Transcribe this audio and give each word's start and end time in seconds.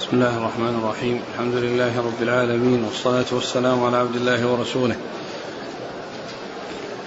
بسم 0.00 0.08
الله 0.12 0.36
الرحمن 0.36 0.80
الرحيم. 0.82 1.20
الحمد 1.34 1.54
لله 1.54 1.98
رب 1.98 2.22
العالمين 2.22 2.84
والصلاة 2.84 3.24
والسلام 3.32 3.84
على 3.84 3.96
عبد 3.96 4.16
الله 4.16 4.46
ورسوله. 4.46 4.96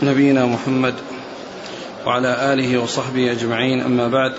نبينا 0.04 0.46
محمد 0.46 0.94
وعلى 2.06 2.54
آله 2.54 2.78
وصحبه 2.78 3.32
أجمعين. 3.32 3.82
أما 3.82 4.08
بعد 4.08 4.34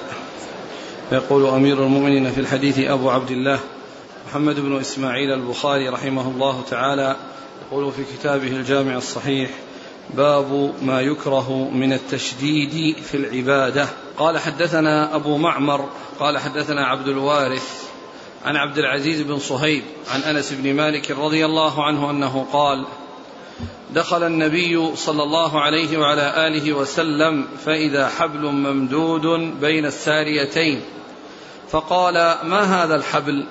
فيقول 1.10 1.46
أمير 1.46 1.82
المؤمنين 1.82 2.30
في 2.30 2.40
الحديث 2.40 2.78
أبو 2.78 3.10
عبد 3.10 3.30
الله 3.30 3.58
محمد 4.28 4.60
بن 4.60 4.80
إسماعيل 4.80 5.32
البخاري 5.32 5.88
رحمه 5.88 6.28
الله 6.28 6.62
تعالى 6.70 7.16
يقول 7.66 7.92
في 7.92 8.02
كتابه 8.04 8.48
الجامع 8.48 8.96
الصحيح 8.96 9.50
باب 10.16 10.72
ما 10.82 11.00
يكره 11.00 11.70
من 11.70 11.92
التشديد 11.92 13.02
في 13.02 13.16
العبادة. 13.16 13.88
قال 14.16 14.38
حدثنا 14.38 15.16
أبو 15.16 15.36
معمر 15.36 15.88
قال 16.20 16.38
حدثنا 16.38 16.86
عبد 16.86 17.08
الوارث 17.08 17.83
عن 18.44 18.56
عبد 18.56 18.78
العزيز 18.78 19.20
بن 19.20 19.38
صهيب 19.38 19.82
عن 20.10 20.20
أنس 20.20 20.52
بن 20.52 20.74
مالك 20.74 21.10
رضي 21.10 21.44
الله 21.44 21.84
عنه 21.84 22.10
أنه 22.10 22.46
قال 22.52 22.84
دخل 23.94 24.22
النبي 24.22 24.96
صلى 24.96 25.22
الله 25.22 25.60
عليه 25.60 25.98
وعلى 25.98 26.46
آله 26.46 26.72
وسلم 26.72 27.46
فإذا 27.64 28.08
حبل 28.08 28.40
ممدود 28.40 29.26
بين 29.60 29.86
الساريتين 29.86 30.82
فقال 31.70 32.14
ما 32.44 32.60
هذا 32.60 32.94
الحبل؟ 32.94 33.46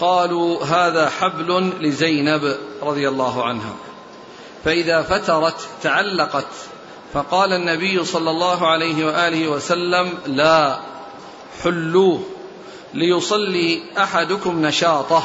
قالوا 0.00 0.64
هذا 0.64 1.08
حبل 1.08 1.72
لزينب 1.80 2.56
رضي 2.82 3.08
الله 3.08 3.44
عنها. 3.44 3.74
فإذا 4.64 5.02
فترت 5.02 5.68
تعلقت 5.82 6.46
فقال 7.12 7.52
النبي 7.52 8.04
صلى 8.04 8.30
الله 8.30 8.66
عليه 8.66 9.06
وآله 9.06 9.48
وسلم 9.48 10.14
لا 10.26 10.78
حلوة. 11.62 12.37
ليصلي 12.94 13.82
أحدكم 13.98 14.66
نشاطه 14.66 15.22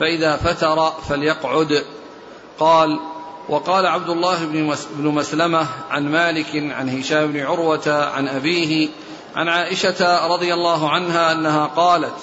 فإذا 0.00 0.36
فتر 0.36 0.90
فليقعد. 1.08 1.84
قال 2.58 3.00
وقال 3.48 3.86
عبد 3.86 4.08
الله 4.08 4.44
بن 4.98 5.08
مسلمة 5.08 5.66
عن 5.90 6.08
مالك 6.08 6.46
عن 6.54 6.98
هشام 6.98 7.32
بن 7.32 7.40
عروة 7.40 8.10
عن 8.14 8.28
أبيه 8.28 8.88
عن 9.36 9.48
عائشة 9.48 10.26
رضي 10.26 10.54
الله 10.54 10.90
عنها 10.90 11.32
أنها 11.32 11.66
قالت 11.66 12.14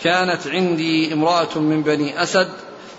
كانت 0.00 0.46
عندي 0.46 1.12
امرأة 1.12 1.58
من 1.58 1.82
بني 1.82 2.22
أسد 2.22 2.48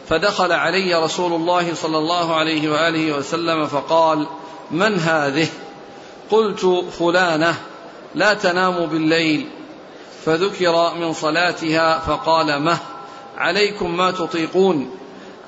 فدخل 0.09 0.51
علي 0.51 0.95
رسول 0.95 1.33
الله 1.33 1.73
صلى 1.73 1.97
الله 1.97 2.35
عليه 2.35 2.69
وآله 2.69 3.17
وسلم 3.17 3.65
فقال 3.67 4.27
من 4.71 4.99
هذه؟ 4.99 5.47
قلت 6.31 6.85
فلانة 6.99 7.55
لا 8.15 8.33
تنام 8.33 8.85
بالليل. 8.85 9.49
فذكر 10.25 10.93
من 10.93 11.13
صلاتها 11.13 11.99
فقال 11.99 12.61
مه 12.61 12.77
عليكم 13.37 13.97
ما 13.97 14.11
تطيقون 14.11 14.89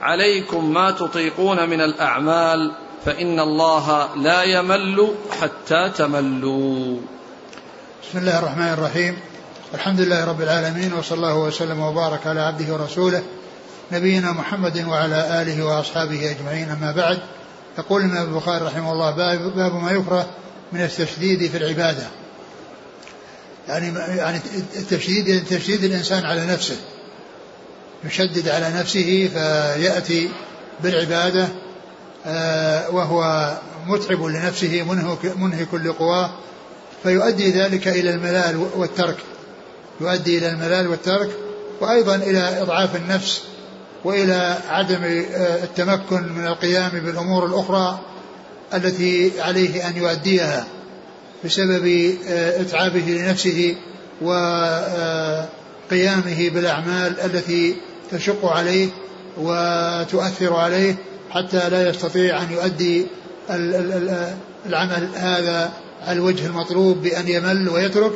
عليكم 0.02 0.74
ما 0.74 0.92
تطيقون 0.92 1.70
من 1.70 1.82
الأعمال 1.82 2.72
فإن 3.06 3.40
الله 3.40 4.16
لا 4.16 4.44
يمل 4.44 5.08
حتى 5.42 5.90
تملوا. 5.90 6.98
بسم 8.04 8.18
الله 8.18 8.40
الرحمن 8.40 8.74
الرحيم. 8.74 9.18
الحمد 9.74 10.02
لله 10.02 10.26
رب 10.26 10.42
العالمين 10.42 10.94
وصلى 10.94 11.18
الله 11.18 11.38
وسلم 11.38 11.80
وبارك 11.80 12.28
على 12.28 12.42
عبده 12.42 12.74
ورسوله 12.74 13.24
نبينا 13.92 14.32
محمد 14.32 14.86
وعلى 14.88 15.42
آله 15.42 15.66
وأصحابه 15.66 16.32
أجمعين. 16.32 16.70
أما 16.70 16.92
بعد 16.92 17.20
يقول 17.78 18.02
الإمام 18.02 18.30
البخاري 18.30 18.66
رحمه 18.66 18.92
الله 18.92 19.12
باب 19.56 19.76
ما 19.76 19.92
يكره 19.92 20.28
من 20.72 20.82
التشديد 20.82 21.52
في 21.52 21.58
العبادة. 21.58 22.08
يعني 23.68 24.00
يعني 24.18 24.40
التشديد 24.76 25.46
تشديد 25.46 25.84
الإنسان 25.84 26.26
على 26.26 26.46
نفسه. 26.46 26.76
يشدد 28.04 28.50
على 28.50 28.70
نفسه 28.70 29.30
فيأتي 29.34 30.30
بالعبادة 30.84 31.48
آه، 32.26 32.90
وهو 32.90 33.52
متعب 33.88 34.24
لنفسه 34.24 34.84
منهك 35.36 35.74
لقواه 35.74 36.32
فيؤدي 37.04 37.52
ذلك 37.52 37.88
إلى 37.88 38.10
الملال 38.10 38.68
والترك. 38.76 39.18
يؤدي 40.02 40.38
إلى 40.38 40.50
الملال 40.50 40.88
والترك 40.88 41.30
وأيضا 41.82 42.16
إلى 42.16 42.62
إضعاف 42.62 42.96
النفس 42.96 43.42
وإلى 44.04 44.58
عدم 44.70 45.04
آه، 45.04 45.64
التمكن 45.64 46.34
من 46.34 46.48
القيام 46.48 46.90
بالأمور 46.90 47.46
الأخرى 47.46 48.00
التي 48.74 49.42
عليه 49.42 49.88
أن 49.88 49.98
يؤديها. 49.98 50.68
بسبب 51.46 52.16
آه، 52.28 52.62
إتعابه 52.62 53.00
لنفسه 53.00 53.76
وقيامه 54.22 55.30
بالأعمال 56.50 57.20
التي 57.20 57.76
تشق 58.12 58.46
عليه 58.46 58.90
وتؤثر 59.38 60.56
عليه 60.56 60.96
حتى 61.32 61.70
لا 61.70 61.90
يستطيع 61.90 62.42
أن 62.42 62.52
يؤدي 62.52 63.08
العمل 64.66 65.10
هذا 65.16 65.74
على 66.08 66.18
الوجه 66.18 66.46
المطلوب 66.46 67.02
بأن 67.02 67.28
يمل 67.28 67.70
ويترك 67.70 68.14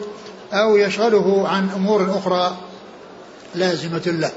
أو 0.54 0.78
يشغله 0.78 1.48
عن 1.48 1.70
أمور 1.70 2.18
أخرى 2.18 2.58
لازمة 3.56 4.02
له. 4.06 4.32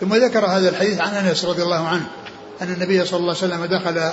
ثم 0.00 0.14
ذكر 0.14 0.46
هذا 0.46 0.68
الحديث 0.68 1.00
عن 1.00 1.14
أنس 1.14 1.44
رضي 1.44 1.62
الله 1.62 1.86
عنه 1.86 2.06
أن 2.62 2.72
النبي 2.72 3.04
صلى 3.04 3.20
الله 3.20 3.36
عليه 3.42 3.54
وسلم 3.54 3.64
دخل 3.64 4.10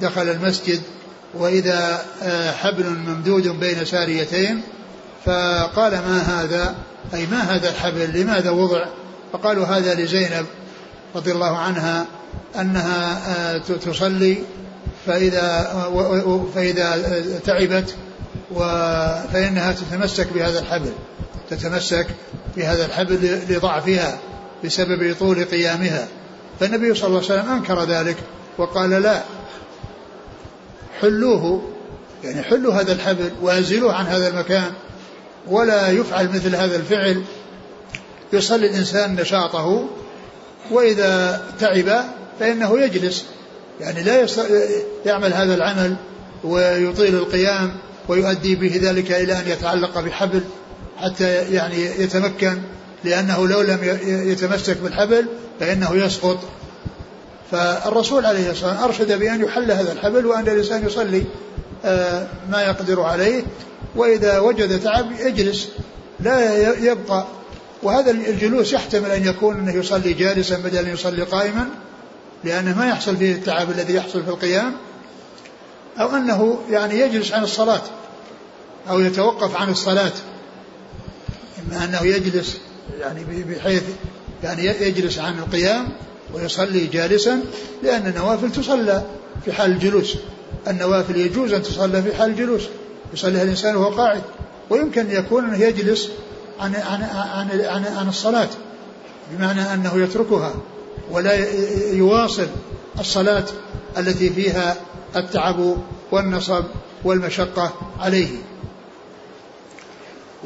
دخل 0.00 0.28
المسجد 0.28 0.80
وإذا 1.34 2.02
آه، 2.22 2.52
حبل 2.52 2.90
ممدود 2.90 3.48
بين 3.48 3.84
ساريتين 3.84 4.62
فقال 5.24 5.92
ما 5.92 6.18
هذا؟ 6.18 6.74
أي 7.14 7.26
ما 7.26 7.40
هذا 7.40 7.70
الحبل؟ 7.70 8.20
لماذا 8.20 8.50
وضع؟ 8.50 8.86
فقالوا 9.32 9.66
هذا 9.66 9.94
لزينب 9.94 10.46
رضي 11.14 11.32
الله 11.32 11.58
عنها 11.58 12.06
أنها 12.60 13.20
آه، 13.54 13.58
تصلي 13.58 14.38
فإذا 15.06 15.70
فإذا 16.54 17.14
تعبت 17.44 17.94
فإنها 19.32 19.72
تتمسك 19.72 20.32
بهذا 20.32 20.58
الحبل. 20.58 20.92
تتمسك 21.50 22.06
بهذا 22.56 22.86
الحبل 22.86 23.40
لضعفها 23.48 24.18
بسبب 24.64 25.16
طول 25.18 25.44
قيامها. 25.44 26.08
فالنبي 26.60 26.94
صلى 26.94 27.06
الله 27.06 27.22
عليه 27.30 27.40
وسلم 27.40 27.52
أنكر 27.52 27.84
ذلك 27.84 28.16
وقال 28.58 28.90
لا. 28.90 29.22
حلوة 31.00 31.62
يعني 32.24 32.42
حلوا 32.42 32.74
هذا 32.74 32.92
الحبل 32.92 33.30
وأزلوه 33.42 33.94
عن 33.94 34.06
هذا 34.06 34.28
المكان 34.28 34.72
ولا 35.46 35.90
يفعل 35.90 36.28
مثل 36.28 36.56
هذا 36.56 36.76
الفعل. 36.76 37.22
يصلي 38.32 38.66
الإنسان 38.66 39.14
نشاطه 39.14 39.88
وإذا 40.70 41.42
تعب 41.60 42.04
فإنه 42.40 42.80
يجلس. 42.80 43.24
يعني 43.80 44.02
لا 44.02 44.26
يعمل 45.06 45.32
هذا 45.32 45.54
العمل 45.54 45.96
ويطيل 46.44 47.14
القيام 47.14 47.72
ويؤدي 48.08 48.54
به 48.54 48.80
ذلك 48.82 49.12
إلى 49.12 49.32
أن 49.32 49.48
يتعلق 49.48 50.00
بحبل 50.00 50.40
حتى 50.96 51.52
يعني 51.52 51.76
يتمكن 51.76 52.58
لأنه 53.04 53.48
لو 53.48 53.60
لم 53.60 53.78
يتمسك 54.04 54.76
بالحبل 54.76 55.26
فإنه 55.60 55.96
يسقط. 55.96 56.38
فالرسول 57.50 58.26
عليه 58.26 58.50
الصلاة 58.50 58.70
والسلام 58.70 58.84
أرشد 58.84 59.18
بأن 59.18 59.40
يحل 59.40 59.70
هذا 59.70 59.92
الحبل 59.92 60.26
وأن 60.26 60.48
الإنسان 60.48 60.86
يصلي 60.86 61.24
آه، 61.84 62.26
ما 62.50 62.62
يقدر 62.62 63.02
عليه 63.02 63.42
وإذا 63.96 64.38
وجد 64.38 64.80
تعب 64.80 65.12
يجلس 65.20 65.68
لا 66.20 66.54
يبقى. 66.78 67.26
وهذا 67.82 68.10
الجلوس 68.10 68.72
يحتمل 68.72 69.10
أن 69.10 69.26
يكون 69.26 69.56
أنه 69.56 69.74
يصلي 69.74 70.12
جالسا 70.12 70.58
بدل 70.58 70.78
أن 70.78 70.92
يصلي 70.94 71.22
قائما 71.22 71.68
لأنه 72.44 72.78
ما 72.78 72.88
يحصل 72.88 73.16
فيه 73.16 73.32
التعب 73.32 73.70
الذي 73.70 73.94
يحصل 73.94 74.22
في 74.22 74.28
القيام 74.28 74.72
أو 76.00 76.16
أنه 76.16 76.58
يعني 76.70 77.00
يجلس 77.00 77.32
عن 77.32 77.42
الصلاة 77.42 77.82
أو 78.90 79.00
يتوقف 79.00 79.56
عن 79.56 79.68
الصلاة 79.68 80.12
إما 81.58 81.84
أنه 81.84 82.02
يجلس 82.02 82.58
يعني 83.00 83.24
بحيث 83.24 83.82
يعني 84.44 84.64
يجلس 84.66 85.18
عن 85.18 85.38
القيام 85.38 85.88
ويصلي 86.34 86.86
جالسا 86.86 87.40
لأن 87.82 88.06
النوافل 88.06 88.52
تصلى 88.52 89.02
في 89.44 89.52
حال 89.52 89.70
الجلوس. 89.70 90.16
النوافل 90.68 91.16
يجوز 91.16 91.52
أن 91.52 91.62
تصلى 91.62 92.02
في 92.02 92.16
حال 92.16 92.30
الجلوس. 92.30 92.62
يصليها 93.14 93.42
الإنسان 93.42 93.76
وهو 93.76 93.88
قاعد. 93.90 94.22
ويمكن 94.70 95.00
أن 95.00 95.10
يكون 95.10 95.44
أنه 95.44 95.58
يجلس 95.58 96.08
عن, 96.60 96.74
عن, 96.74 97.02
عن, 97.02 97.60
عن, 97.60 97.84
عن 97.84 98.08
الصلاة 98.08 98.48
بمعنى 99.32 99.74
أنه 99.74 100.02
يتركها 100.02 100.54
ولا 101.10 101.34
يواصل 101.92 102.46
الصلاة 103.00 103.44
التي 103.98 104.30
فيها 104.30 104.76
التعب 105.16 105.76
والنصب 106.12 106.64
والمشقة 107.04 107.72
عليه. 108.00 108.28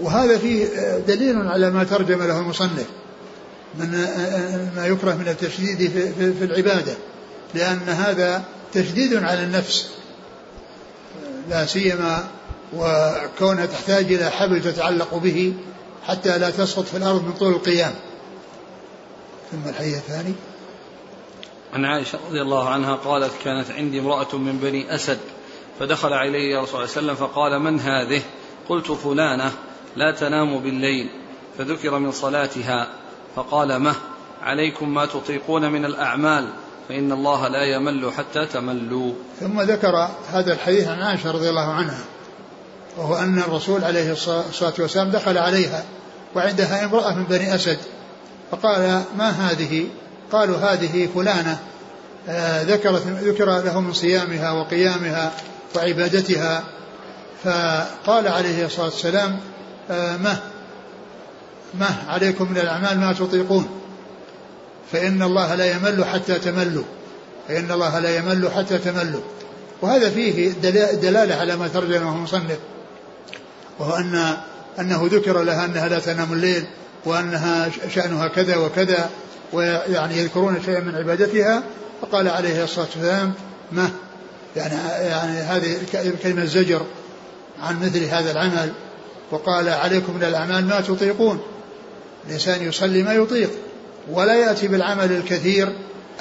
وهذا 0.03 0.39
فيه 0.39 0.67
دليل 1.09 1.49
على 1.49 1.71
ما 1.71 1.85
ترجم 1.85 2.23
له 2.23 2.39
المصنف. 2.39 2.87
من 3.79 3.91
ما 4.77 4.87
يكره 4.87 5.15
من 5.15 5.29
التشديد 5.29 5.91
في, 5.91 6.33
في, 6.33 6.45
العبادة 6.45 6.95
لأن 7.55 7.89
هذا 7.89 8.45
تشديد 8.73 9.15
على 9.15 9.45
النفس. 9.45 9.91
لا 11.51 11.67
سيما 11.67 12.29
وكونها 12.77 13.67
تحتاج 13.67 14.13
إلى 14.13 14.31
حبل 14.31 14.63
تتعلق 14.63 15.15
به 15.15 15.55
حتى 16.07 16.39
لا 16.39 16.51
تسقط 16.51 16.85
في 16.85 16.97
الأرض 16.97 17.25
من 17.25 17.33
طول 17.33 17.53
القيام. 17.53 17.95
ثم 19.53 19.69
الحديث 19.69 19.97
الثاني 19.97 20.35
عن 21.75 21.85
عائشة 21.85 22.19
رضي 22.29 22.43
الله 22.43 22.69
عنها 22.69 22.95
قالت 22.95 23.33
كانت 23.45 23.71
عندي 23.71 24.01
امرأة 24.01 24.37
من 24.37 24.59
بني 24.59 24.95
أسد 24.95 25.19
فدخل 25.81 26.13
علي 26.13 26.57
رسول 26.57 26.57
الله 26.57 26.67
صلى 26.67 26.75
الله 26.75 26.81
عليه 26.81 26.91
وسلم 26.93 27.15
فقال 27.15 27.59
من 27.63 27.81
هذه؟ 27.81 28.23
قلت 28.69 28.93
فلانة 28.93 29.53
لا 29.97 30.11
تنام 30.11 30.59
بالليل. 30.59 31.11
فذكر 31.59 31.99
من 31.99 32.13
صلاتها. 32.13 32.89
فقال 33.37 33.79
مه 33.79 33.95
عليكم 34.43 34.95
ما 34.95 35.07
تطيقون 35.07 35.73
من 35.73 35.85
الأعمال 35.85 36.49
فإن 36.89 37.13
الله 37.13 37.49
لا 37.49 37.63
يمل 37.63 38.13
حتى 38.13 38.47
تملوا. 38.47 39.13
ثم 39.41 39.61
ذكر 39.61 40.09
هذا 40.33 40.53
الحديث 40.53 40.89
عن 40.89 41.03
عائشة 41.03 41.31
رضي 41.31 41.51
الله 41.51 41.73
عنها 41.73 42.05
وهو 42.97 43.17
أن 43.17 43.39
الرسول 43.39 43.85
عليه 43.85 44.13
الصلاة 44.13 44.75
والسلام 44.79 45.11
دخل 45.11 45.39
عليها 45.39 45.85
وعندها 46.35 46.85
امرأة 46.85 47.15
من 47.15 47.25
بني 47.25 47.55
أسد 47.55 47.79
فقال 48.51 49.03
ما 49.17 49.31
هذه؟ 49.31 49.87
قالوا 50.33 50.57
هذه 50.57 51.09
فلانة 51.15 51.59
آه، 52.29 52.63
ذكرت 52.63 53.07
ذكر 53.07 53.45
له 53.45 53.81
من 53.81 53.93
صيامها 53.93 54.53
وقيامها 54.53 55.33
وعبادتها 55.77 56.65
فقال 57.45 58.29
عليه 58.29 58.67
الصلاة 58.67 58.85
والسلام 58.85 59.41
آه، 59.91 60.17
مه 60.17 60.39
مه 61.81 61.97
عليكم 62.09 62.51
من 62.51 62.59
الأعمال 62.59 63.01
ما 63.01 63.13
تطيقون. 63.13 63.69
فإن 64.93 65.23
الله 65.23 65.55
لا 65.55 65.77
يمل 65.77 66.05
حتى 66.05 66.39
تملوا. 66.39 66.85
فإن 67.49 67.71
الله 67.71 67.99
لا 67.99 68.17
يمل 68.17 68.51
حتى 68.57 68.79
تملوا. 68.79 69.21
وهذا 69.83 70.11
فيه 70.11 70.51
دلالة 71.03 71.35
على 71.35 71.57
ما 71.57 71.69
ترجمه 71.69 72.17
المصنف. 72.17 72.59
وهو 73.79 73.97
أن 73.97 74.37
أنه 74.81 75.09
ذكر 75.13 75.43
لها 75.43 75.65
أنها 75.65 75.89
لا 75.89 75.99
تنام 75.99 76.33
الليل 76.33 76.65
وأنها 77.05 77.71
شأنها 77.95 78.29
كذا 78.29 78.57
وكذا 78.57 79.11
ويعني 79.53 80.19
يذكرون 80.19 80.63
شيئا 80.65 80.81
من 80.81 80.95
عبادتها 80.95 81.63
فقال 82.03 82.29
عليه 82.29 82.65
الصلاة 82.65 82.87
والسلام 82.87 83.33
ما؟ 83.73 83.91
يعني 84.57 84.75
يعني 85.09 85.39
هذه 85.39 85.77
كلمة 86.23 86.45
زجر 86.45 86.83
عن 87.63 87.81
مثل 87.81 88.05
هذا 88.05 88.31
العمل. 88.31 88.73
وقال 89.31 89.69
عليكم 89.69 90.17
من 90.17 90.25
الأعمال 90.25 90.67
ما 90.67 90.81
تطيقون. 90.81 91.43
الإنسان 92.27 92.69
يصلي 92.69 93.03
ما 93.03 93.13
يطيق 93.13 93.51
ولا 94.11 94.35
يأتي 94.35 94.69
بالعمل 94.69 95.13
الكثير 95.13 95.73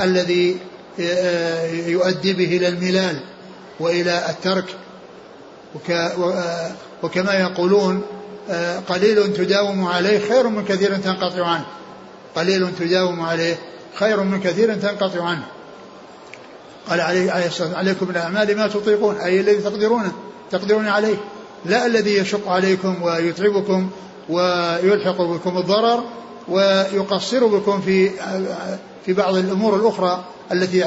الذي 0.01 0.57
آه، 0.99 1.71
يؤدي 1.71 2.33
به 2.33 2.57
إلى 2.57 2.67
الملال 2.67 3.19
وإلى 3.79 4.25
الترك. 4.29 4.65
آه، 5.89 6.71
وكما 7.03 7.33
يقولون 7.33 8.01
آه، 8.49 8.79
قليل 8.79 9.33
تداوم 9.33 9.85
عليه 9.85 10.19
خير 10.29 10.47
من 10.47 10.65
كثير 10.65 10.97
تنقطع 10.97 11.47
عنه. 11.47 11.65
قليل 12.35 12.75
تداوم 12.79 13.21
عليه 13.21 13.59
خير 13.95 14.23
من 14.23 14.41
كثير 14.41 14.75
تنقطع 14.75 15.23
عنه. 15.23 15.45
قال 16.89 17.01
عليه 17.01 17.31
عليه 17.31 17.47
الصلاة 17.47 17.77
عليكم 17.77 18.05
بالأعمال 18.05 18.57
ما 18.57 18.67
تطيقون 18.67 19.17
أي 19.17 19.39
الذي 19.39 19.57
تقدرونه 19.57 20.11
تقدرون 20.51 20.87
عليه. 20.87 21.15
لا 21.65 21.85
الذي 21.85 22.17
يشق 22.17 22.49
عليكم 22.49 23.03
ويتعبكم 23.03 23.89
ويلحق 24.29 25.21
بكم 25.21 25.57
الضرر 25.57 26.03
ويقصر 26.47 27.47
بكم 27.47 27.81
في 27.81 28.11
في 29.05 29.13
بعض 29.13 29.35
الأمور 29.35 29.75
الأخرى 29.75 30.23
التي 30.51 30.85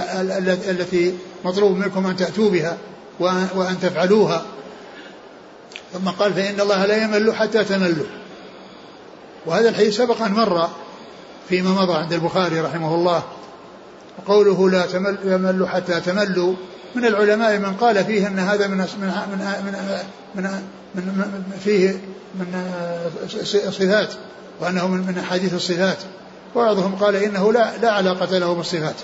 التي 0.71 1.15
مطلوب 1.45 1.77
منكم 1.77 2.07
أن 2.07 2.17
تأتوا 2.17 2.51
بها 2.51 2.77
وأن 3.55 3.79
تفعلوها. 3.83 4.47
ثم 5.93 6.09
قال 6.09 6.35
فإن 6.35 6.61
الله 6.61 6.87
لا 6.87 7.03
يمل 7.03 7.35
حتى 7.35 7.65
تملوا. 7.65 8.07
وهذا 9.47 9.69
الحديث 9.69 9.97
سبق 9.97 10.23
أن 10.23 10.33
مر 10.33 10.69
فيما 11.49 11.71
مضى 11.71 11.95
عند 11.95 12.13
البخاري 12.13 12.61
رحمه 12.61 12.95
الله. 12.95 13.23
وقوله 14.19 14.71
لا 14.71 14.87
تمل 14.87 15.69
حتى 15.69 16.01
تملوا. 16.01 16.55
من 16.95 17.05
العلماء 17.05 17.59
من 17.59 17.75
قال 17.81 18.05
فيه 18.05 18.27
أن 18.27 18.39
هذا 18.39 18.67
من 18.67 18.77
من 18.77 18.87
من 19.07 19.39
من, 19.65 19.75
من, 20.35 20.63
من 20.97 21.43
فيه 21.65 22.01
من 22.35 22.65
صفات 23.71 24.09
وأنه 24.61 24.89
من 24.89 25.07
من 25.07 25.19
أحاديث 25.19 25.55
الصفات. 25.55 25.99
وبعضهم 26.55 26.95
قال 26.95 27.17
إنه 27.17 27.53
لا 27.53 27.77
لا 27.77 27.91
علاقة 27.91 28.39
له 28.39 28.55
بالصفات 28.55 28.95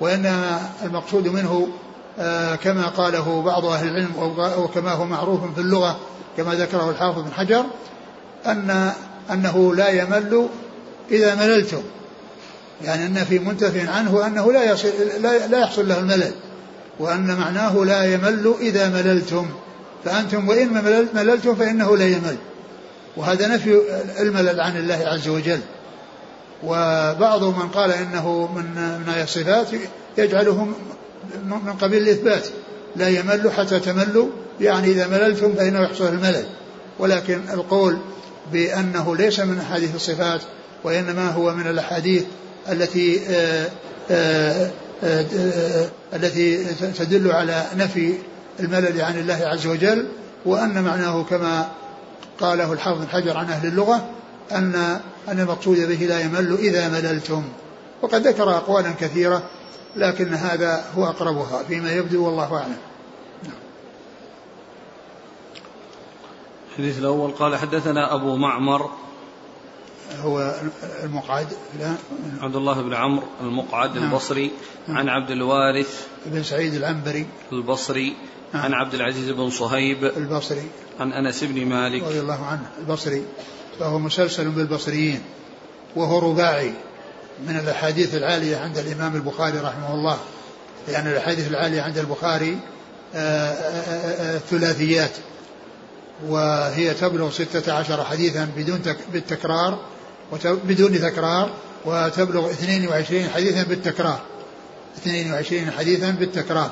وإن 0.00 0.34
المقصود 0.82 1.28
منه 1.28 1.68
آه، 2.18 2.54
كما 2.54 2.86
قاله 2.86 3.42
بعض 3.42 3.64
أهل 3.64 3.88
العلم 3.88 4.10
وكما 4.58 4.92
هو 4.92 5.04
معروف 5.04 5.54
في 5.54 5.60
اللغة 5.60 5.96
كما 6.36 6.54
ذكره 6.54 6.90
الحافظ 6.90 7.22
بن 7.22 7.32
حجر 7.32 7.64
ان 8.46 8.92
أنه 9.30 9.74
لا 9.74 9.88
يمل 9.88 10.48
إذا 11.10 11.34
مللتم 11.34 11.82
يعني 12.84 13.06
أن 13.06 13.24
في 13.24 13.38
منتف 13.38 13.88
عنه 13.88 14.26
أنه 14.26 14.52
لا 14.52 14.72
يصل 14.72 14.88
لا, 15.20 15.46
لا 15.46 15.58
يحصل 15.58 15.88
له 15.88 15.98
الملل 15.98 16.32
وأن 16.98 17.36
معناه 17.36 17.84
لا 17.84 18.14
يمل 18.14 18.54
إذا 18.60 18.88
مللتم. 18.88 19.46
فأنتم 20.04 20.48
وإن 20.48 20.68
مللتم 21.14 21.54
فإنه 21.54 21.96
لا 21.96 22.06
يمل 22.06 22.36
وهذا 23.16 23.48
نفي 23.48 23.80
الملل 24.20 24.60
عن 24.60 24.76
الله 24.76 25.04
عز 25.06 25.28
وجل. 25.28 25.60
وبعض 26.64 27.44
من 27.44 27.68
قال 27.68 27.90
إنه 27.90 28.52
من 28.54 28.64
من 29.06 29.22
الصفات 29.22 29.66
يجعله 30.18 30.64
من 31.44 31.76
قبيل 31.80 32.02
الإثبات. 32.02 32.46
لا 32.96 33.08
يمل 33.08 33.50
حتى 33.52 33.80
تملوا. 33.80 34.28
يعني 34.60 34.90
إذا 34.90 35.06
مللتم 35.06 35.54
فإنه 35.54 35.82
يحصل 35.82 36.08
الملل. 36.08 36.44
ولكن 36.98 37.40
القول 37.52 37.98
بأنه 38.52 39.16
ليس 39.16 39.40
من 39.40 39.58
أحاديث 39.58 39.94
الصفات 39.94 40.40
وإنما 40.84 41.30
هو 41.30 41.54
من 41.54 41.66
الأحاديث 41.66 42.24
التي 42.70 43.20
آآ 43.28 43.70
آآ 44.10 44.70
آآ 45.04 45.88
التي 46.14 46.64
تدل 46.98 47.30
على 47.30 47.66
نفي 47.76 48.14
الملل 48.60 49.00
عن 49.00 49.18
الله 49.18 49.34
عز 49.34 49.66
وجل 49.66 50.08
وأن 50.44 50.84
معناه 50.84 51.22
كما 51.22 51.68
قاله 52.40 52.72
الحافظ 52.72 53.06
حجر 53.06 53.36
عن 53.36 53.46
أهل 53.46 53.68
اللغة 53.68 54.10
أن 54.52 55.00
أن 55.28 55.40
المقصود 55.40 55.78
به 55.78 56.06
لا 56.06 56.20
يمل 56.20 56.54
إذا 56.54 56.88
مللتم 56.88 57.44
وقد 58.02 58.26
ذكر 58.26 58.56
أقوالا 58.56 58.92
كثيرة 58.92 59.42
لكن 59.96 60.34
هذا 60.34 60.84
هو 60.96 61.04
أقربها 61.06 61.62
فيما 61.62 61.92
يبدو 61.92 62.26
والله 62.26 62.56
أعلم 62.56 62.76
الحديث 66.70 66.98
الأول 66.98 67.30
قال 67.30 67.56
حدثنا 67.56 68.14
أبو 68.14 68.36
معمر 68.36 68.90
هو 70.20 70.54
المقعد 71.04 71.46
لا 71.78 71.94
عبد 72.40 72.56
الله 72.56 72.82
بن 72.82 72.94
عمرو 72.94 73.26
المقعد 73.40 73.98
نعم. 73.98 74.04
البصري 74.04 74.50
نعم. 74.88 74.98
عن 74.98 75.08
عبد 75.08 75.30
الوارث 75.30 76.06
بن 76.26 76.42
سعيد 76.42 76.74
العنبري 76.74 77.26
البصري 77.52 78.16
نعم. 78.54 78.62
عن 78.62 78.74
عبد 78.74 78.94
العزيز 78.94 79.30
بن 79.30 79.50
صهيب 79.50 80.04
البصري. 80.04 80.68
عن 81.00 81.12
أنس 81.12 81.44
بن 81.44 81.66
مالك. 81.66 82.02
رضي 82.02 82.20
الله 82.20 82.46
عنه. 82.46 82.66
البصري. 82.78 83.22
فهو 83.80 83.98
مسلسل 83.98 84.48
بالبصريين 84.48 85.22
وهو 85.96 86.18
رباعي 86.18 86.72
من 87.46 87.56
الأحاديث 87.56 88.14
العالية 88.14 88.56
عند 88.56 88.78
الإمام 88.78 89.16
البخاري 89.16 89.58
رحمه 89.58 89.94
الله. 89.94 90.18
لأن 90.88 91.06
الأحاديث 91.06 91.48
العالية 91.48 91.82
عند 91.82 91.98
البخاري 91.98 92.58
آه، 93.14 93.18
آه، 93.18 94.36
آه، 94.36 94.38
ثلاثيات 94.38 95.10
وهي 96.26 96.94
تبلغ 96.94 97.30
ستة 97.30 97.72
عشر 97.72 98.04
حديثا 98.04 98.48
بدون 98.56 98.82
تك 98.82 98.96
بالتكرار 99.12 99.78
بدون 100.44 101.00
تكرار 101.00 101.50
وتبلغ 101.84 102.50
22 102.50 103.28
حديثا 103.28 103.62
بالتكرار. 103.62 104.20
22 104.96 105.70
حديثا 105.70 106.10
بالتكرار. 106.10 106.70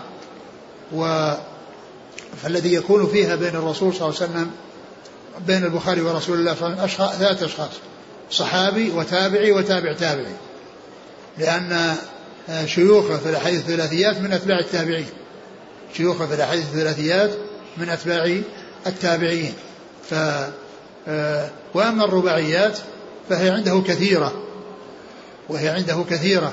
و 0.93 1.33
فالذي 2.43 2.75
يكون 2.75 3.07
فيها 3.07 3.37
بين 3.37 3.57
الرسول 3.57 3.95
صلى 3.95 4.09
الله 4.09 4.21
عليه 4.21 4.31
وسلم 4.31 4.51
بين 5.47 5.65
البخاري 5.65 6.01
ورسول 6.01 6.39
الله 6.39 6.55
صلى 6.55 6.67
الله 6.67 6.81
عليه 6.81 6.93
وسلم 6.93 7.07
ثلاثة 7.19 7.47
أشخاص 7.47 7.71
صحابي 8.31 8.91
وتابعي 8.91 9.53
وتابع 9.53 9.93
تابعي. 9.93 10.35
لأن 11.39 11.97
شيوخه 12.67 13.17
في 13.17 13.29
الأحاديث 13.31 13.61
الثلاثيات 13.61 14.19
من 14.19 14.33
أتباع 14.33 14.59
التابعين. 14.59 15.07
شيوخه 15.97 16.27
في 16.27 16.35
الأحاديث 16.35 16.65
الثلاثيات 16.65 17.31
من 17.77 17.89
أتباع 17.89 18.41
التابعين. 18.87 19.53
ف 20.11 20.15
وأما 21.75 22.05
الرباعيات 22.05 22.79
فهي 23.29 23.51
عنده 23.51 23.83
كثيرة. 23.87 24.43
وهي 25.49 25.69
عنده 25.69 26.05
كثيرة. 26.11 26.53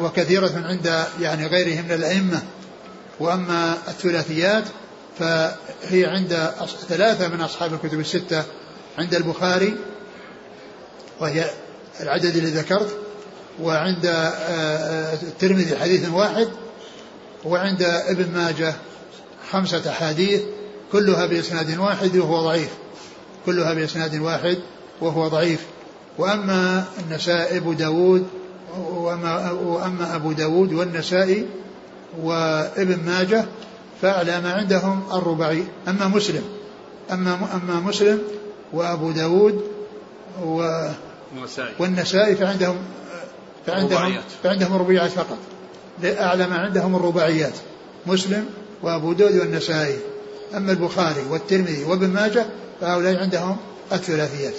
وكثيرة 0.00 0.52
عند 0.66 1.04
يعني 1.20 1.46
غيره 1.46 1.82
من 1.82 1.92
الأئمة. 1.92 2.42
وأما 3.20 3.78
الثلاثيات 3.88 4.64
فهي 5.18 6.04
عند 6.04 6.50
ثلاثة 6.88 7.28
من 7.28 7.40
أصحاب 7.40 7.74
الكتب 7.74 8.00
الستة 8.00 8.44
عند 8.98 9.14
البخاري 9.14 9.76
وهي 11.20 11.50
العدد 12.00 12.36
اللي 12.36 12.50
ذكرت 12.50 12.98
وعند 13.62 14.06
آه، 14.06 14.10
آه، 14.10 15.14
الترمذي 15.22 15.76
حديث 15.76 16.08
واحد 16.08 16.48
وعند 17.44 17.82
ابن 17.82 18.30
ماجه 18.34 18.74
خمسة 19.50 19.90
أحاديث 19.90 20.42
كلها 20.92 21.26
بإسناد 21.26 21.78
واحد 21.78 22.16
وهو 22.16 22.42
ضعيف. 22.42 22.68
كلها 23.46 23.74
بإسناد 23.74 24.20
واحد 24.20 24.58
وهو 25.00 25.28
ضعيف. 25.28 25.60
وأما 26.18 26.84
النسائي 26.98 27.58
أبو 27.58 27.72
داود 27.72 28.26
وأما, 28.78 29.50
وأما 29.50 30.16
أبو 30.16 30.32
داود 30.32 30.72
والنسائي 30.72 31.46
وابن 32.22 32.98
ماجه 33.06 33.44
فعلى 34.02 34.40
ما 34.40 34.52
عندهم 34.52 35.02
الرباعي. 35.12 35.64
أما 35.88 36.08
مسلم 36.08 36.42
أما 37.12 37.38
أما 37.54 37.80
مسلم 37.80 38.22
وأبو 38.72 39.10
داود 39.10 39.64
و 40.44 40.88
والنسائي. 41.78 42.36
فعندهم 42.36 42.76
فعندهم 43.66 44.20
فعندهم 44.42 44.76
الرباعيات 44.76 45.10
فقط. 45.10 45.38
أعلى 46.04 46.46
ما 46.46 46.58
عندهم 46.58 46.96
الرباعيات 46.96 47.54
مسلم 48.06 48.46
وأبو 48.82 49.12
داود 49.12 49.36
والنسائي. 49.36 49.98
أما 50.54 50.72
البخاري 50.72 51.22
والترمذي 51.30 51.84
وابن 51.84 52.08
ماجه 52.08 52.46
فهؤلاء 52.80 53.16
عندهم 53.16 53.56
الثلاثيات. 53.92 54.54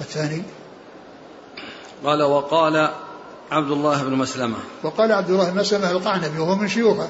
الثاني. 0.00 0.42
قال 2.04 2.22
وقال 2.22 2.90
عبد 3.50 3.70
الله 3.70 4.02
بن 4.02 4.12
مسلمة. 4.12 4.56
وقال 4.82 5.12
عبد 5.12 5.30
الله 5.30 5.50
بن 5.50 5.60
مسلمة 5.60 5.90
القعنبي 5.90 6.38
وهو 6.38 6.54
من 6.54 6.68
شيوخه. 6.68 7.08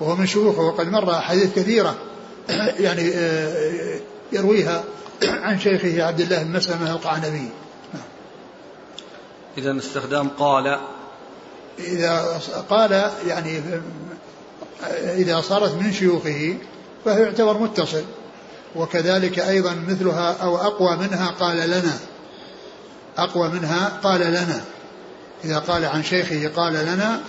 وهو 0.00 0.16
من 0.16 0.26
شيوخه 0.26 0.60
وقد 0.60 0.88
مر 0.88 1.10
أحاديث 1.10 1.54
كثيرة. 1.54 1.94
يعني 2.78 3.10
آه، 3.14 4.00
يرويها 4.32 4.84
عن 5.44 5.60
شيخه 5.60 6.02
عبد 6.02 6.20
الله 6.20 6.42
بن 6.42 6.52
مسلمة 6.52 6.92
القعنبي 6.92 7.48
إذا 9.58 9.78
استخدام 9.78 10.28
قال. 10.28 10.78
إذا 11.78 12.40
قال 12.70 13.10
يعني 13.26 13.60
إذا 15.04 15.40
صارت 15.40 15.74
من 15.74 15.92
شيوخه 15.92 16.56
فهو 17.04 17.18
يعتبر 17.18 17.58
متصل. 17.58 18.04
وكذلك 18.76 19.38
أيضا 19.38 19.74
مثلها 19.88 20.32
أو 20.32 20.56
أقوى 20.56 20.96
منها 20.96 21.30
قال 21.40 21.56
لنا. 21.56 21.98
أقوى 23.18 23.48
منها 23.48 24.00
قال 24.02 24.20
لنا. 24.20 24.64
إذا 25.44 25.58
قال 25.58 25.84
عن 25.84 26.02
شيخه 26.02 26.48
قال 26.48 26.72
لنا 26.72 27.20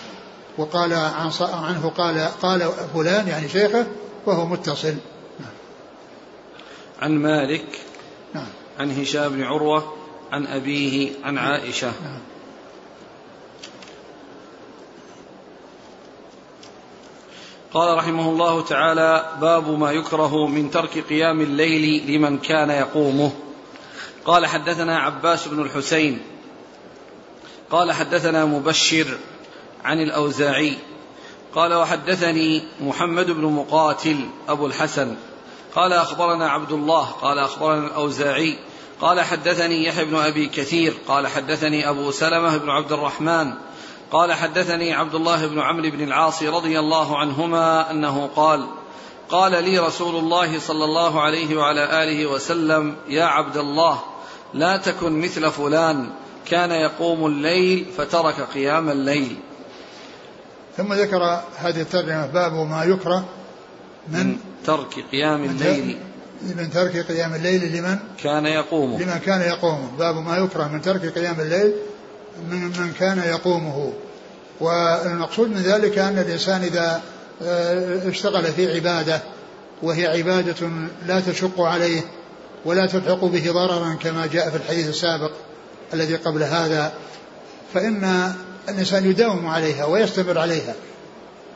وقال 0.58 0.94
عن 0.94 1.32
عنه 1.42 1.92
قال 1.98 2.30
قال 2.42 2.72
فلان 2.94 3.28
يعني 3.28 3.50
شيخه 3.50 3.88
فهو 4.26 4.46
متصل 4.46 4.96
عن 7.02 7.12
مالك 7.12 7.66
نعم. 8.34 8.48
عن 8.80 9.02
هشام 9.02 9.30
بن 9.30 9.44
عروة 9.44 9.94
عن 10.32 10.48
أبيه 10.48 11.12
عن 11.24 11.38
عائشة 11.38 11.88
نعم. 12.04 12.20
قال 17.74 17.98
رحمه 17.98 18.30
الله 18.30 18.62
تعالى 18.62 19.38
باب 19.42 19.80
ما 19.80 19.92
يكره 19.92 20.48
من 20.48 20.72
ترك 20.72 21.00
قيام 21.10 21.42
الليل 21.42 22.12
لمن 22.12 22.38
كان 22.38 22.70
يقومه 22.70 23.32
قال 24.26 24.46
حدثنا 24.46 25.00
عباس 25.00 25.48
بن 25.48 25.62
الحسين 25.62 26.20
قال 27.72 27.92
حدثنا 27.92 28.46
مبشر 28.46 29.18
عن 29.84 30.02
الأوزاعي 30.02 30.78
قال 31.56 31.74
وحدثني 31.74 32.64
محمد 32.82 33.32
بن 33.32 33.46
مقاتل 33.46 34.30
أبو 34.50 34.66
الحسن 34.66 35.16
قال 35.76 35.94
أخبرنا 35.94 36.50
عبد 36.50 36.72
الله 36.72 37.06
قال 37.06 37.40
أخبرنا 37.40 37.88
الأوزاعي 37.88 38.58
قال 39.02 39.22
حدثني 39.22 39.86
يحيى 39.86 40.06
بن 40.06 40.16
أبي 40.16 40.48
كثير 40.48 40.94
قال 41.08 41.28
حدثني 41.28 41.90
أبو 41.90 42.12
سلمة 42.12 42.58
بن 42.58 42.70
عبد 42.70 42.92
الرحمن 42.92 43.54
قال 44.12 44.34
حدثني 44.34 44.94
عبد 44.94 45.16
الله 45.16 45.48
بن 45.48 45.60
عمرو 45.60 45.90
بن 45.90 46.04
العاص 46.04 46.44
رضي 46.44 46.80
الله 46.80 47.18
عنهما 47.18 47.92
أنه 47.92 48.30
قال 48.36 48.68
قال 49.30 49.64
لي 49.64 49.80
رسول 49.80 50.16
الله 50.16 50.60
صلى 50.60 50.84
الله 50.84 51.22
عليه 51.22 51.58
وعلى 51.58 52.04
آله 52.04 52.26
وسلم 52.26 52.96
يا 53.08 53.24
عبد 53.24 53.58
الله 53.58 54.00
لا 54.54 54.78
تكن 54.78 55.22
مثل 55.22 55.52
فلان 55.52 56.10
كان 56.50 56.72
يقوم 56.72 57.26
الليل 57.26 57.86
فترك 57.98 58.42
قيام 58.54 58.90
الليل. 58.90 59.38
ثم 60.78 60.94
ذكر 60.94 61.42
هذه 61.58 61.82
الترجمة 61.82 62.26
باب 62.26 62.54
ما 62.54 62.84
يكره 62.84 63.26
من, 64.08 64.28
من 64.28 64.38
ترك 64.66 65.06
قيام 65.12 65.44
الليل. 65.44 65.98
من 66.42 66.70
ترك 66.70 66.98
قيام 66.98 67.34
الليل 67.34 67.78
لمن؟ 67.78 67.98
كان 68.24 68.46
يقوم. 68.46 69.02
لمن 69.02 69.20
كان 69.26 69.42
يقوم. 69.42 69.92
باب 70.00 70.16
ما 70.16 70.38
يكره 70.38 70.68
من 70.68 70.82
ترك 70.82 71.06
قيام 71.06 71.40
الليل 71.40 71.74
من 72.50 72.64
من 72.64 72.94
كان 73.00 73.18
يقومه. 73.18 73.94
والمقصود 74.60 75.50
من 75.50 75.62
ذلك 75.62 75.98
أن 75.98 76.20
الإنسان 76.20 76.62
إذا 76.62 77.02
آه، 77.42 78.10
اشتغل 78.10 78.44
في 78.44 78.76
عبادة 78.76 79.22
وهي 79.84 80.08
عبادة 80.08 80.70
لا 81.08 81.20
تشق 81.20 81.62
عليه 81.62 82.02
ولا 82.66 82.88
تلحق 82.88 83.26
به 83.26 83.52
ضررا 83.52 83.94
كما 83.94 84.26
جاء 84.26 84.50
في 84.50 84.56
الحديث 84.56 84.90
السابق. 84.90 85.32
الذي 85.94 86.16
قبل 86.16 86.44
هذا 86.44 86.94
فإن 87.74 88.34
الإنسان 88.70 89.10
يداوم 89.10 89.48
عليها 89.48 89.86
ويستمر 89.86 90.38
عليها 90.40 90.76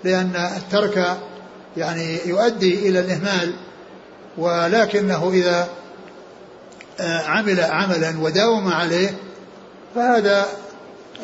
لأن 0.04 0.36
الترك 0.36 1.18
يعني 1.78 2.18
يؤدي 2.26 2.90
إلى 2.90 3.00
الإهمال 3.00 3.54
ولكنه 4.38 5.30
إذا 5.34 5.70
آه، 7.00 7.22
عمل 7.22 7.60
عملا 7.60 8.20
وداوم 8.20 8.68
عليه 8.68 9.18
فهذا 9.96 10.46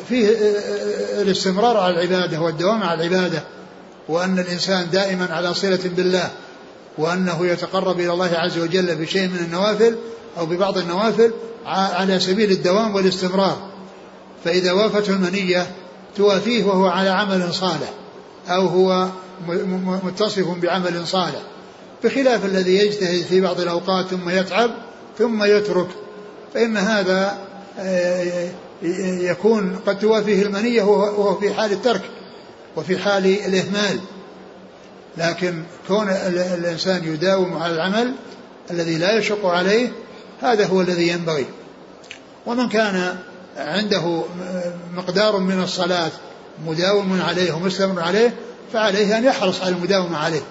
فيه 0.08 0.28
آه، 0.28 0.32
آه، 0.32 1.22
الاستمرار 1.22 1.76
على 1.76 1.94
العبادة 1.94 2.40
والدوام 2.40 2.82
على 2.82 3.06
العبادة 3.06 3.42
وأن 4.08 4.38
الإنسان 4.38 4.90
دائما 4.90 5.28
على 5.30 5.54
صلة 5.54 5.80
بالله 5.84 6.30
وأنه 6.98 7.46
يتقرب 7.46 8.00
إلى 8.00 8.12
الله 8.12 8.30
عز 8.34 8.58
وجل 8.58 8.94
بشيء 8.96 9.28
من 9.28 9.38
النوافل 9.38 9.96
أو 10.38 10.46
ببعض 10.46 10.78
النوافل 10.78 11.32
على 11.66 12.20
سبيل 12.20 12.50
الدوام 12.50 12.94
والاستمرار. 12.94 13.70
فإذا 14.44 14.72
وافته 14.72 15.12
المنية 15.12 15.66
توافيه 16.16 16.64
وهو 16.64 16.86
على 16.86 17.08
عمل 17.08 17.54
صالح 17.54 17.90
أو 18.48 18.66
هو 18.66 19.08
متصف 20.04 20.48
بعمل 20.62 21.06
صالح. 21.06 21.42
بخلاف 22.04 22.44
الذي 22.44 22.78
يجتهد 22.78 23.22
في 23.22 23.40
بعض 23.40 23.60
الأوقات 23.60 24.06
ثم 24.06 24.30
يتعب 24.30 24.70
ثم 25.18 25.44
يترك. 25.44 25.88
فإن 26.54 26.76
هذا 26.76 27.38
آه، 27.78 28.50
يكون 29.20 29.78
قد 29.86 29.98
توافيه 29.98 30.42
المنية 30.42 30.82
وهو 30.82 31.34
في 31.34 31.54
حال 31.54 31.72
الترك 31.72 32.02
وفي 32.76 32.98
حال 32.98 33.26
الإهمال. 33.26 34.00
لكن 35.16 35.62
كون 35.88 36.08
الإنسان 36.08 37.04
يداوم 37.04 37.56
على 37.56 37.74
العمل 37.74 38.14
الذي 38.70 38.98
لا 38.98 39.18
يشق 39.18 39.46
عليه 39.46 39.92
هذا 40.44 40.66
هو 40.66 40.80
الذي 40.80 41.08
ينبغي. 41.08 41.46
ومن 42.46 42.68
كان 42.68 43.16
عنده 43.56 44.22
مقدار 44.94 45.38
من 45.38 45.62
الصلاة 45.62 46.10
مداوم 46.66 47.22
عليه 47.22 47.52
ومستمر 47.52 48.00
عليه 48.02 48.34
فعليه 48.72 49.18
أن 49.18 49.24
يحرص 49.24 49.62
على 49.62 49.74
المداومة 49.74 50.16
عليه. 50.16 50.42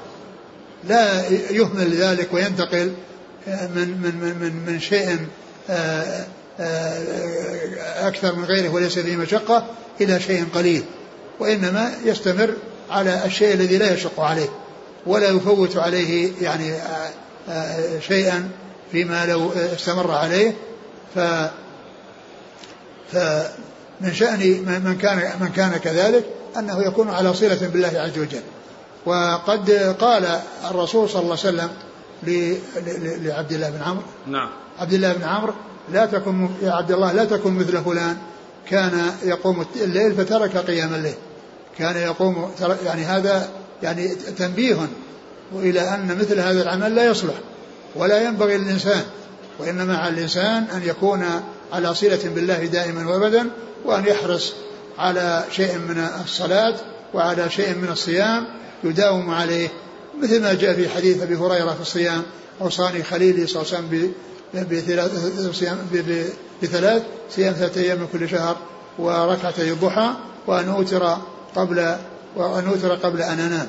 لا 0.84 1.30
يهمل 1.30 1.94
ذلك 1.94 2.34
وينتقل 2.34 2.94
من 3.48 3.98
من 4.04 4.36
من 4.42 4.66
من 4.66 4.80
شيء 4.80 5.18
آه، 5.70 6.26
آه، 6.60 8.08
أكثر 8.08 8.36
من 8.36 8.46
غيره 8.46 8.70
وليس 8.70 9.00
فيه 9.00 9.16
مشقة 9.16 9.66
إلى 10.02 10.20
شيء 10.20 10.46
قليل. 10.56 10.84
وإنما 11.40 11.94
يستمر 12.06 12.54
على 12.90 13.26
الشيء 13.26 13.54
الذي 13.54 13.78
لا 13.78 13.94
يشق 13.94 14.20
عليه 14.20 14.50
ولا 15.06 15.30
يفوت 15.30 15.78
عليه 15.78 16.32
يعني 16.42 16.74
آه، 17.50 18.00
شيئا 18.08 18.50
فيما 18.94 19.26
لو 19.26 19.52
استمر 19.52 20.12
عليه 20.12 20.56
ف 21.16 21.20
فمن 23.12 24.14
شأن 24.14 24.40
من 24.86 24.98
كان 25.02 25.40
من 25.40 25.50
كان 25.56 25.78
كذلك 25.78 26.26
أنه 26.58 26.82
يكون 26.82 27.10
على 27.10 27.34
صلة 27.34 27.68
بالله 27.68 27.88
عز 27.96 28.20
وجل. 28.20 28.42
وقد 29.06 29.72
قال 30.00 30.40
الرسول 30.72 31.10
صلى 31.10 31.22
الله 31.22 31.38
عليه 31.46 31.50
وسلم 31.50 31.70
لعبد 33.24 33.52
الله 33.52 33.70
بن 33.70 33.82
عمرو 33.82 34.04
نعم. 34.28 34.50
عبد 34.80 34.94
الله 34.94 35.14
بن 35.14 35.24
عمرو 35.24 35.54
لا 35.92 36.06
تكن 36.06 36.50
يا 36.62 36.72
عبد 36.72 36.92
الله 36.92 37.12
لا 37.12 37.26
تكن 37.26 37.54
مثل 37.54 37.84
فلان. 37.84 38.18
كان 38.70 39.12
يقوم 39.24 39.66
الليل 39.76 40.16
فترك 40.16 40.58
قيام 40.58 40.94
الليل. 40.94 41.16
كان 41.78 41.98
يقوم 41.98 42.52
يعني 42.86 43.06
هذا 43.06 43.50
يعني 43.84 44.08
تنبيه 44.16 44.78
وإلى 45.54 45.82
أن 45.82 46.18
مثل 46.18 46.40
هذا 46.40 46.62
العمل 46.62 46.96
لا 46.96 47.06
يصلح. 47.06 47.34
ولا 47.96 48.22
ينبغي 48.24 48.58
للإنسان 48.58 49.04
وإنما 49.60 49.98
على 49.98 50.14
الإنسان 50.14 50.64
أن 50.64 50.82
يكون 50.86 51.26
على 51.74 51.96
صلة 51.96 52.20
بالله 52.36 52.66
دائما 52.66 53.10
وأبدا 53.10 53.50
وأن 53.86 54.06
يحرص 54.06 54.54
على 54.98 55.44
شيء 55.52 55.78
من 55.78 56.08
الصلاة 56.24 56.76
وعلى 57.14 57.50
شيء 57.50 57.76
من 57.76 57.90
الصيام 57.92 58.46
يداوم 58.84 59.30
عليه. 59.30 59.70
مثل 60.22 60.42
ما 60.42 60.54
جاء 60.54 60.74
في 60.74 60.90
حديث 60.90 61.22
أبي 61.22 61.36
هريرة 61.36 61.74
في 61.74 61.82
الصيام 61.82 62.24
أوصاني 62.62 63.04
خليلي 63.04 63.48
صلى 63.48 63.62
الله 63.62 63.76
عليه 63.76 63.88
وسلم 63.88 64.14
بثلاث 66.62 67.04
صيام 67.30 67.54
ثلاثة 67.54 67.82
أيام 67.82 68.00
من 68.00 68.08
كل 68.14 68.30
شهر 68.30 68.58
وركعتي 69.00 69.72
الضحى 69.72 70.10
وأن 70.48 70.70
أوتر 70.70 71.18
قبل 71.56 71.96
وأن 72.36 72.68
أوتر 72.68 72.96
قبل 72.96 73.22
أن 73.22 73.40
أنام 73.40 73.68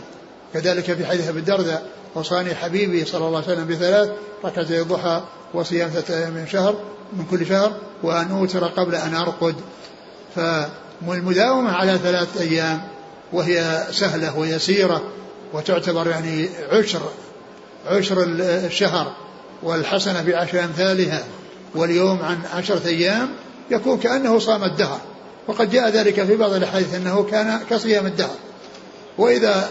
كذلك 0.55 0.85
في 0.85 1.07
حديث 1.07 1.29
أبي 1.29 1.41
الدرداء 1.41 1.87
وصاني 2.15 2.55
حبيبي 2.55 3.05
صلى 3.05 3.27
الله 3.27 3.43
عليه 3.43 3.53
وسلم 3.53 3.67
بثلاث 3.67 4.11
ركعتي 4.45 4.81
الضحى 4.81 5.23
وصيام 5.55 5.89
ثلاثة 5.89 6.19
أيام 6.19 6.33
من 6.33 6.47
شهر 6.47 6.75
من 7.13 7.25
كل 7.31 7.47
شهر 7.47 7.73
وأن 8.03 8.31
أوتر 8.31 8.65
قبل 8.65 8.95
أن 8.95 9.15
أرقد. 9.15 9.55
فالمداومة 10.37 11.73
على 11.73 11.99
ثلاث 11.99 12.41
أيام 12.41 12.83
وهي 13.33 13.85
سهلة 13.91 14.39
ويسيرة 14.39 15.03
وتعتبر 15.53 16.09
يعني 16.09 16.49
عشر 16.71 17.01
عشر 17.87 18.23
الشهر 18.41 19.13
والحسنة 19.63 20.23
بعشر 20.23 20.65
أمثالها 20.65 21.25
واليوم 21.75 22.23
عن 22.23 22.39
عشرة 22.55 22.87
أيام 22.87 23.29
يكون 23.71 23.99
كأنه 23.99 24.39
صام 24.39 24.65
الدهر. 24.65 25.01
وقد 25.49 25.71
جاء 25.71 25.89
ذلك 25.89 26.25
في 26.25 26.37
بعض 26.37 26.53
الأحاديث 26.53 26.95
أنه 26.95 27.23
كان 27.23 27.61
كصيام 27.71 28.07
الدهر. 28.07 28.37
وإذا 29.19 29.71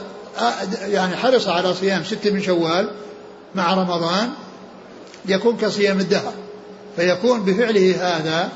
يعني 0.87 1.15
حرص 1.15 1.47
على 1.47 1.73
صيام 1.73 2.03
ست 2.03 2.27
من 2.27 2.41
شوال 2.41 2.89
مع 3.55 3.73
رمضان 3.73 4.29
يكون 5.25 5.57
كصيام 5.57 5.99
الدهر 5.99 6.33
فيكون 6.95 7.43
بفعله 7.43 7.95
هذا 7.99 8.49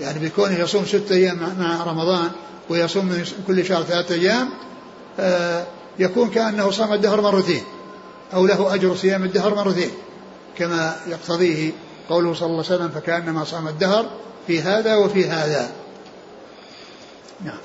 يعني 0.00 0.28
بكونه 0.28 0.58
يصوم 0.58 0.84
ست 0.84 1.12
أيام 1.12 1.54
مع 1.58 1.84
رمضان 1.84 2.30
ويصوم 2.68 3.06
من 3.06 3.24
كل 3.46 3.64
شهر 3.64 3.82
ثلاثة 3.82 4.14
أيام 4.14 4.50
آه، 5.20 5.66
يكون 5.98 6.30
كأنه 6.30 6.70
صام 6.70 6.92
الدهر 6.92 7.20
مرتين 7.20 7.62
أو 8.34 8.46
له 8.46 8.74
أجر 8.74 8.96
صيام 8.96 9.24
الدهر 9.24 9.54
مرتين 9.54 9.90
كما 10.58 10.96
يقتضيه 11.06 11.72
قوله 12.08 12.34
صلى 12.34 12.46
الله 12.46 12.64
عليه 12.64 12.74
وسلم 12.76 12.88
فكأنما 12.88 13.44
صام 13.44 13.68
الدهر 13.68 14.06
في 14.46 14.62
هذا 14.62 14.96
وفي 14.96 15.26
هذا. 15.26 15.70
نعم. 17.44 17.58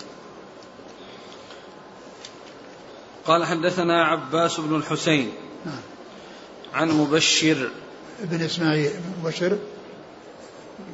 قال 3.27 3.45
حدثنا 3.45 4.03
عباس 4.03 4.59
بن 4.59 4.75
الحسين 4.75 5.31
نعم 5.65 5.81
عن 6.73 6.89
مبشر. 6.89 7.69
بن 8.19 8.41
إسماعيل 8.41 8.91
مبشر 9.23 9.57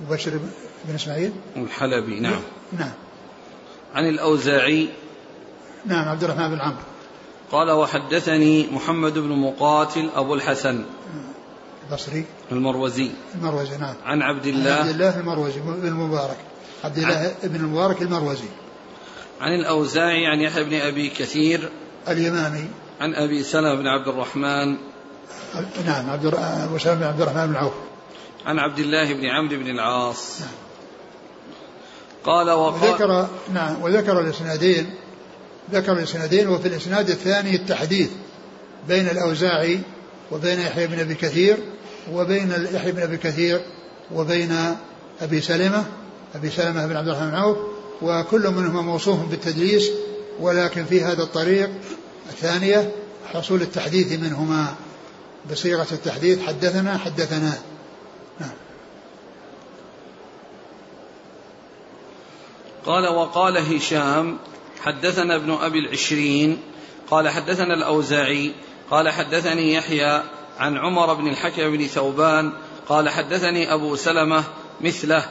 مبشر 0.08 0.40
بن 0.86 0.96
إسماعيل. 0.96 1.32
الحلبي 1.56 2.20
نعم. 2.20 2.42
نعم. 2.80 2.92
عن 3.96 4.10
الأوزاعي. 4.10 4.90
نعم 5.86 6.10
عبد 6.10 6.24
الرحمن 6.24 6.50
بن 6.50 6.62
عمرو. 6.62 6.84
قال 7.52 7.72
وحدثني 7.72 8.68
محمد 8.72 9.14
بن 9.14 9.30
مقاتل 9.30 10.10
أبو 10.16 10.34
الحسن. 10.34 10.84
البصري. 11.90 12.26
المروزي. 12.52 13.10
المروزي 13.36 13.78
نعم. 13.78 13.96
عن 14.06 14.22
عبد 14.22 14.46
الله. 14.46 14.72
عبد 14.72 14.90
الله 14.90 15.20
المروزي 15.20 15.60
بن 15.60 15.88
المبارك. 15.88 16.38
عبد 16.84 16.98
الله 16.98 17.36
بن 17.44 17.56
المبارك 17.56 18.02
المروزي. 18.02 18.50
عن 19.42 19.60
الأوزاعي 19.60 20.26
عن 20.26 20.40
يحيى 20.40 20.64
بن 20.64 20.74
أبي 20.74 21.10
كثير. 21.10 21.72
اليمامي 22.10 22.66
عن 23.02 23.14
أبي 23.16 23.44
سلمة 23.44 23.76
بن 23.76 23.88
عبد 23.88 24.08
الرحمن. 24.08 24.78
نعم 25.86 26.10
عبد 26.10 26.26
أبو 26.36 26.78
سلمة 26.78 26.96
بن 26.96 27.04
عبد 27.04 27.22
الرحمن 27.22 27.48
بن 27.48 27.56
عوف. 27.56 27.74
عن 28.46 28.60
عبد 28.60 28.80
الله 28.80 29.14
بن 29.14 29.26
عمرو 29.26 29.58
بن 29.58 29.68
العاص. 29.68 30.42
نعم. 30.42 30.50
قال 32.24 32.52
وقال 32.52 32.90
وذكر 32.90 33.28
نعم 33.54 33.82
وذكر 33.82 34.20
الإسنادين. 34.20 34.94
ذكر 35.72 35.92
الإسنادين 35.92 36.48
وفي 36.48 36.68
الإسناد 36.68 37.10
الثاني 37.10 37.56
التحديث 37.56 38.10
بين 38.88 39.08
الأوزاعي 39.08 39.80
وبين 40.32 40.60
يحيى 40.60 40.88
بن 40.88 41.00
أبي 41.00 41.16
كثير 41.16 41.58
وبين 42.14 42.68
يحيى 42.74 42.92
بن 42.92 43.02
أبي 43.02 43.18
كثير 43.18 43.62
وبين 44.14 44.56
أبي 45.22 45.42
سلمة 45.42 45.86
أبي 46.36 46.50
سلمة 46.50 46.88
بن 46.88 46.96
عبد 46.96 47.08
الرحمن 47.08 47.30
بن 47.30 47.36
عوف 47.36 47.58
وكل 48.02 48.50
منهما 48.50 48.82
موصوف 48.82 49.20
بالتدليس 49.26 49.92
ولكن 50.40 50.86
في 50.86 51.02
هذا 51.02 51.24
الطريق 51.24 51.70
الثانية 52.30 52.92
حصول 53.34 53.62
التحديث 53.62 54.12
منهما. 54.12 54.76
بصيغة 55.52 55.88
التحديث 55.92 56.42
حدثنا 56.42 56.98
حدثنا. 56.98 57.54
نعم. 58.40 58.50
قال 62.86 63.08
وقال 63.08 63.58
هشام 63.58 64.38
حدثنا 64.82 65.36
ابن 65.36 65.52
أبي 65.52 65.80
العشرين 65.80 66.58
قال 67.10 67.30
حدثنا 67.30 67.74
الأوزاعي 67.74 68.52
قال 68.92 69.10
حدثني 69.10 69.74
يحيى 69.74 70.24
عن 70.60 70.78
عمر 70.78 71.14
بن 71.14 71.28
الحكم 71.28 71.72
بن 71.72 71.88
ثوبان 71.88 72.54
قال 72.90 73.10
حدثني 73.10 73.74
أبو 73.74 73.96
سلمة 73.96 74.44
مثله 74.82 75.26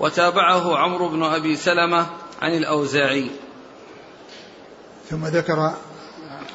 وتابعه 0.00 0.78
عمرو 0.78 1.08
بن 1.08 1.22
أبي 1.22 1.56
سلمة 1.56 2.06
عن 2.42 2.54
الأوزاعي. 2.54 3.30
ثم 5.10 5.26
ذكر 5.26 5.74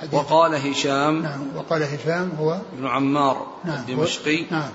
حديث 0.01 0.13
وقال 0.13 0.55
هشام 0.55 1.21
نعم 1.21 1.47
وقال 1.55 1.83
هشام 1.83 2.31
هو 2.39 2.61
ابن 2.73 2.87
عمار 2.87 3.47
نعم 3.65 3.79
الدمشقي. 3.79 4.45
نعم. 4.51 4.69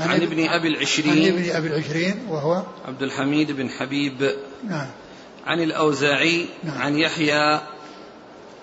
عن, 0.00 0.08
عن 0.08 0.22
ابن 0.22 0.48
أبي 0.48 0.68
العشرين. 0.68 1.32
عن 1.32 1.38
ابن 1.38 1.50
أبي 1.50 1.68
العشرين 1.68 2.26
وهو 2.28 2.62
عبد 2.88 3.02
الحميد 3.02 3.52
بن 3.52 3.70
حبيب. 3.70 4.34
نعم. 4.68 4.86
عن 5.46 5.60
الأوزاعي 5.60 6.48
نعم. 6.64 6.78
عن 6.78 6.98
يحيى 6.98 7.60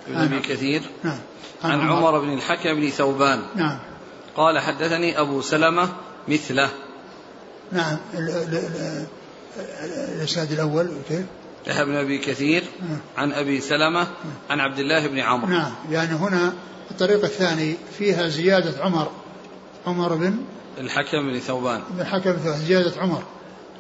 بن 0.08 0.16
أبي 0.16 0.40
كثير. 0.40 0.82
نعم. 1.04 1.20
عن 1.64 1.82
عمر. 1.82 2.20
بن 2.20 2.34
الحكم 2.34 2.74
بن 2.74 2.90
ثوبان. 2.90 3.42
نعم. 3.56 3.80
قال 4.36 4.60
حدثني 4.60 5.20
أبو 5.20 5.42
سلمة 5.42 5.90
مثله. 6.28 6.70
نعم 7.72 7.98
الإسناد 10.20 10.52
الأول 10.52 10.92
كيف؟ 11.10 11.26
يحيى 11.68 11.86
بن 11.86 11.96
أبي 11.96 12.18
كثير. 12.18 12.64
عن 13.18 13.32
أبي 13.32 13.62
سلمة 13.62 14.08
عن 14.50 14.60
عبد 14.60 14.80
الله 14.80 15.08
بن 15.08 15.20
عمرو. 15.20 15.50
نعم 15.50 15.72
يعني 15.92 16.16
هنا 16.16 16.54
الطريق 16.92 17.24
الثاني 17.24 17.76
فيها 17.98 18.28
زيادة 18.28 18.84
عمر 18.84 19.08
عمر 19.88 20.16
بن 20.16 20.38
الحكم 20.78 21.32
بن 21.32 21.40
ثوبان. 21.40 21.82
بن 21.90 22.02
الحكم 22.02 22.32
بن 22.32 22.40
ثوبان 22.40 22.60
زيادة 22.60 23.02
عمر. 23.02 23.24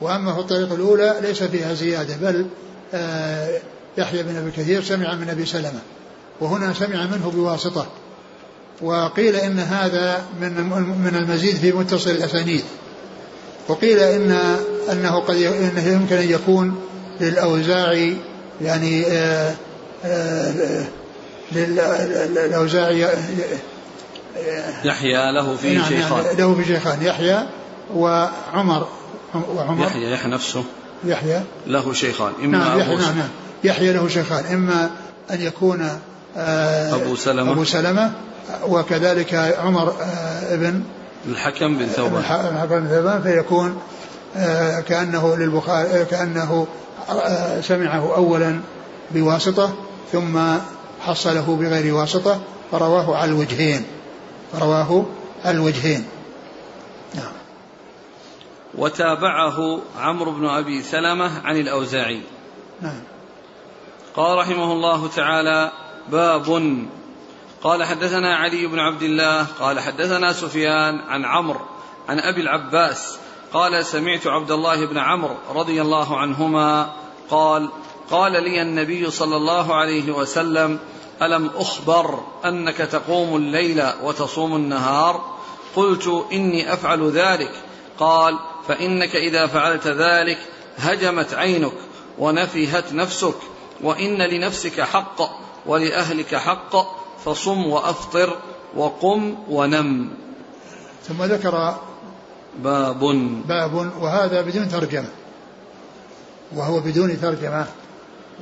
وأما 0.01 0.33
في 0.33 0.39
الطريقة 0.39 0.75
الأولى 0.75 1.15
ليس 1.21 1.43
فيها 1.43 1.73
زيادة 1.73 2.15
بل 2.15 2.45
آه 2.93 3.59
يحيى 3.97 4.23
بن 4.23 4.35
أبي 4.35 4.51
كثير 4.51 4.83
سمع 4.83 5.15
من 5.15 5.29
أبي 5.29 5.45
سلمة 5.45 5.79
وهنا 6.41 6.73
سمع 6.73 7.05
منه 7.05 7.31
بواسطة. 7.35 7.87
وقيل 8.81 9.35
إن 9.35 9.59
هذا 9.59 10.25
من 10.41 10.53
من 11.03 11.15
المزيد 11.15 11.55
في 11.55 11.71
متصل 11.71 12.09
الأسانيد. 12.09 12.63
وقيل 13.67 13.99
إن 13.99 14.31
أنه 14.91 15.19
قد 15.19 15.35
إنه 15.35 15.87
يمكن 15.87 16.15
أن 16.15 16.29
يكون 16.29 16.75
للأوزاعي 17.21 18.17
يعني 18.61 19.05
آه، 19.07 19.53
آه، 20.05 20.85
للأوزاعي 21.51 23.07
يحيى 24.83 25.31
له 25.31 25.55
في 25.55 25.75
نعم 25.75 25.85
شيخان. 25.89 26.25
يعني 26.25 26.37
له 26.37 26.55
في 26.55 26.65
شيخان 26.65 27.01
يحيى 27.01 27.47
وعمر 27.95 28.87
وعمر 29.55 29.85
يحيى 29.85 30.11
يحيى 30.11 30.31
نفسه. 30.31 30.63
يحيى. 31.05 31.41
له 31.67 31.93
شيخان 31.93 32.33
إما 32.43 32.57
نعم 32.57 32.79
يحيى 32.79 32.95
نعم 32.95 33.17
نعم. 33.17 33.29
يحيى 33.63 33.93
له 33.93 34.07
شيخان 34.07 34.45
إما 34.53 34.89
أن 35.31 35.41
يكون 35.41 35.89
آه، 36.37 36.95
أبو 36.95 37.15
سلمة. 37.15 37.51
أبو 37.51 37.63
سلمة 37.63 38.11
وكذلك 38.67 39.33
عمر 39.33 39.89
آه، 39.89 40.53
ابن 40.53 40.83
الحكم 41.25 41.77
بن 41.77 41.85
ثوبان. 41.85 42.17
الحكم 42.17 42.79
بن 42.79 42.87
ثوبان 42.87 43.21
فيكون 43.21 43.77
آه، 44.37 44.79
كأنه 44.79 45.35
للبخاري 45.35 46.05
كأنه 46.05 46.67
سمعه 47.61 48.15
أولا 48.15 48.61
بواسطة 49.11 49.73
ثم 50.11 50.39
حصله 51.01 51.57
بغير 51.59 51.93
واسطة 51.93 52.41
فرواه 52.71 53.15
على 53.15 53.31
الوجهين. 53.31 53.85
رواه 54.55 55.05
على 55.45 55.57
الوجهين. 55.57 56.05
نعم. 57.15 57.31
وتابعه 58.75 59.79
عمرو 59.99 60.31
بن 60.31 60.45
أبي 60.45 60.81
سلمة 60.81 61.41
عن 61.45 61.57
الأوزاعي. 61.57 62.21
نعم. 62.81 63.01
قال 64.15 64.37
رحمه 64.37 64.71
الله 64.71 65.07
تعالى 65.07 65.71
باب. 66.11 66.77
قال 67.63 67.83
حدثنا 67.83 68.35
علي 68.35 68.67
بن 68.67 68.79
عبد 68.79 69.03
الله 69.03 69.43
قال 69.59 69.79
حدثنا 69.79 70.33
سفيان 70.33 70.99
عن 70.99 71.25
عمرو 71.25 71.61
عن 72.09 72.19
أبي 72.19 72.41
العباس 72.41 73.17
قال 73.53 73.85
سمعت 73.85 74.27
عبد 74.27 74.51
الله 74.51 74.85
بن 74.85 74.97
عمرو 74.97 75.35
رضي 75.55 75.81
الله 75.81 76.17
عنهما 76.17 76.93
قال 77.29 77.69
قال 78.11 78.31
لي 78.31 78.61
النبي 78.61 79.11
صلى 79.11 79.35
الله 79.35 79.75
عليه 79.75 80.11
وسلم 80.11 80.79
ألم 81.21 81.51
أخبر 81.55 82.19
أنك 82.45 82.77
تقوم 82.77 83.35
الليل 83.35 83.83
وتصوم 84.03 84.55
النهار؟ 84.55 85.21
قلت 85.75 86.25
إني 86.31 86.73
أفعل 86.73 87.09
ذلك. 87.09 87.51
قال 87.99 88.39
فإنك 88.67 89.15
إذا 89.15 89.47
فعلت 89.47 89.87
ذلك 89.87 90.37
هجمت 90.77 91.33
عينك 91.33 91.73
ونفهت 92.19 92.93
نفسك 92.93 93.35
وإن 93.81 94.17
لنفسك 94.17 94.81
حق 94.81 95.21
ولأهلك 95.65 96.35
حق 96.35 96.75
فصم 97.25 97.65
وأفطر 97.65 98.37
وقم 98.75 99.35
ونم. 99.49 100.09
ثم 101.07 101.23
ذكر 101.23 101.75
باب. 102.59 102.99
باب 103.47 103.73
وهذا 104.01 104.41
بدون 104.41 104.69
ترجمة. 104.69 105.09
وهو 106.55 106.79
بدون 106.79 107.21
ترجمة. 107.21 107.65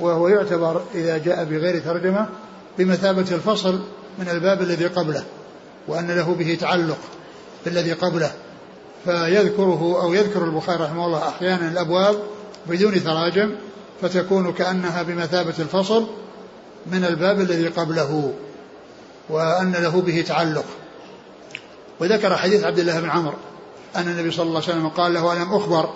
وهو 0.00 0.28
يعتبر 0.28 0.82
إذا 0.94 1.18
جاء 1.18 1.44
بغير 1.44 1.78
ترجمة 1.78 2.28
بمثابة 2.78 3.26
الفصل 3.32 3.80
من 4.18 4.28
الباب 4.28 4.62
الذي 4.62 4.86
قبله 4.86 5.24
وأن 5.88 6.10
له 6.10 6.34
به 6.34 6.58
تعلق 6.60 6.98
بالذي 7.64 7.92
قبله. 7.92 8.32
فيذكره 9.04 9.98
أو 10.02 10.14
يذكر 10.14 10.44
البخاري 10.44 10.84
رحمه 10.84 11.06
الله 11.06 11.28
أحيانا 11.28 11.68
الأبواب 11.68 12.16
بدون 12.66 13.04
تراجم 13.04 13.54
فتكون 14.02 14.52
كأنها 14.52 15.02
بمثابة 15.02 15.54
الفصل 15.58 16.06
من 16.86 17.04
الباب 17.04 17.40
الذي 17.40 17.66
قبله 17.66 18.34
وأن 19.28 19.72
له 19.72 20.00
به 20.00 20.24
تعلق. 20.28 20.64
وذكر 22.00 22.36
حديث 22.36 22.64
عبد 22.64 22.78
الله 22.78 23.00
بن 23.00 23.10
عمرو 23.10 23.36
أن 23.96 24.08
النبي 24.08 24.30
صلى 24.30 24.42
الله 24.42 24.62
عليه 24.62 24.72
وسلم 24.72 24.88
قال 24.88 25.14
له 25.14 25.32
ألم 25.32 25.54
أخبر 25.54 25.90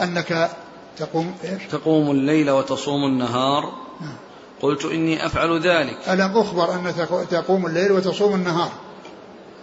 أنك 0.00 0.50
تقوم 0.98 1.34
إيش؟ 1.44 1.62
تقوم 1.70 2.10
الليل 2.10 2.50
وتصوم 2.50 3.04
النهار 3.04 3.62
نعم. 4.00 4.16
قلت 4.62 4.84
إني 4.84 5.26
أفعل 5.26 5.60
ذلك 5.60 5.96
ألم 6.08 6.38
أخبر 6.38 6.74
أن 6.74 7.08
تقوم 7.30 7.66
الليل 7.66 7.92
وتصوم 7.92 8.34
النهار 8.34 8.72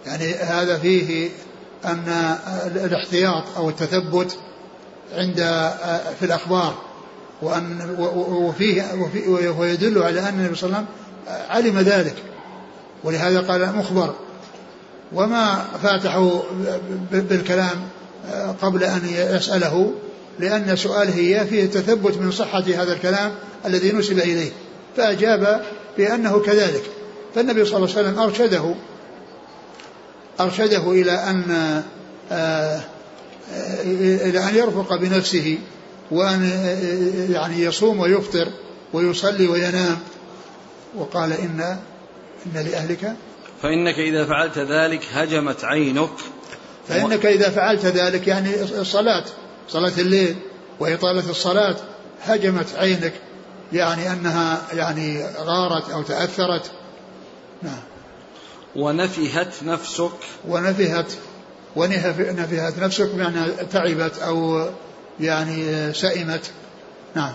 يعني 0.06 0.34
هذا 0.34 0.78
فيه 0.78 1.30
أن 1.84 2.36
الاحتياط 2.84 3.44
أو 3.56 3.68
التثبت 3.68 4.38
عند 5.12 5.36
في 6.18 6.24
الأخبار 6.24 6.74
وأن 7.42 7.96
وفيه, 8.28 8.84
وفيه 8.94 9.50
ويدل 9.50 10.02
على 10.02 10.20
أن 10.20 10.40
النبي 10.40 10.54
صلى 10.54 10.68
الله 10.68 10.76
عليه 10.76 10.86
وسلم 10.86 11.46
علم 11.50 11.78
ذلك 11.78 12.14
ولهذا 13.04 13.40
قال 13.40 13.76
مخبر 13.76 14.14
وما 15.12 15.64
فاتحه 15.82 16.42
بالكلام 17.12 17.88
قبل 18.62 18.84
أن 18.84 19.00
يسأله 19.12 19.92
لأن 20.38 20.76
سؤاله 20.76 21.18
إياه 21.18 21.44
فيه 21.44 21.66
تثبت 21.66 22.16
من 22.16 22.30
صحة 22.30 22.62
هذا 22.62 22.92
الكلام 22.92 23.32
الذي 23.66 23.92
نسب 23.92 24.18
إليه 24.18 24.50
فأجاب 24.96 25.62
بأنه 25.98 26.38
كذلك. 26.38 26.82
فالنبي 27.34 27.64
صلى 27.64 27.76
الله 27.76 27.96
عليه 27.96 28.08
وسلم 28.08 28.18
أرشده 28.18 28.74
أرشده 30.40 30.90
إلى 30.90 31.12
أن 31.12 31.82
آه، 32.32 32.80
إلى 34.24 34.38
أن 34.38 34.56
يرفق 34.56 34.96
بنفسه 34.96 35.58
وأن 36.10 36.50
يعني 37.30 37.62
يصوم 37.62 38.00
ويفطر 38.00 38.48
ويصلي 38.92 39.48
وينام. 39.48 39.98
وقال 40.96 41.32
إن 41.32 41.76
إن 42.46 42.66
لأهلك 42.66 43.16
فإنك 43.62 43.98
إذا 43.98 44.24
فعلت 44.24 44.58
ذلك 44.58 45.00
هجمت 45.12 45.64
عينك. 45.64 46.10
فإنك 46.88 47.26
إذا 47.26 47.50
فعلت 47.50 47.84
ذلك 47.84 48.28
يعني 48.28 48.62
الصلاة 48.62 49.24
صلاة 49.68 49.92
الليل 49.98 50.36
وإطالة 50.80 51.30
الصلاة 51.30 51.76
هجمت 52.22 52.74
عينك 52.76 53.12
يعني 53.72 54.12
أنها 54.12 54.62
يعني 54.72 55.26
غارت 55.38 55.90
أو 55.90 56.02
تأثرت. 56.02 56.70
نعم. 57.62 57.82
ونفهت 58.76 59.62
نفسك. 59.62 60.10
ونفهت 60.48 61.12
ونفهت 61.76 62.78
نفسك 62.78 63.08
بمعنى 63.14 63.50
تعبت 63.72 64.18
أو 64.18 64.68
يعني 65.20 65.92
سئمت. 65.92 66.50
نعم. 67.14 67.32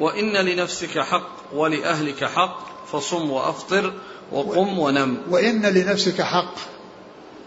وإن 0.00 0.32
لنفسك 0.36 0.98
حق 0.98 1.30
ولأهلك 1.52 2.24
حق 2.24 2.86
فصم 2.86 3.30
وأفطر. 3.30 3.92
وقم 4.32 4.78
ونم. 4.78 5.16
وإن 5.30 5.66
لنفسك 5.66 6.22
حق. 6.22 6.54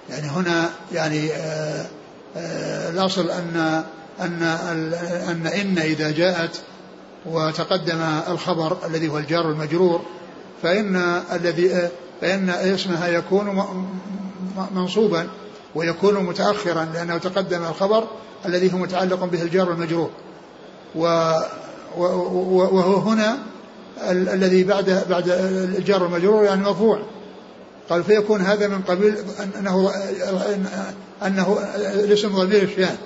يعني 0.10 0.28
هنا 0.28 0.70
يعني 0.94 1.32
آآ 1.32 1.86
آآ 2.38 2.90
الأصل 2.90 3.30
أن 3.30 3.84
أن 4.20 4.44
أن 5.30 5.48
إن 5.48 5.78
إذا 5.78 6.12
جاءت 6.12 6.62
وتقدم 7.26 8.02
الخبر 8.30 8.78
الذي 8.88 9.10
هو 9.10 9.18
الجار 9.18 9.50
المجرور 9.50 10.02
فإن 10.64 11.22
الذي 11.34 11.90
فإن 12.22 12.50
اسمها 12.50 13.08
يكون 13.08 13.66
منصوبا 14.76 15.28
ويكون 15.76 16.24
متأخرا 16.24 16.90
لأنه 16.94 17.18
تقدم 17.18 17.64
الخبر 17.64 18.08
الذي 18.46 18.74
هو 18.74 18.78
متعلق 18.78 19.26
به 19.26 19.42
الجار 19.42 19.70
والمجرور 19.70 20.10
وهو 21.96 22.96
هنا 22.96 23.38
الذي 24.12 24.64
بعد 24.64 25.06
بعد 25.10 25.30
الجار 25.78 26.04
والمجرور 26.04 26.44
يعني 26.44 26.62
مرفوع. 26.62 27.00
قال 27.90 28.04
فيكون 28.04 28.42
هذا 28.42 28.68
من 28.68 28.82
قبيل 28.82 29.16
انه 29.60 29.92
أنه 31.26 31.60
الاسم 31.86 32.30
ضمير 32.36 32.64
الشان 32.64 32.98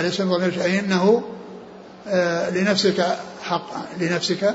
الاسم 0.00 0.30
ضمير 0.30 0.48
الشان 0.48 0.70
إنه 0.70 1.22
آه، 2.08 2.50
لنفسك 2.50 3.16
حق. 3.42 3.70
لنفسك 4.00 4.54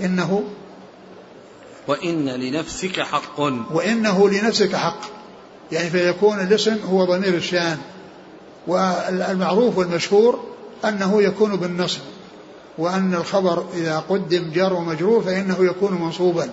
إنه. 0.00 0.44
وإن 1.88 2.28
لنفسك 2.28 3.00
حق. 3.00 3.40
وإنه 3.70 4.28
لنفسك 4.28 4.76
حق. 4.76 5.00
يعني 5.72 5.90
فيكون 5.90 6.40
الاسم 6.40 6.76
هو 6.90 7.04
ضمير 7.04 7.34
الشان 7.34 7.78
والمعروف 8.66 9.78
والمشهور 9.78 10.44
أنه 10.84 11.22
يكون 11.22 11.56
بالنصب. 11.56 12.00
وأن 12.80 13.14
الخبر 13.14 13.66
إذا 13.74 13.98
قدم 13.98 14.50
جار 14.50 14.72
ومجرور 14.72 15.22
فإنه 15.22 15.56
يكون 15.60 15.92
منصوبا. 15.92 16.50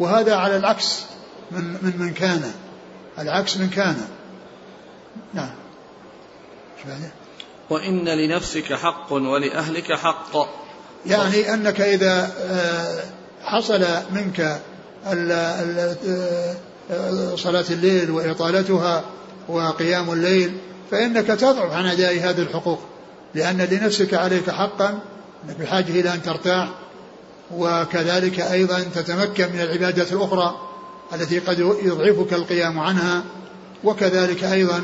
وهذا 0.00 0.36
على 0.36 0.56
العكس 0.56 1.02
من 1.50 1.64
من 1.82 1.92
من 1.98 2.12
كان. 2.12 2.52
العكس 3.18 3.56
من 3.56 3.70
كان. 3.70 3.96
نعم. 5.34 5.50
وإن 7.70 8.08
لنفسك 8.08 8.72
حق 8.72 9.12
ولأهلك 9.12 9.92
حق. 9.92 10.36
يعني 11.06 11.54
أنك 11.54 11.80
إذا 11.80 12.32
آه، 12.40 13.04
حصل 13.44 13.86
منك 14.10 14.60
صلاة 17.36 17.64
الليل 17.70 18.10
وإطالتها 18.10 19.04
وقيام 19.48 20.12
الليل 20.12 20.56
فإنك 20.90 21.26
تضعف 21.26 21.72
عن 21.72 21.86
أداء 21.86 22.14
هذه 22.14 22.42
الحقوق. 22.42 22.80
لأن 23.34 23.56
لنفسك 23.56 24.14
عليك 24.14 24.50
حقا 24.50 25.00
بحاجة 25.60 26.00
إلى 26.00 26.14
أن 26.14 26.22
ترتاح 26.22 26.68
وكذلك 27.56 28.40
أيضا 28.40 28.80
تتمكن 28.94 29.52
من 29.52 29.60
العبادة 29.60 30.06
الأخرى 30.12 30.56
التي 31.14 31.38
قد 31.38 31.58
يضعفك 31.58 32.32
القيام 32.32 32.78
عنها 32.78 33.24
وكذلك 33.84 34.44
أيضا 34.44 34.82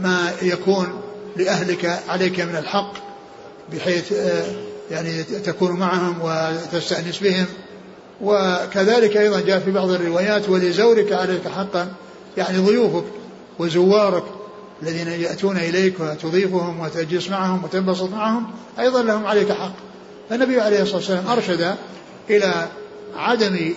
ما 0.00 0.32
يكون 0.42 1.00
لأهلك 1.36 2.02
عليك 2.08 2.40
من 2.40 2.56
الحق 2.56 2.92
بحيث 3.72 4.12
آه، 4.12 4.44
يعني 4.90 5.22
تكون 5.22 5.72
معهم 5.72 6.18
وتستأنس 6.22 7.18
بهم. 7.18 7.46
وكذلك 8.20 9.16
أيضا 9.16 9.40
جاء 9.40 9.58
في 9.58 9.70
بعض 9.70 9.90
الروايات 9.90 10.48
ولزورك 10.48 11.12
عليك 11.12 11.48
حقا 11.48 11.92
يعني 12.36 12.58
ضيوفك 12.58 13.04
وزوارك 13.58 14.24
الذين 14.82 15.08
يأتون 15.08 15.56
إليك 15.56 16.00
وتضيفهم 16.00 16.80
وتجلس 16.80 17.28
معهم 17.28 17.64
وتنبسط 17.64 18.10
معهم 18.10 18.46
أيضا 18.78 19.02
لهم 19.02 19.26
عليك 19.26 19.52
حق. 19.52 19.74
فالنبي 20.30 20.60
عليه 20.60 20.82
الصلاة 20.82 20.96
والسلام 20.96 21.26
أرشد 21.26 21.76
إلى 22.30 22.68
عدم 23.14 23.74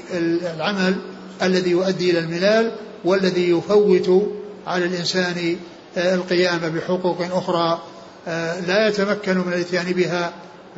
العمل 0.56 0.96
الذي 1.42 1.72
يؤدي 1.72 2.12
إلى 2.12 2.20
الملال 2.20 2.72
والذي 3.06 3.50
يفوت 3.50 4.34
على 4.68 4.86
الإنسان 4.86 5.58
آه، 5.98 6.16
القيام 6.16 6.60
بحقوق 6.60 7.22
أخرى 7.22 7.82
آه، 8.28 8.60
لا 8.60 8.88
يتمكن 8.88 9.38
من 9.38 9.54
الإتيان 9.54 9.86
بها 9.86 10.34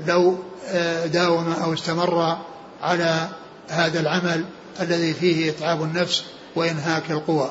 لو 0.08 0.38
آه، 0.67 1.05
داوم 1.05 1.51
أو 1.63 1.73
استمر 1.73 2.38
على 2.82 3.29
هذا 3.69 3.99
العمل 3.99 4.45
الذي 4.82 5.13
فيه 5.13 5.49
إتعاب 5.49 5.82
النفس 5.82 6.23
وإنهاك 6.55 7.12
القوى 7.12 7.49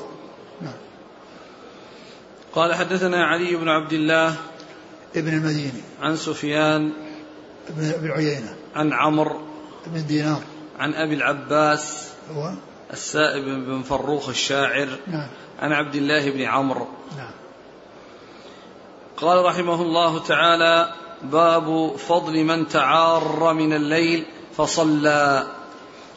نعم. 0.63 0.73
قال 2.53 2.75
حدثنا 2.75 3.27
علي 3.27 3.57
بن 3.57 3.69
عبد 3.69 3.93
الله 3.93 4.35
ابن 5.17 5.29
المديني 5.29 5.83
عن 6.01 6.17
سفيان 6.17 6.93
بن 7.77 8.11
عيينة. 8.11 8.55
عن 8.75 8.93
عمرو 8.93 9.41
بن 9.87 10.07
دينار. 10.07 10.43
عن 10.79 10.95
أبي 10.95 11.15
العباس 11.15 12.09
هو؟ 12.35 12.53
السائب 12.93 13.45
بن 13.45 13.83
فروخ 13.83 14.29
الشاعر. 14.29 14.89
نعم. 15.07 15.29
عن 15.59 15.73
عبد 15.73 15.95
الله 15.95 16.31
بن 16.31 16.41
عمرو. 16.41 16.87
نعم. 17.17 17.31
قال 19.17 19.45
رحمه 19.45 19.83
الله 19.83 20.19
تعالى 20.19 20.95
باب 21.23 21.97
فضل 21.97 22.45
من 22.45 22.69
تعار 22.69 23.55
من 23.55 23.73
الليل 23.73 24.25
فصلى. 24.57 25.47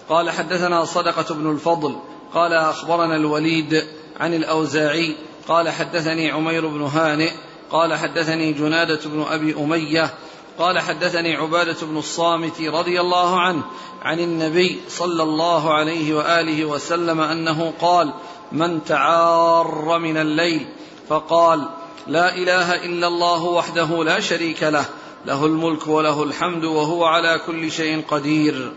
قال 0.10 0.30
حدثنا 0.30 0.86
صدقة 0.86 1.36
بن 1.36 1.52
الفضل. 1.52 1.96
قال 2.34 2.54
أخبرنا 2.54 3.16
الوليد 3.16 3.84
عن 4.20 4.34
الأوزاعي. 4.34 5.16
قال 5.48 5.70
حدثني 5.70 6.32
عمير 6.32 6.68
بن 6.68 6.82
هانئ. 6.82 7.32
قال 7.72 7.94
حدثني 7.94 8.54
جنادة 8.54 9.00
بن 9.06 9.22
أبي 9.22 9.56
أمية. 9.56 10.14
قال 10.62 10.80
حدثني 10.80 11.36
عبادة 11.36 11.86
بن 11.86 11.98
الصامت 11.98 12.62
رضي 12.62 13.02
الله 13.02 13.40
عنه 13.40 13.64
عن 14.02 14.20
النبي 14.20 14.82
صلى 14.90 15.24
الله 15.24 15.74
عليه 15.74 16.14
وآله 16.14 16.66
وسلم 16.66 17.22
أنه 17.22 17.74
قال 17.82 18.14
من 18.52 18.84
تعار 18.84 20.00
من 20.00 20.18
الليل 20.18 20.68
فقال 21.10 21.70
لا 22.08 22.36
إله 22.36 22.86
إلا 22.86 23.08
الله 23.08 23.44
وحده 23.44 24.04
لا 24.04 24.20
شريك 24.20 24.64
له 24.64 24.86
له 25.26 25.46
الملك 25.46 25.88
وله 25.88 26.24
الحمد 26.24 26.66
وهو 26.66 27.06
على 27.06 27.42
كل 27.46 27.72
شيء 27.72 28.04
قدير 28.10 28.74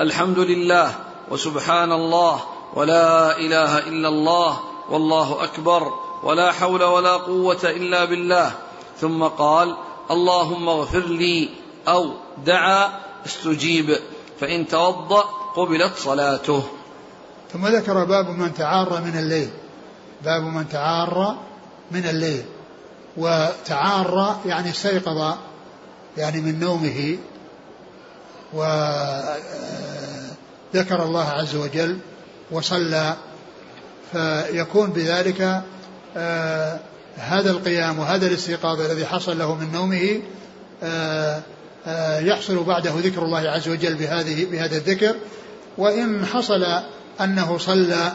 الحمد 0.00 0.38
لله 0.38 0.94
وسبحان 1.30 1.92
الله 1.92 2.40
ولا 2.74 3.38
إله 3.38 3.78
إلا 3.78 4.08
الله 4.08 4.60
والله 4.90 5.44
أكبر 5.44 5.92
ولا 6.22 6.52
حول 6.52 6.84
ولا 6.84 7.16
قوة 7.16 7.60
إلا 7.64 8.04
بالله. 8.04 8.52
ثم 9.00 9.24
قال 9.24 9.76
اللهم 10.10 10.68
اغفر 10.68 11.06
لي 11.06 11.48
أو 11.88 12.12
دعا 12.46 12.90
استجيب 13.26 13.98
فإن 14.40 14.68
توضأ 14.68 15.22
قبلت 15.56 15.96
صلاته. 15.96 16.62
ثم 17.52 17.66
ذكر 17.66 18.04
باب 18.04 18.28
من 18.28 18.54
تعار 18.54 19.00
من 19.00 19.18
الليل. 19.18 19.50
باب 20.24 20.42
من 20.42 20.68
تعار 20.68 21.36
من 21.90 22.04
الليل. 22.04 22.44
وتعار 23.16 24.40
يعني 24.46 24.70
استيقظ 24.70 25.34
يعني 26.16 26.40
من 26.40 26.60
نومه. 26.60 27.18
وذكر 28.52 29.42
الله 31.02 31.24
عز 31.24 31.56
وجل 31.56 31.98
وصلى 32.50 33.16
فيكون 34.12 34.90
بذلك 34.90 35.62
آه، 36.16 36.80
هذا 37.18 37.50
القيام 37.50 37.98
وهذا 37.98 38.26
الاستيقاظ 38.26 38.80
الذي 38.80 39.06
حصل 39.06 39.38
له 39.38 39.54
من 39.54 39.72
نومه 39.72 40.20
آه، 40.82 41.42
آه، 41.86 42.20
يحصل 42.20 42.64
بعده 42.64 42.92
ذكر 42.96 43.22
الله 43.22 43.38
عز 43.38 43.68
وجل 43.68 43.94
بهذه 43.94 44.44
بهذا 44.44 44.76
الذكر. 44.76 45.14
وإن 45.78 46.26
حصل 46.26 46.66
أنه 47.20 47.58
صلى 47.58 48.12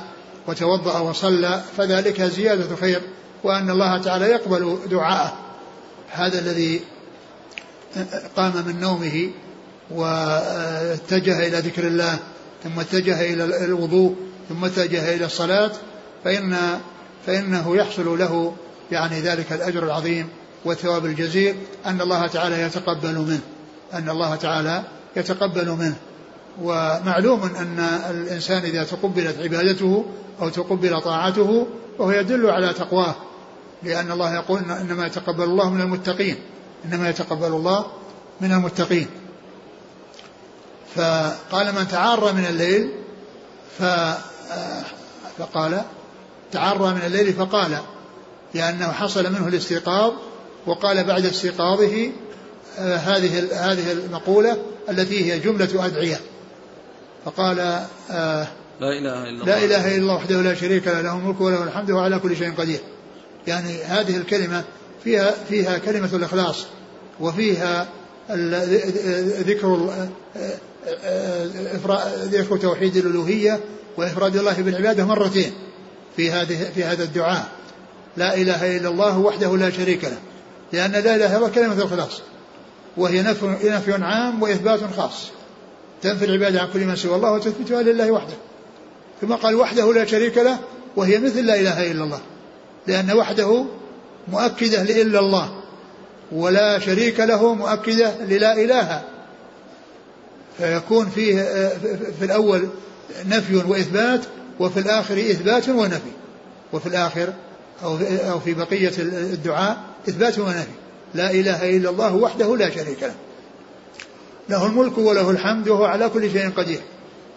وتوضأ 0.47 0.99
وصلى 0.99 1.61
فذلك 1.77 2.21
زيادة 2.21 2.75
خير 2.75 3.01
وأن 3.43 3.69
الله 3.69 4.01
تعالى 4.01 4.25
يقبل 4.25 4.79
دعاءه. 4.89 5.33
هذا 6.11 6.39
الذي 6.39 6.81
قام 8.35 8.53
من 8.67 8.79
نومه 8.79 9.29
واتجه 9.91 11.47
إلى 11.47 11.59
ذكر 11.59 11.87
الله 11.87 12.19
ثم 12.63 12.79
اتجه 12.79 13.33
إلى 13.33 13.65
الوضوء 13.65 14.15
ثم 14.49 14.65
اتجه 14.65 15.15
إلى 15.15 15.25
الصلاة 15.25 15.71
فإن 16.23 16.79
فإنه 17.25 17.75
يحصل 17.77 18.19
له 18.19 18.55
يعني 18.91 19.21
ذلك 19.21 19.53
الأجر 19.53 19.83
العظيم 19.83 20.29
والثواب 20.65 21.05
الجزيل 21.05 21.55
أن 21.85 22.01
الله 22.01 22.27
تعالى 22.27 22.61
يتقبل 22.61 23.15
منه 23.15 23.41
أن 23.93 24.09
الله 24.09 24.35
تعالى 24.35 24.83
يتقبل 25.15 25.69
منه. 25.69 25.95
ومعلوم 26.61 27.43
أن 27.43 27.79
الإنسان 28.09 28.63
إذا 28.63 28.83
تقبلت 28.83 29.39
عبادته 29.39 30.05
أو 30.41 30.49
تقبل 30.49 31.01
طاعته 31.01 31.67
وهو 31.99 32.11
يدل 32.11 32.49
على 32.49 32.73
تقواه 32.73 33.15
لأن 33.83 34.11
الله 34.11 34.33
يقول 34.35 34.59
إنما 34.59 35.07
يتقبل 35.07 35.43
الله 35.43 35.69
من 35.69 35.81
المتقين 35.81 36.35
إنما 36.85 37.09
يتقبل 37.09 37.47
الله 37.47 37.85
من 38.41 38.51
المتقين. 38.51 39.07
فقال 40.95 41.75
من 41.75 41.87
تعار 41.87 42.33
من 42.33 42.45
الليل 42.45 42.89
ف 43.79 43.83
فقال 45.37 45.81
تعرى 46.51 46.93
من 46.93 47.01
الليل 47.05 47.33
فقال 47.33 47.77
لأنه 48.53 48.91
حصل 48.91 49.33
منه 49.33 49.47
الاستيقاظ 49.47 50.13
وقال 50.65 51.03
بعد 51.03 51.25
استيقاظه 51.25 52.11
آه، 52.79 52.95
هذه 52.95 53.39
هذه 53.71 53.91
المقولة 53.91 54.57
التي 54.89 55.33
هي 55.33 55.39
جملة 55.39 55.85
أدعية. 55.85 56.19
فقال 57.25 57.59
آه 58.11 58.47
لا 58.79 58.89
إله 58.99 59.23
إلا 59.23 59.29
الله. 59.29 59.45
لا 59.45 59.65
إله 59.65 59.87
إلا 59.87 60.01
الله 60.01 60.15
وحده 60.15 60.41
لا 60.41 60.55
شريك 60.55 60.87
له 60.87 61.01
له 61.01 61.13
الملك 61.13 61.41
وله 61.41 61.63
الحمد 61.63 61.91
وهو 61.91 61.99
على 62.03 62.19
كل 62.19 62.37
شيء 62.37 62.53
قدير. 62.53 62.79
يعني 63.47 63.83
هذه 63.83 64.17
الكلمة 64.17 64.63
فيها 65.03 65.33
فيها 65.49 65.77
كلمة 65.77 66.09
الإخلاص 66.13 66.65
وفيها 67.19 67.87
ذكر 69.39 69.89
ذكر 72.23 72.57
توحيد 72.57 72.95
الألوهية 72.95 73.59
وإفراد 73.97 74.35
الله 74.35 74.61
بالعبادة 74.61 75.05
مرتين 75.05 75.51
في 76.15 76.31
هذه 76.31 76.71
في 76.75 76.83
هذا 76.83 77.03
الدعاء. 77.03 77.62
لا 78.17 78.35
إله 78.35 78.77
إلا 78.77 78.89
الله 78.89 79.19
وحده 79.19 79.57
لا 79.57 79.69
شريك 79.69 80.03
له. 80.03 80.17
لأن 80.73 80.91
لا 80.91 80.99
إله 80.99 81.15
إلا 81.15 81.37
الله 81.37 81.49
كلمة 81.49 81.73
الإخلاص. 81.73 82.21
وهي 82.97 83.21
نفي 83.21 83.45
نفي 83.63 83.93
عام 83.93 84.43
وإثبات 84.43 84.79
خاص. 84.97 85.31
تنفي 86.01 86.25
العبادة 86.25 86.61
عن 86.61 86.67
كل 86.73 86.79
من 86.79 86.95
سوى 86.95 87.15
الله 87.15 87.31
وتثبتها 87.31 87.81
لله 87.81 88.11
وحده. 88.11 88.33
ثم 89.21 89.33
قال 89.33 89.55
وحده 89.55 89.93
لا 89.93 90.05
شريك 90.05 90.37
له 90.37 90.59
وهي 90.95 91.19
مثل 91.19 91.45
لا 91.45 91.59
إله 91.59 91.91
إلا 91.91 92.03
الله. 92.03 92.19
لأن 92.87 93.11
وحده 93.11 93.65
مؤكدة 94.27 94.83
لإلا 94.83 95.19
الله 95.19 95.61
ولا 96.31 96.79
شريك 96.79 97.19
له 97.19 97.53
مؤكدة 97.53 98.13
للا 98.25 98.53
إله. 98.53 99.01
فيكون 100.57 101.09
فيه 101.09 101.35
في 102.19 102.25
الأول 102.25 102.67
نفي 103.25 103.55
وإثبات 103.55 104.21
وفي 104.59 104.79
الآخر 104.79 105.17
إثبات 105.17 105.69
ونفي. 105.69 106.11
وفي 106.73 106.87
الآخر 106.87 107.33
أو 107.83 107.97
أو 108.31 108.39
في 108.39 108.53
بقية 108.53 108.91
الدعاء 108.99 109.77
إثبات 110.09 110.39
ونفي. 110.39 110.67
لا 111.13 111.31
إله 111.31 111.77
إلا 111.77 111.89
الله 111.89 112.15
وحده 112.15 112.57
لا 112.57 112.69
شريك 112.69 113.03
له. 113.03 113.15
له 114.49 114.65
الملك 114.65 114.97
وله 114.97 115.29
الحمد 115.29 115.69
وهو 115.69 115.85
على 115.85 116.09
كل 116.09 116.31
شيء 116.31 116.49
قدير. 116.49 116.81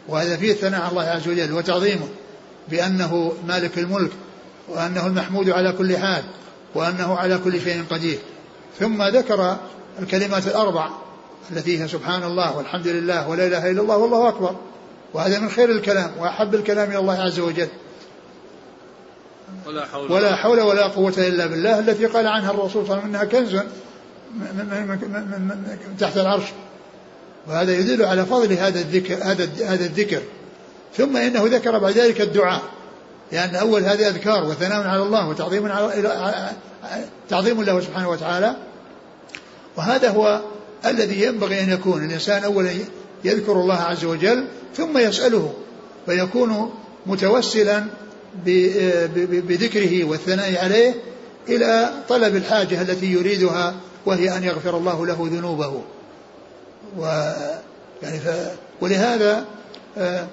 وهذا 0.09 0.37
فيه 0.37 0.53
الثناء 0.53 0.81
على 0.81 0.91
الله 0.91 1.03
عز 1.03 1.29
وجل 1.29 1.53
وتعظيمه 1.53 2.09
بأنه 2.69 3.33
مالك 3.49 3.79
الملك 3.79 4.11
وأنه 4.69 5.07
المحمود 5.07 5.51
على 5.51 5.73
كل 5.73 5.97
حال 5.97 6.25
وأنه 6.75 7.17
على 7.17 7.39
كل 7.39 7.61
شيء 7.61 7.85
قدير. 7.91 8.19
ثم 8.81 9.03
ذكر 9.03 9.57
الكلمات 10.03 10.47
الأربع 10.47 10.89
التي 11.53 11.83
هي 11.83 11.89
سبحان 11.89 12.23
الله 12.23 12.57
والحمد 12.57 12.87
لله 12.87 13.29
ولا 13.29 13.47
إله 13.47 13.71
إلا 13.71 13.83
الله 13.83 13.97
والله 13.97 14.29
أكبر. 14.29 14.57
وهذا 15.15 15.39
من 15.39 15.49
خير 15.49 15.71
الكلام 15.71 16.11
وأحب 16.19 16.55
الكلام 16.55 16.91
إلى 16.91 16.99
الله 16.99 17.21
عز 17.21 17.41
وجل. 17.41 17.69
ولا 20.11 20.37
حول 20.37 20.61
ولا 20.61 20.87
قوة 20.87 21.15
إلا 21.19 21.47
بالله 21.47 21.79
التي 21.79 22.07
قال 22.07 22.27
عنها 22.27 22.51
الرسول 22.51 22.87
صلى 22.87 22.99
الله 22.99 23.03
عليه 23.03 23.03
وسلم 23.03 23.15
إنها 23.15 23.25
كنز 23.25 23.57
تحت 25.99 26.17
العرش. 26.17 26.45
وهذا 27.49 27.73
يدل 27.73 28.05
على 28.05 28.27
فضل 28.27 28.53
هذا 28.53 28.81
الذكر 28.81 29.15
هذا 29.15 29.49
هذا 29.67 29.85
الذكر. 29.85 30.23
ثم 30.97 31.17
إنه 31.17 31.45
ذكر 31.45 31.79
بعد 31.79 31.93
ذلك 31.93 32.21
الدعاء 32.21 32.63
لأن 33.33 33.55
أول 33.55 33.83
هذه 33.83 34.09
أذكار 34.09 34.45
وثناء 34.45 34.87
على 34.87 35.03
الله 35.03 35.29
وتعظيم 35.29 35.73
على 35.73 36.51
تعظيم 37.29 37.63
له 37.63 37.81
سبحانه 37.81 38.09
وتعالى. 38.09 38.57
وهذا 39.77 40.11
هو 40.11 40.41
الذي 40.87 41.23
ينبغي 41.23 41.61
أن 41.61 41.71
يكون. 41.71 42.05
الإنسان 42.05 42.45
اولا 42.45 42.71
يذكر 43.25 43.53
الله 43.53 43.81
عز 43.81 44.05
وجل 44.05 44.45
ثم 44.77 44.99
يسأله 44.99 45.55
فيكون 46.07 46.75
متوسلا 47.07 47.85
بذكره 48.45 50.05
والثناء 50.05 50.65
عليه 50.65 50.95
إلى 51.49 51.91
طلب 52.09 52.37
الحاجة 52.37 52.83
التي 52.83 53.07
يريدها 53.07 53.75
وهي 54.07 54.37
أن 54.37 54.45
يغفر 54.45 54.77
الله 54.77 55.07
له 55.07 55.29
ذنوبه 55.33 55.83
و 56.99 57.33
يعني 58.03 58.21
ف 58.21 58.29
ولهذا 58.81 59.45
آه، 59.99 60.27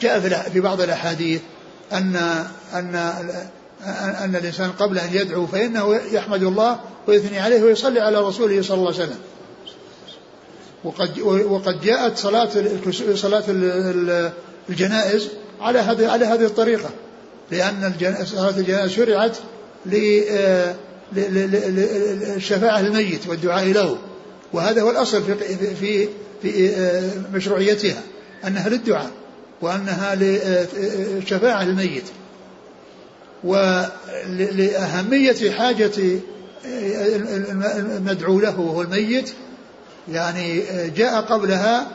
جاء 0.00 0.20
في 0.52 0.60
بعض 0.60 0.80
الأحاديث 0.80 1.40
ان 1.92 2.16
أن 2.74 2.94
أن 4.24 4.36
الإنسان 4.36 4.72
قبل 4.72 4.98
أن 4.98 5.08
يدعو 5.12 5.46
فإنه 5.46 5.96
يحمد 6.12 6.42
الله 6.42 6.80
ويثني 7.08 7.38
عليه 7.38 7.62
ويصلي 7.62 8.00
على 8.00 8.18
رسوله 8.18 8.62
صلى 8.62 8.74
الله 8.74 8.92
عليه 8.94 9.04
وسلم. 9.04 9.18
وقد 10.84 11.20
وقد 11.20 11.80
جاءت 11.80 12.18
صلاة 12.18 12.48
صلاة 13.14 13.44
الجنائز 14.68 15.28
على 15.60 15.78
هذه 15.78 16.10
على 16.10 16.26
هذه 16.26 16.44
الطريقة 16.44 16.90
لأن 17.50 17.92
صلاة 18.24 18.58
الجنائز 18.58 18.90
شرعت 18.90 19.36
آه، 20.30 20.74
للشفاعه 21.12 22.80
الميت 22.80 23.28
والدعاء 23.28 23.66
له. 23.66 23.98
وهذا 24.52 24.82
هو 24.82 24.90
الأصل 24.90 25.22
في, 25.22 25.34
في, 25.74 26.08
في 26.42 26.76
آه، 26.76 27.10
مشروعيتها 27.34 28.02
أنها 28.46 28.68
للدعاء 28.68 29.10
وأنها 29.60 30.14
لشفاعة 30.14 31.62
الميت 31.62 32.04
ولأهمية 33.44 35.50
حاجة 35.50 36.20
آه، 36.66 37.16
المدعو 37.96 38.40
له 38.40 38.60
وهو 38.60 38.82
الميت 38.82 39.32
يعني 40.12 40.62
آه، 40.62 40.86
جاء 40.86 41.20
قبلها 41.20 41.86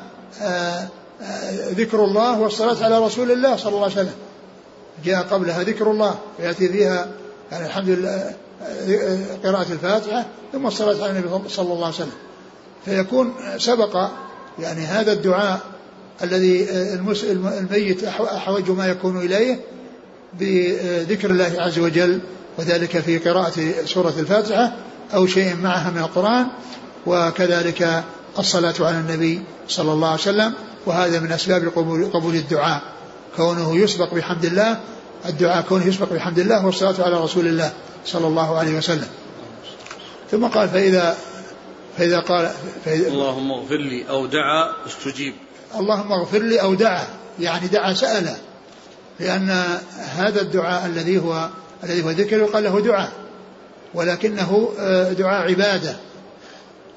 ذكر 1.77 2.05
الله 2.05 2.39
والصلاة 2.39 2.83
على 2.83 2.99
رسول 2.99 3.31
الله 3.31 3.55
صلى 3.55 3.69
الله 3.69 3.83
عليه 3.83 3.93
وسلم. 3.93 4.15
جاء 5.05 5.21
قبلها 5.23 5.63
ذكر 5.63 5.91
الله 5.91 6.15
فيأتي 6.37 6.69
فيها 6.69 7.07
يعني 7.51 7.65
الحمد 7.65 7.89
لله 7.89 8.33
قراءة 9.43 9.71
الفاتحة 9.71 10.25
ثم 10.53 10.67
الصلاة 10.67 11.03
على 11.03 11.19
النبي 11.19 11.49
صلى 11.49 11.73
الله 11.73 11.85
عليه 11.85 11.95
وسلم. 11.95 12.11
فيكون 12.85 13.33
سبق 13.57 14.09
يعني 14.59 14.81
هذا 14.81 15.13
الدعاء 15.13 15.59
الذي 16.23 16.67
الميت 17.31 18.03
أحوج 18.03 18.69
ما 18.69 18.87
يكون 18.87 19.17
إليه 19.17 19.59
بذكر 20.39 21.31
الله 21.31 21.53
عز 21.57 21.79
وجل 21.79 22.19
وذلك 22.57 22.99
في 22.99 23.17
قراءة 23.17 23.85
سورة 23.85 24.13
الفاتحة 24.19 24.73
أو 25.13 25.27
شيء 25.27 25.55
معها 25.55 25.91
من 25.91 25.97
القرآن 25.97 26.47
وكذلك 27.07 28.03
الصلاة 28.39 28.73
على 28.79 28.99
النبي 28.99 29.41
صلى 29.67 29.91
الله 29.91 30.07
عليه 30.07 30.21
وسلم 30.21 30.53
وهذا 30.85 31.19
من 31.19 31.31
أسباب 31.31 31.67
قبول, 32.13 32.35
الدعاء. 32.35 32.81
كونه 33.37 33.75
يسبق 33.77 34.13
بحمد 34.13 34.45
الله 34.45 34.79
الدعاء 35.25 35.61
كونه 35.69 35.87
يسبق 35.87 36.13
بحمد 36.13 36.39
الله 36.39 36.65
والصلاة 36.65 37.05
على 37.05 37.23
رسول 37.23 37.47
الله 37.47 37.71
صلى 38.05 38.27
الله 38.27 38.57
عليه 38.57 38.77
وسلم. 38.77 39.07
ثم 40.31 40.47
قال 40.47 40.69
فإذا 40.69 41.17
فإذا 41.97 42.19
قال 42.19 42.51
فإذا 42.85 43.07
اللهم 43.07 43.51
اغفر 43.51 43.77
لي 43.77 44.09
أو 44.09 44.25
دعا 44.25 44.71
استجيب. 44.87 45.33
اللهم 45.75 46.11
اغفر 46.11 46.39
لي 46.39 46.61
أو 46.61 46.73
دعا 46.73 47.07
يعني 47.39 47.67
دعا 47.67 47.93
سأل. 47.93 48.35
لأن 49.19 49.49
هذا 50.15 50.41
الدعاء 50.41 50.85
الذي 50.85 51.19
هو 51.19 51.49
الذي 51.83 52.03
هو 52.03 52.09
ذكر 52.09 52.37
يقال 52.37 52.63
له 52.63 52.81
دعاء. 52.81 53.11
ولكنه 53.93 54.69
آه، 54.79 55.13
دعاء 55.13 55.49
عبادة. 55.49 55.95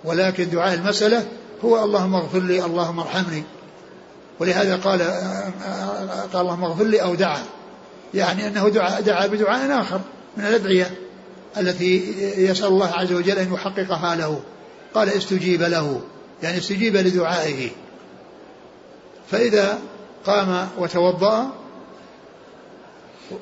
ولكن 0.04 0.50
دعاء 0.50 0.74
المسألة 0.74 1.26
هو 1.64 1.84
اللهم 1.84 2.14
اغفر 2.14 2.38
لي 2.38 2.64
اللهم 2.64 3.00
ارحمني. 3.00 3.42
ولهذا 4.40 4.76
قال 4.76 5.02
قال 6.32 6.40
اللهم 6.40 6.64
اغفر 6.64 6.84
لي 6.84 7.02
أو 7.02 7.14
دعا. 7.14 7.42
يعني 8.14 8.46
أنه 8.46 8.68
دعا, 8.68 9.00
دعا 9.00 9.26
بدعاء 9.26 9.80
آخر 9.80 10.00
من 10.36 10.44
الأدعية 10.44 10.94
التي 11.56 12.14
يسأل 12.36 12.66
الله 12.66 12.88
عز 12.88 13.12
وجل 13.12 13.38
أن 13.38 13.54
يحققها 13.54 14.16
له 14.16 14.40
قال 14.94 15.08
استجيب 15.08 15.62
له. 15.62 16.00
يعني 16.42 16.58
استجيب 16.58 16.96
لدعائه. 16.96 17.70
فإذا 19.30 19.78
قام 20.26 20.68
وتوضأ 20.78 21.50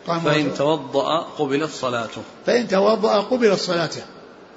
قام 0.07 0.21
فإن 0.21 0.55
توضأ 0.55 1.21
قبلت 1.39 1.71
صلاته. 1.71 2.23
فإن 2.47 2.69
توضأ 2.69 3.21
قبلت 3.21 3.61
صلاته. 3.61 4.03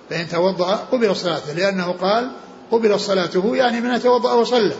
فإن 0.10 0.30
توضأ 0.30 0.76
قبلت 0.76 1.18
صلاته 1.18 1.54
لأنه 1.54 1.92
قال 1.92 2.32
قبلت 2.72 3.00
صلاته 3.00 3.56
يعني 3.56 3.82
من 3.82 4.02
توضأ 4.02 4.34
وصلى. 4.34 4.76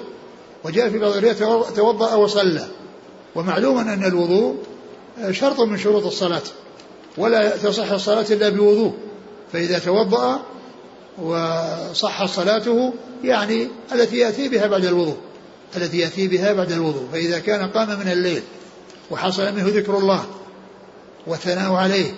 وجاء 0.64 0.90
في 0.90 1.00
بعض 1.00 1.12
الروايات 1.12 1.38
توضأ 1.76 2.16
وصلى. 2.16 2.68
ومعلوم 3.36 3.78
أن 3.78 4.04
الوضوء 4.04 4.56
شرط 5.32 5.60
من 5.60 5.78
شروط 5.78 6.06
الصلاة. 6.06 6.42
ولا 7.18 7.58
تصح 7.58 7.92
الصلاة 7.92 8.26
إلا 8.32 8.50
بوضوء. 8.50 8.94
فإذا 9.54 9.80
توضأ 9.80 10.40
وصح 11.22 12.26
صلاته 12.26 12.94
يعني 13.24 13.68
التي 13.92 14.18
يأتي 14.18 14.50
بها 14.50 14.68
بعد 14.68 14.86
الوضوء. 14.86 15.18
التي 15.78 16.00
يأتي 16.00 16.28
بها 16.28 16.54
بعد 16.54 16.72
الوضوء. 16.72 17.08
فإذا 17.12 17.40
كان 17.40 17.68
قام 17.68 18.00
من 18.00 18.12
الليل 18.12 18.44
وحصل 19.12 19.54
منه 19.54 19.68
ذكر 19.68 19.98
الله 19.98 20.26
والثناء 21.28 21.74
عليه 21.74 22.14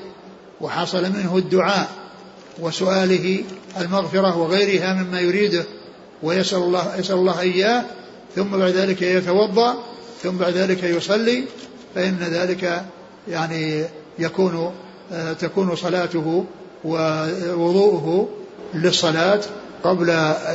وحصل 0.61 1.03
منه 1.03 1.37
الدعاء 1.37 1.89
وسؤاله 2.59 3.43
المغفرة 3.79 4.37
وغيرها 4.37 4.93
مما 4.93 5.19
يريده 5.19 5.63
ويسأل 6.23 6.57
الله 6.57 6.95
يسأل 6.97 7.15
الله 7.15 7.39
إياه 7.39 7.83
ثم 8.35 8.57
بعد 8.57 8.71
ذلك 8.71 9.01
يتوضأ 9.01 9.75
ثم 10.23 10.37
بعد 10.37 10.53
ذلك 10.53 10.83
يصلي 10.83 11.43
فإن 11.95 12.17
ذلك 12.31 12.83
يعني 13.27 13.85
يكون 14.19 14.71
آه، 15.11 15.33
تكون 15.33 15.75
صلاته 15.75 16.45
ووضوءه 16.83 18.29
للصلاة 18.73 19.41
قبل 19.83 20.09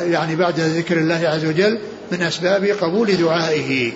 يعني 0.04 0.36
بعد 0.36 0.60
ذكر 0.60 0.98
الله 0.98 1.28
عز 1.28 1.44
وجل 1.44 1.78
من 2.12 2.22
أسباب 2.22 2.64
قبول 2.64 3.16
دعائه. 3.16 3.92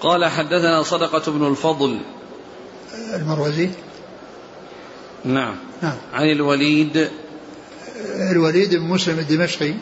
قال 0.00 0.24
حدثنا 0.24 0.82
صدقة 0.82 1.32
بن 1.32 1.46
الفضل 1.46 2.00
المروزي؟ 3.14 3.70
نعم. 5.24 5.56
نعم. 5.82 5.96
عن 6.12 6.30
الوليد. 6.30 7.08
الوليد 8.30 8.74
بن 8.74 8.82
مسلم 8.82 9.18
الدمشقي. 9.18 9.74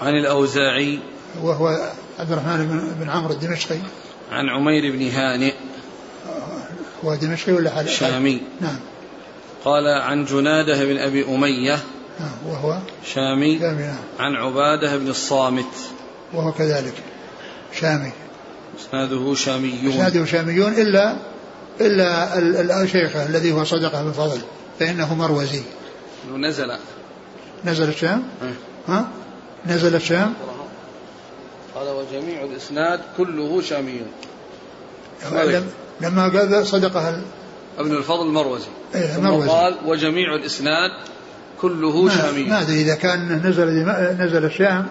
عن 0.00 0.14
الأوزاعي. 0.14 0.98
وهو 1.42 1.92
عبد 2.18 2.32
الرحمن 2.32 2.94
بن 3.00 3.10
عمرو 3.10 3.32
الدمشقي. 3.32 3.78
عن 4.32 4.48
عمير 4.48 4.92
بن 4.92 5.08
هانئ. 5.08 5.54
هو 7.04 7.14
دمشقي 7.14 7.52
ولا 7.52 7.70
حال 7.70 7.88
شامي. 7.88 8.42
نعم. 8.60 8.78
قال 9.64 9.86
عن 9.86 10.24
جنادة 10.24 10.84
بن 10.84 10.98
أبي 10.98 11.24
أمية. 11.24 11.78
نعم. 12.20 12.30
وهو؟ 12.46 12.78
شامي, 13.14 13.58
شامي 13.58 13.82
نعم. 13.82 13.96
عن 14.18 14.34
عبادة 14.34 14.96
بن 14.96 15.08
الصامت. 15.08 15.74
وهو 16.32 16.52
كذلك. 16.52 16.94
شامي. 17.80 18.12
اسناده 18.80 19.34
شاميون. 19.34 19.92
اسناده 19.92 20.24
شاميون 20.24 20.72
إلا 20.72 21.16
إلا 21.80 22.86
شيخه 22.86 23.26
الذي 23.26 23.52
هو 23.52 23.64
صدقه 23.64 24.02
بن 24.02 24.12
فضل 24.12 24.40
فإنه 24.80 25.14
مروزي. 25.14 25.62
نزل. 26.36 26.76
نزل 27.64 27.88
الشام. 27.88 28.22
ها. 28.88 29.08
نزل 29.66 29.94
الشام؟ 29.94 30.34
قال 31.74 31.88
وجميع 31.88 32.44
الإسناد 32.44 33.00
كله 33.16 33.62
شاميون. 33.62 34.06
لما 36.00 36.28
قال 36.28 36.66
صدقه 36.66 37.22
ابن 37.78 37.96
الفضل 37.96 38.26
المروزي 38.26 38.68
إيه 38.94 39.20
مروزي. 39.20 39.48
قال 39.48 39.78
وجميع 39.86 40.34
الإسناد 40.34 40.90
كله 41.60 42.08
شامي 42.08 42.42
ما 42.42 42.60
أدري 42.60 42.80
إذا 42.80 42.94
كان 42.94 43.46
نزل 43.46 43.66
نزل 44.24 44.44
الشام 44.44 44.86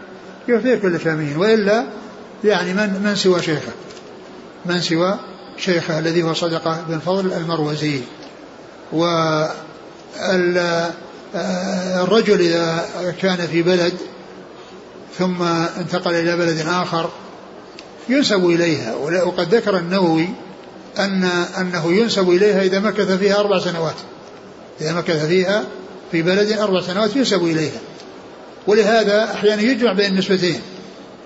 يفيه 0.47 0.75
كل 0.75 0.99
شاميين 0.99 1.37
وإلا 1.37 1.85
يعني 2.43 2.73
من 2.73 3.01
من 3.03 3.15
سوى 3.15 3.41
شيخه؟ 3.41 3.71
من 4.65 4.81
سوى 4.81 5.19
شيخه 5.59 5.99
الذي 5.99 6.23
هو 6.23 6.33
صدقه 6.33 6.83
بن 6.87 6.99
فضل 6.99 7.33
المروزي. 7.33 8.01
و 8.93 9.05
الرجل 12.03 12.41
إذا 12.41 12.85
كان 13.21 13.37
في 13.37 13.61
بلد 13.61 13.93
ثم 15.17 15.43
انتقل 15.77 16.13
إلى 16.15 16.37
بلد 16.37 16.67
آخر 16.67 17.09
ينسب 18.09 18.45
إليها. 18.45 18.95
وقد 18.95 19.55
ذكر 19.55 19.77
النووي 19.77 20.29
أن 20.99 21.23
أنه 21.57 21.93
ينسب 21.93 22.29
إليها 22.29 22.61
إذا 22.61 22.79
مكث 22.79 23.11
فيها 23.11 23.39
أربع 23.39 23.59
سنوات. 23.59 23.95
إذا 24.81 24.93
مكث 24.93 25.25
فيها 25.25 25.63
في 26.11 26.21
بلد 26.21 26.51
أربع 26.51 26.81
سنوات 26.81 27.15
ينسب 27.15 27.43
إليها. 27.43 27.79
ولهذا 28.67 29.23
أحيانا 29.33 29.61
يجمع 29.61 29.93
بين 29.93 30.11
النسبتين 30.11 30.61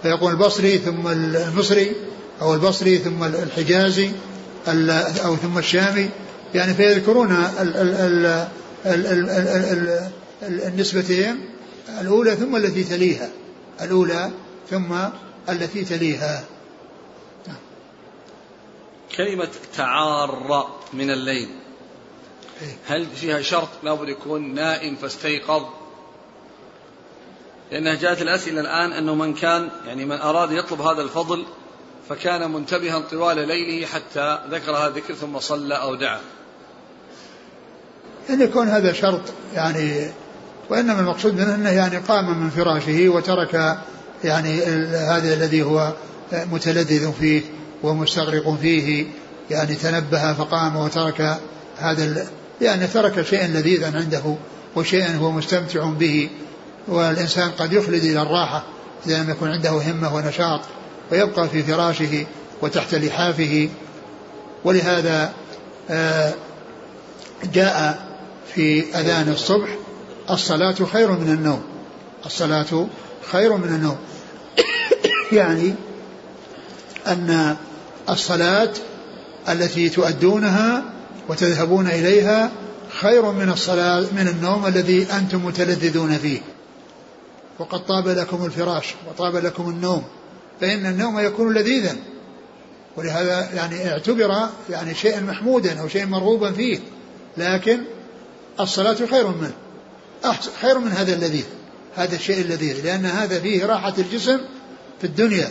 فيقول 0.04 0.32
البصري 0.32 0.78
ثم 0.78 1.08
المصري. 1.08 1.96
أو 2.42 2.54
البصري 2.54 2.98
ثم 2.98 3.24
الحجازي 3.24 4.12
أو 5.26 5.36
ثم 5.36 5.58
الشامي 5.58 6.10
يعني 6.56 6.74
فيذكرون 6.74 7.32
ال 7.32 7.78
ال 7.78 8.48
ال 8.86 10.10
النسبتين 10.44 11.50
الأولى 12.02 12.36
ثم 12.36 12.56
التي 12.56 12.84
تليها 12.84 13.30
الأولى 13.82 14.32
ثم 14.70 14.94
التي 15.50 15.84
تليها 15.84 16.44
كلمة 19.18 19.50
تعار 19.78 20.68
من 20.94 21.12
الليل 21.12 21.50
إيه. 22.62 22.78
هل 22.86 23.06
فيها 23.06 23.42
شرط 23.42 23.70
لابد 23.84 24.10
يكون 24.10 24.54
نائم 24.54 24.96
فاستيقظ 24.96 25.64
لأنها 27.72 27.96
جاءت 27.96 28.22
الأسئلة 28.22 28.62
الآن 28.62 28.92
أنه 28.92 29.16
من 29.16 29.34
كان 29.34 29.70
يعني 29.86 30.06
من 30.06 30.22
أراد 30.22 30.52
يطلب 30.52 30.82
هذا 30.82 31.02
الفضل 31.02 31.46
فكان 32.10 32.52
منتبها 32.52 33.00
طوال 33.00 33.48
ليله 33.48 33.88
حتى 33.88 34.40
ذكر 34.50 34.72
هذا 34.72 34.88
الذكر 34.88 35.14
ثم 35.14 35.40
صلى 35.40 35.76
أو 35.76 35.96
دعا. 35.96 36.20
أن 38.30 38.42
يكون 38.42 38.68
هذا 38.68 38.94
شرط 38.94 39.22
يعني 39.56 40.12
وإنما 40.70 41.00
المقصود 41.00 41.34
منه 41.34 41.56
أنه 41.56 41.70
يعني 41.70 41.98
قام 41.98 42.44
من 42.44 42.50
فراشه 42.50 43.10
وترك 43.10 43.78
يعني 44.24 44.64
هذا 44.96 45.34
الذي 45.34 45.64
هو 45.64 45.94
متلذذ 46.34 47.12
فيه 47.14 47.42
ومستغرق 47.84 48.58
فيه 48.62 49.06
يعني 49.52 49.76
تنبه 49.76 50.34
فقام 50.34 50.76
وترك 50.76 51.38
هذا 51.78 52.28
يعني 52.62 52.88
ترك 52.88 53.22
شيئا 53.22 53.48
لذيذا 53.48 53.98
عنده 53.98 54.36
وشيئا 54.76 55.16
هو 55.16 55.32
مستمتع 55.32 55.86
به. 55.86 56.30
والإنسان 56.88 57.52
قد 57.52 57.74
يخلد 57.74 58.04
إلى 58.04 58.22
الراحة 58.22 58.64
إذا 59.06 59.24
لم 59.24 59.30
يكن 59.30 59.48
عنده 59.48 59.70
همة 59.70 60.16
ونشاط. 60.16 60.62
ويبقى 61.12 61.50
في 61.50 61.64
فراشه 61.64 62.26
وتحت 62.62 62.96
لحافه. 62.96 63.70
ولهذا 64.64 65.34
آه، 65.90 66.34
جاء 67.54 68.08
في 68.56 68.96
أذان 68.96 69.30
الصبح 69.30 69.70
الصلاة 70.30 70.76
خير 70.94 71.12
من 71.12 71.30
النوم. 71.30 71.64
الصلاة 72.26 72.88
خير 73.32 73.58
من 73.58 73.68
النوم. 73.68 73.98
يعني 75.32 75.74
أن 77.08 77.56
الصلاة 78.10 78.74
التي 79.50 79.90
تؤدونها 79.90 80.84
وتذهبون 81.30 81.88
إليها 81.88 82.52
خير 83.00 83.32
من 83.32 83.50
الصلاة 83.50 84.00
من 84.00 84.28
النوم 84.28 84.66
الذي 84.66 85.08
أنتم 85.12 85.46
متلذذون 85.46 86.18
فيه. 86.18 86.42
وقد 87.60 87.86
طاب 87.86 88.08
لكم 88.08 88.46
الفراش 88.46 88.96
وطاب 89.10 89.36
لكم 89.36 89.70
النوم. 89.70 90.04
فإن 90.62 90.86
النوم 90.86 91.20
يكون 91.20 91.54
لذيذا. 91.54 91.96
ولهذا 92.98 93.50
يعني 93.54 93.92
اعتبر 93.92 94.50
يعني 94.70 94.96
شيئا 94.96 95.22
محمودا 95.22 95.80
أو 95.82 95.88
شيئا 95.88 96.06
مرغوبا 96.06 96.52
فيه. 96.52 96.80
لكن 97.38 97.84
الصلاة 98.60 99.06
خير 99.06 99.28
منه. 99.28 99.54
خير 100.62 100.80
من 100.80 100.92
هذا 100.92 101.14
اللذيذ. 101.14 101.46
هذا 101.96 102.16
الشيء 102.16 102.42
اللذيذ. 102.42 102.86
لأن 102.86 103.06
هذا 103.06 103.40
فيه 103.40 103.66
راحة 103.66 103.94
الجسم 103.98 104.40
في 105.02 105.08
الدنيا. 105.08 105.50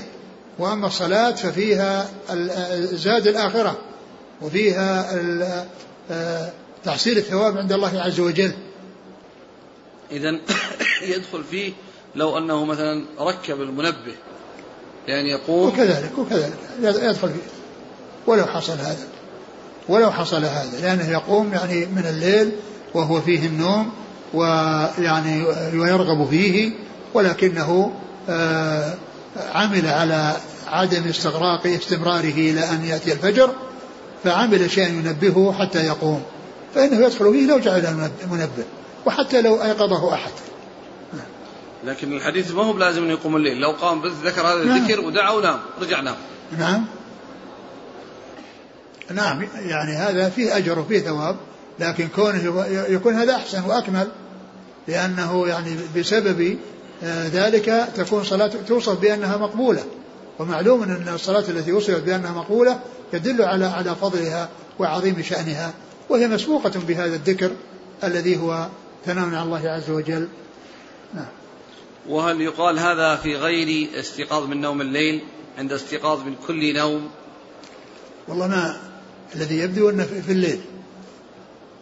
وأما 0.59 0.87
الصلاة 0.87 1.31
ففيها 1.31 2.09
زاد 2.93 3.27
الآخرة. 3.27 3.79
وفيها 4.43 5.19
تحصيل 6.85 7.19
الثواب 7.19 7.59
عند 7.59 7.73
الله 7.73 8.01
عز 8.01 8.21
وجل. 8.21 8.53
إذا 10.11 10.31
يدخل 11.15 11.45
فيه 11.51 11.73
لو 12.15 12.39
أنه 12.39 12.65
مثلا 12.65 13.05
ركب 13.19 13.61
المنبه. 13.61 14.15
يعني 15.09 15.29
يقوم 15.31 15.69
وكذلك 15.69 16.19
وكذلك. 16.19 16.59
يدخل 16.83 17.29
فيه 17.29 17.53
ولو 18.27 18.45
حصل 18.47 18.73
هذا 18.73 19.07
ولو 19.89 20.11
حصل 20.11 20.45
هذا 20.45 20.81
لأنه 20.83 21.11
يقوم 21.11 21.53
يعني 21.53 21.87
من 21.87 22.07
الليل 22.07 22.53
وهو 22.95 23.21
فيه 23.21 23.47
النوم 23.47 23.91
ويعني 24.35 25.45
ويرغب 25.75 26.29
فيه 26.31 26.73
ولكنه 27.15 27.93
آه، 28.29 28.95
عمل 29.55 29.87
على 29.87 30.37
عدم 30.67 31.09
استغراق 31.09 31.67
استمراره 31.67 32.35
إلى 32.37 32.61
أن 32.71 32.85
يأتي 32.85 33.13
الفجر 33.13 33.51
فعمل 34.25 34.71
شيئا 34.71 34.89
ينبهه 34.89 35.55
حتى 35.59 35.87
يقوم. 35.87 36.23
فإنه 36.75 37.07
يدخل 37.07 37.33
فيه 37.33 37.47
لو 37.47 37.59
جعل 37.59 38.11
منبه 38.31 38.65
وحتى 39.07 39.43
لو 39.43 39.63
أيقظه 39.63 40.15
أحد. 40.15 40.31
لكن 41.85 42.13
الحديث 42.13 42.51
ما 42.51 42.63
هو 42.63 42.73
بلازم 42.73 43.03
انه 43.03 43.13
يقوم 43.13 43.37
الليل. 43.37 43.61
لو 43.61 43.71
قام 43.71 44.01
بس 44.01 44.13
ذكر 44.25 44.41
هذا 44.41 44.65
نعم. 44.65 44.77
الذكر 44.77 45.01
ودعا 45.01 45.31
ونام 45.31 45.61
رجع 45.81 46.01
نام. 46.01 46.17
نعم. 46.59 46.85
نعم 49.11 49.43
يعني 49.43 49.93
هذا 49.93 50.29
فيه 50.29 50.57
أجر 50.57 50.79
وفيه 50.79 50.99
ثواب 50.99 51.37
لكن 51.81 52.09
كونه 52.09 52.67
يكون 52.69 53.15
هذا 53.15 53.37
أحسن 53.37 53.65
وأكمل 53.65 54.09
لأنه 54.89 55.49
يعني 55.49 55.77
بسبب 55.97 56.59
آه، 57.05 57.29
ذلك 57.29 57.89
تكون 57.97 58.25
صلاة 58.25 58.51
توصف 58.69 59.01
بأنها 59.01 59.37
مقبولة. 59.37 59.85
ومعلوم 60.39 60.83
أن 60.83 61.09
الصلاة 61.15 61.45
التي 61.49 61.73
وصفت 61.73 62.03
بأنها 62.03 62.33
مقبولة 62.33 62.81
يدل 63.13 63.43
على 63.43 63.65
على 63.65 63.95
فضلها 63.95 64.49
وعظيم 64.79 65.23
شأنها 65.23 65.73
وهي 66.09 66.29
مسبوقة 66.29 66.73
بهذا 66.89 67.15
الذكر 67.15 67.51
الذي 68.05 68.37
هو 68.37 68.67
ثناء 69.07 69.27
على 69.27 69.43
الله 69.43 69.69
عز 69.69 69.91
وجل. 69.91 70.29
نعم. 71.15 71.42
وهل 72.09 72.41
يقال 72.41 72.79
هذا 72.79 73.17
في 73.17 73.37
غير 73.37 73.89
استيقاظ 74.01 74.47
من 74.47 74.61
نوم 74.61 74.81
الليل 74.81 75.23
عند 75.59 75.73
استيقاظ 75.73 76.21
من 76.21 76.35
كل 76.47 76.75
نوم؟ 76.75 77.11
والله 78.29 78.47
ما 78.47 78.81
الذي 79.37 79.59
يبدو 79.59 79.91
أنه 79.91 80.05
في 80.27 80.33
الليل. 80.33 80.61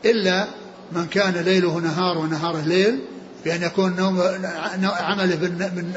إلا 0.04 0.48
من 0.92 1.06
كان 1.06 1.34
ليله 1.34 1.78
نهار 1.78 2.18
ونهاره 2.18 2.60
ليل 2.66 2.98
بأن 3.44 3.62
يكون 3.62 3.96
نوم 3.96 4.20
عمله 4.84 5.36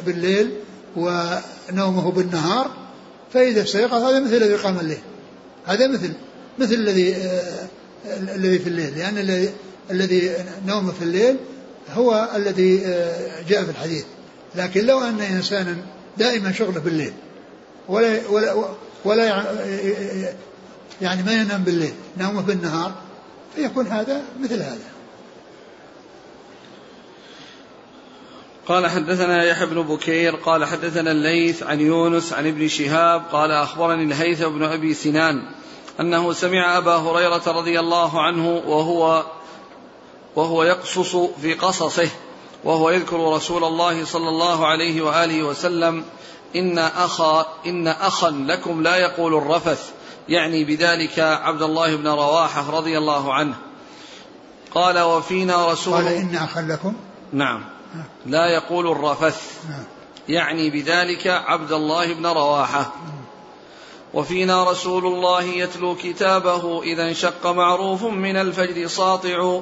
بالليل 0.06 0.52
ونومه 0.96 2.12
بالنهار 2.12 2.72
فإذا 3.34 3.64
استيقظ 3.64 3.94
هذا 3.94 4.20
مثل 4.20 4.34
الذي 4.34 4.56
قام 4.56 4.80
الليل. 4.80 5.02
هذا 5.66 5.88
مثل 5.88 6.14
مثل 6.60 6.74
الذي 6.74 7.16
آه 7.16 7.68
الذي 8.06 8.60
في 8.60 8.68
الليل. 8.68 8.98
لأن 8.98 9.48
الذي 9.92 10.32
نومه 10.66 10.92
في 10.92 11.02
الليل 11.02 11.38
هو 11.94 12.30
الذي 12.36 12.86
آه 12.86 13.42
جاء 13.50 13.64
في 13.64 13.70
الحديث. 13.70 14.06
لكن 14.56 14.86
لو 14.86 15.00
أن 15.00 15.22
إنسانا 15.22 15.78
دائما 16.18 16.52
شغله 16.52 16.80
بالليل 16.80 17.14
ولا 17.88 18.28
ولا 18.30 18.68
ولا 19.06 19.26
يعني 21.02 21.24
ما 21.24 21.34
ينام 21.34 21.64
بالليل 21.64 21.94
نومه 22.18 22.42
بالنهار 22.42 22.94
فيكون 23.56 23.88
هذا 23.88 24.22
مثل 24.40 24.62
هذا. 24.62 24.94
قال 28.68 28.88
حدثنا 28.88 29.44
يحيى 29.44 29.66
بن 29.66 29.82
بكير 29.82 30.36
قال 30.36 30.66
حدثنا 30.66 31.12
الليث 31.12 31.64
عن 31.64 31.80
يونس 31.80 32.34
عن 32.34 32.48
ابن 32.48 32.68
شهاب 32.68 33.24
قال 33.32 33.52
أخبرني 33.52 34.04
الهيثم 34.04 34.50
بن 34.50 34.64
أبي 34.64 34.94
سنان 34.94 35.42
أنه 36.00 36.34
سمع 36.34 36.78
أبا 36.78 36.96
هريرة 36.96 37.44
رضي 37.48 37.80
الله 37.80 38.22
عنه 38.22 38.50
وهو 38.50 39.26
وهو 40.36 40.64
يقصص 40.64 41.16
في 41.16 41.54
قصصه. 41.54 42.10
وهو 42.64 42.90
يذكر 42.90 43.34
رسول 43.34 43.64
الله 43.64 44.06
صلى 44.06 44.30
الله 44.30 44.68
عليه 44.68 45.02
وآله 45.02 45.44
وسلم 45.44 46.04
إن 46.56 46.78
اخا 46.80 47.46
إن 47.66 47.88
أخا 47.88 48.30
لكم 48.30 48.84
لا 48.84 48.96
يقول 48.96 49.36
الرفث 49.36 49.92
يعني 50.30 50.64
بذلك 50.64 51.20
عبد 51.20 51.62
الله 51.62 51.96
بن 51.96 52.08
رواحة 52.08 52.72
رضي 52.72 52.98
الله 52.98 53.34
عنه. 53.34 53.56
قال 54.72 55.00
وفينا 55.00 55.72
رسول 55.72 55.94
قال 55.94 56.08
إن 56.08 56.36
أخا 56.36 56.62
لكم؟ 56.62 56.94
نعم. 57.34 57.64
لا 58.26 58.46
يقول 58.46 58.92
الرفث 58.92 59.64
يعني 60.30 60.70
بذلك 60.70 61.28
عبد 61.28 61.72
الله 61.72 62.14
بن 62.14 62.26
رواحة. 62.26 62.92
وفينا 64.14 64.64
رسول 64.72 65.06
الله 65.06 65.44
يتلو 65.44 65.96
كتابه 65.96 66.84
إذا 66.84 67.08
انشق 67.08 67.48
معروف 67.48 68.04
من 68.04 68.36
الفجر 68.36 68.88
ساطع 68.88 69.62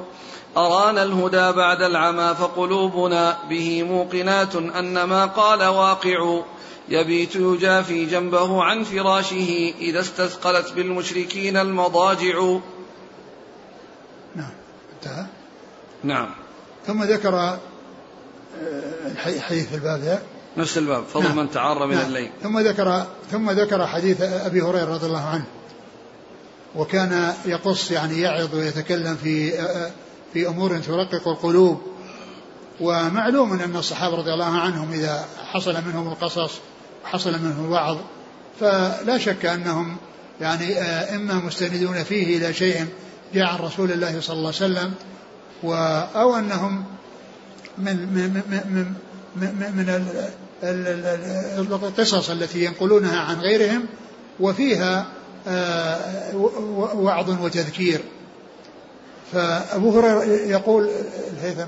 أرانا 0.56 1.02
الهدى 1.02 1.52
بعد 1.52 1.82
العمى 1.82 2.34
فقلوبنا 2.34 3.38
به 3.50 3.82
موقنات 3.82 4.56
أن 4.56 5.04
ما 5.04 5.26
قال 5.26 5.62
واقع. 5.62 6.42
يبيت 6.88 7.36
يجافي 7.36 8.06
جنبه 8.06 8.62
عن 8.62 8.84
فراشه 8.84 9.74
إذا 9.80 10.00
استثقلت 10.00 10.72
بالمشركين 10.72 11.56
المضاجع. 11.56 12.58
نعم 14.36 14.50
انتهى. 14.94 15.24
نعم. 16.04 16.30
ثم 16.86 17.02
ذكر 17.02 17.58
الحديث 19.06 19.68
في 19.68 19.74
الباب 19.74 20.22
نفس 20.56 20.78
الباب 20.78 21.04
فضل 21.04 21.24
نعم. 21.24 21.36
من 21.36 21.50
تعار 21.50 21.86
من 21.86 21.94
نعم. 21.94 22.06
الليل. 22.06 22.30
ثم 22.42 22.58
ذكر 22.58 23.06
ثم 23.30 23.50
ذكر 23.50 23.86
حديث 23.86 24.22
أبي 24.22 24.62
هريرة 24.62 24.94
رضي 24.94 25.06
الله 25.06 25.26
عنه. 25.26 25.44
وكان 26.76 27.34
يقص 27.46 27.90
يعني 27.90 28.20
يعظ 28.20 28.54
ويتكلم 28.54 29.16
في 29.16 29.52
في 30.32 30.48
أمور 30.48 30.78
ترقق 30.78 31.28
القلوب. 31.28 31.92
ومعلوم 32.80 33.52
أن 33.52 33.76
الصحابة 33.76 34.16
رضي 34.16 34.32
الله 34.32 34.58
عنهم 34.58 34.92
إذا 34.92 35.24
حصل 35.52 35.74
منهم 35.86 36.08
القصص 36.08 36.52
وحصل 37.04 37.32
منهم 37.32 37.64
الوعظ 37.64 37.96
فلا 38.60 39.18
شك 39.18 39.46
أنهم 39.46 39.96
يعني 40.40 40.78
إما 41.16 41.34
مستندون 41.34 42.02
فيه 42.02 42.38
إلى 42.38 42.54
شيء 42.54 42.86
جاء 43.34 43.44
عن 43.44 43.58
رسول 43.58 43.92
الله 43.92 44.20
صلى 44.20 44.36
الله 44.36 44.52
عليه 44.60 44.72
وسلم 44.72 44.92
أو 46.14 46.36
أنهم 46.36 46.84
من 47.78 47.96
من 47.96 48.42
من 48.50 48.94
من, 49.36 49.72
من 49.76 50.04
القصص 51.58 52.30
التي 52.30 52.64
ينقلونها 52.64 53.20
عن 53.20 53.40
غيرهم 53.40 53.86
وفيها 54.40 55.06
آه، 55.48 56.36
وعظ 56.94 57.42
وتذكير. 57.44 58.00
فأبو 59.32 59.98
هريرة 59.98 60.24
يقول 60.24 60.90
الهيثم 61.32 61.66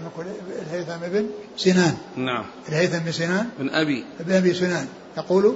الهيثم 0.63 0.99
بن 1.13 1.27
سنان. 1.57 1.97
نعم. 2.17 2.45
الهيثم 2.69 2.99
بن 2.99 3.13
سنان. 3.13 3.49
بن 3.59 3.71
أبي. 3.71 4.05
بن 4.21 4.33
أبي 4.33 4.55
سنان. 4.55 4.87
يقول 5.17 5.55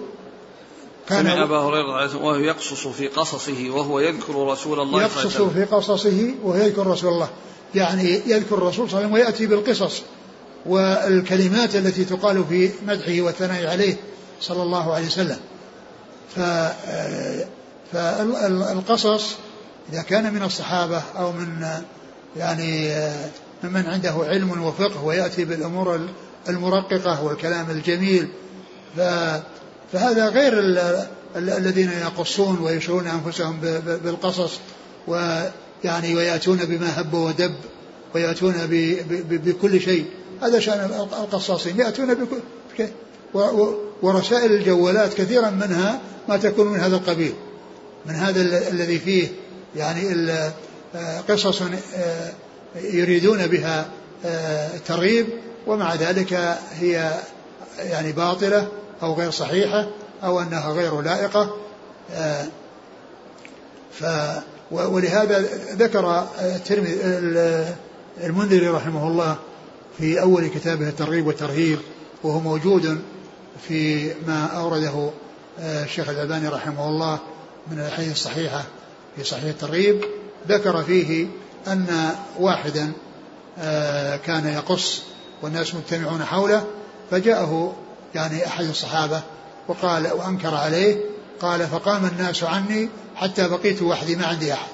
كان 1.09 1.25
سمع 1.25 1.43
أبا 1.43 1.59
هريرة 1.59 2.17
وهو 2.17 2.35
يقصص 2.37 2.87
في 2.87 3.09
قصصه 3.09 3.71
وهو 3.71 4.01
يذكر 4.01 4.35
رسول 4.35 4.81
الله 4.81 5.03
يقصص 5.03 5.15
صلى 5.15 5.25
الله 5.25 5.35
عليه 5.35 5.45
وسلم. 5.45 5.65
في 5.65 5.75
قصصه 5.75 6.35
وهو 6.45 6.57
يذكر 6.57 6.87
رسول 6.87 7.13
الله. 7.13 7.29
يعني 7.75 8.21
يذكر 8.27 8.59
الرسول 8.59 8.91
صلى 8.91 8.99
الله 8.99 8.99
عليه 8.99 9.07
وسلم 9.07 9.13
ويأتي 9.13 9.47
بالقصص 9.47 10.03
والكلمات 10.67 11.77
التي 11.77 12.05
تقال 12.05 12.45
في 12.45 12.71
مدحه 12.87 13.21
والثناء 13.21 13.67
عليه 13.67 13.97
صلى 14.41 14.63
الله 14.63 14.95
عليه 14.95 15.07
وسلم. 15.07 15.39
ف 16.37 16.41
فالقصص 17.93 19.37
إذا 19.93 20.03
كان 20.03 20.35
من 20.35 20.43
الصحابة 20.43 21.03
أو 21.19 21.33
من 21.33 21.67
يعني 22.37 22.95
ممن 23.65 23.87
عنده 23.87 24.15
علم 24.19 24.63
وفقه 24.63 25.05
ويأتي 25.05 25.45
بالأمور 25.45 26.01
المرققة 26.49 27.25
والكلام 27.25 27.71
الجميل. 27.71 28.29
فهذا 29.93 30.29
غير 30.29 30.53
الذين 31.37 31.91
يقصون 31.91 32.59
ويشغلون 32.61 33.07
أنفسهم 33.07 33.61
بالقصص 34.05 34.59
ويعني 35.07 36.15
ويأتون 36.15 36.59
بما 36.59 37.01
هب 37.01 37.15
ودب 37.15 37.55
ويأتون 38.15 38.55
بكل 39.31 39.81
شيء. 39.81 40.07
هذا 40.43 40.61
شأن 40.61 40.91
القصاصين. 41.23 41.81
يأتون 41.81 42.15
بكل 42.15 42.39
ورسائل 44.03 44.53
الجوالات 44.53 45.15
كثيرا 45.15 45.51
منها 45.51 46.01
ما 46.29 46.37
تكون 46.37 46.67
من 46.69 46.81
هذا 46.81 46.97
القبيل 46.97 47.33
من 48.07 48.15
هذا 48.15 48.41
الذي 48.71 48.99
فيه 48.99 49.29
يعني 49.77 50.13
قصص 51.29 51.63
آه، 51.63 52.33
يريدون 52.77 53.47
بها 53.47 53.89
آه، 54.25 54.77
الترغيب 54.77 55.27
ومع 55.67 55.95
ذلك 55.95 56.59
هي 56.73 57.15
يعني 57.79 58.13
باطلة 58.13 58.69
أو 59.03 59.15
غير 59.15 59.31
صحيحة 59.31 59.89
أو 60.25 60.41
أنها 60.41 60.73
غير 60.73 61.01
لائقة. 61.01 61.57
آه، 62.15 62.47
ف 63.93 64.05
ولهذا 64.71 65.39
ذكر 65.73 66.27
المنذري 68.25 68.69
رحمه 68.69 69.09
الله 69.09 69.37
في 69.99 70.21
أول 70.21 70.47
كتابه 70.47 70.89
الترغيب 70.89 71.27
والترهيب 71.27 71.79
وهو 72.23 72.41
موجود 72.41 73.01
في 73.69 74.13
ما 74.27 74.47
أورده 74.47 75.11
آه، 75.61 75.85
الشيخ 75.85 76.09
الألباني 76.09 76.49
رحمه 76.49 76.89
الله 76.89 77.19
من 77.71 77.79
الأحاديث 77.79 78.13
الصحيحة 78.13 78.65
في 79.17 79.25
صحيح 79.25 79.45
الترغيب. 79.45 80.05
ذكر 80.49 80.83
فيه 80.83 81.27
أن 81.67 82.11
واحدا 82.39 82.93
آه، 83.59 84.17
كان 84.17 84.49
يقص 84.49 85.03
والناس 85.43 85.75
مجتمعون 85.75 86.25
حوله 86.25 86.65
فجاءه 87.11 87.77
يعني 88.15 88.47
أحد 88.47 88.65
الصحابة 88.65 89.23
وقال 89.69 90.13
وأنكر 90.13 90.55
عليه 90.55 90.97
قال 91.41 91.67
فقام 91.67 92.05
الناس 92.07 92.43
عني 92.43 92.89
حتى 93.17 93.49
بقيت 93.49 93.83
وحدي 93.83 94.17
ما 94.17 94.27
عندي 94.27 94.53
أحد. 94.53 94.69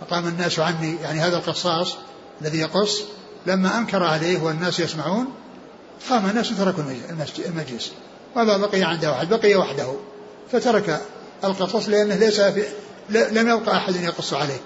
فقام 0.00 0.28
الناس 0.28 0.58
عني 0.58 0.96
يعني 1.02 1.20
هذا 1.20 1.36
القصاص 1.36 1.96
الذي 2.42 2.58
يقص 2.58 3.02
لما 3.46 3.78
أنكر 3.78 4.02
عليه 4.02 4.42
والناس 4.42 4.80
يسمعون 4.80 5.26
قام 6.10 6.30
الناس 6.30 6.52
وتركوا 6.52 6.84
المجلس 7.46 7.92
وما 8.36 8.56
بقي 8.56 8.82
عنده 8.82 9.12
أحد 9.12 9.28
بقي 9.28 9.54
وحده 9.54 9.94
فترك 10.52 11.00
القصص 11.44 11.88
لأنه 11.88 12.14
ليس 12.14 12.40
في 12.40 12.62
لم 13.10 13.48
يبقى 13.48 13.76
أحد 13.76 13.96
يقص 13.96 14.34
عليه. 14.34 14.60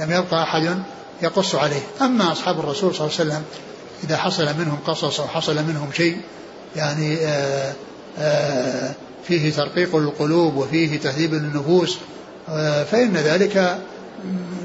لم 0.00 0.12
يبقى 0.12 0.42
أحد 0.42 0.82
يقص 1.22 1.54
عليه. 1.54 1.82
أما 2.00 2.32
أصحاب 2.32 2.58
الرسول 2.60 2.94
صلى 2.94 3.06
الله 3.06 3.18
عليه 3.18 3.30
وسلم 3.30 3.44
إذا 4.04 4.16
حصل 4.16 4.44
منهم 4.44 4.78
قصص 4.86 5.20
أو 5.20 5.28
حصل 5.28 5.54
منهم 5.54 5.92
شيء 5.92 6.20
يعني 6.76 7.16
آآ 7.16 7.68
آه، 7.68 7.74
آآ 8.18 8.88
آه، 8.88 8.94
فيه 9.28 9.52
ترقيق 9.52 9.96
للقلوب 9.96 10.56
وفيه 10.56 10.98
تهذيب 10.98 11.34
للنفوس 11.34 11.98
آه، 12.48 12.84
فإن 12.84 13.16
ذلك 13.16 13.78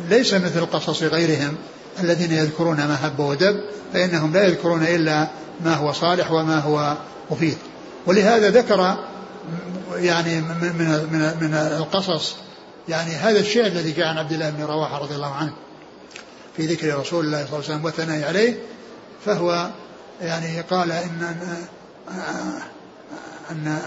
ليس 0.10 0.34
مثل 0.34 0.66
قصص 0.66 1.04
غيرهم 1.04 1.56
الذين 2.00 2.32
يذكرون 2.32 2.78
ما 2.78 3.08
هب 3.08 3.20
ودب 3.20 3.56
فإنهم 3.94 4.34
لا 4.34 4.44
يذكرون 4.44 4.84
إلا 4.84 5.28
ما 5.66 5.76
هو 5.76 5.92
صالح 5.92 6.32
وما 6.32 6.60
هو 6.60 6.98
مفيد. 7.32 7.58
ولهذا 8.06 8.50
ذكر 8.50 8.98
يعني 9.96 10.42
من 10.42 10.74
من 11.12 11.34
من 11.42 11.54
القصص 11.54 12.36
يعني 12.90 13.12
هذا 13.12 13.40
الشيء 13.40 13.68
الذي 13.68 13.92
جاء 13.92 14.08
عن 14.08 14.18
عبد 14.18 14.32
الله 14.32 14.50
بن 14.50 14.64
رواحة 14.64 15.00
رضي 15.00 15.16
الله 15.16 15.34
عنه 15.34 15.54
في 16.58 16.66
ذكر 16.66 17.00
رسول 17.00 17.26
الله 17.26 17.46
صلى 17.46 17.46
الله 17.46 17.56
عليه 17.56 17.66
وسلم 17.66 17.86
والثناء 17.86 18.28
عليه 18.28 18.60
فهو 19.26 19.70
يعني 20.22 20.62
قال 20.62 20.92
ان 20.92 21.36
ان, 22.12 22.50
أن 23.52 23.82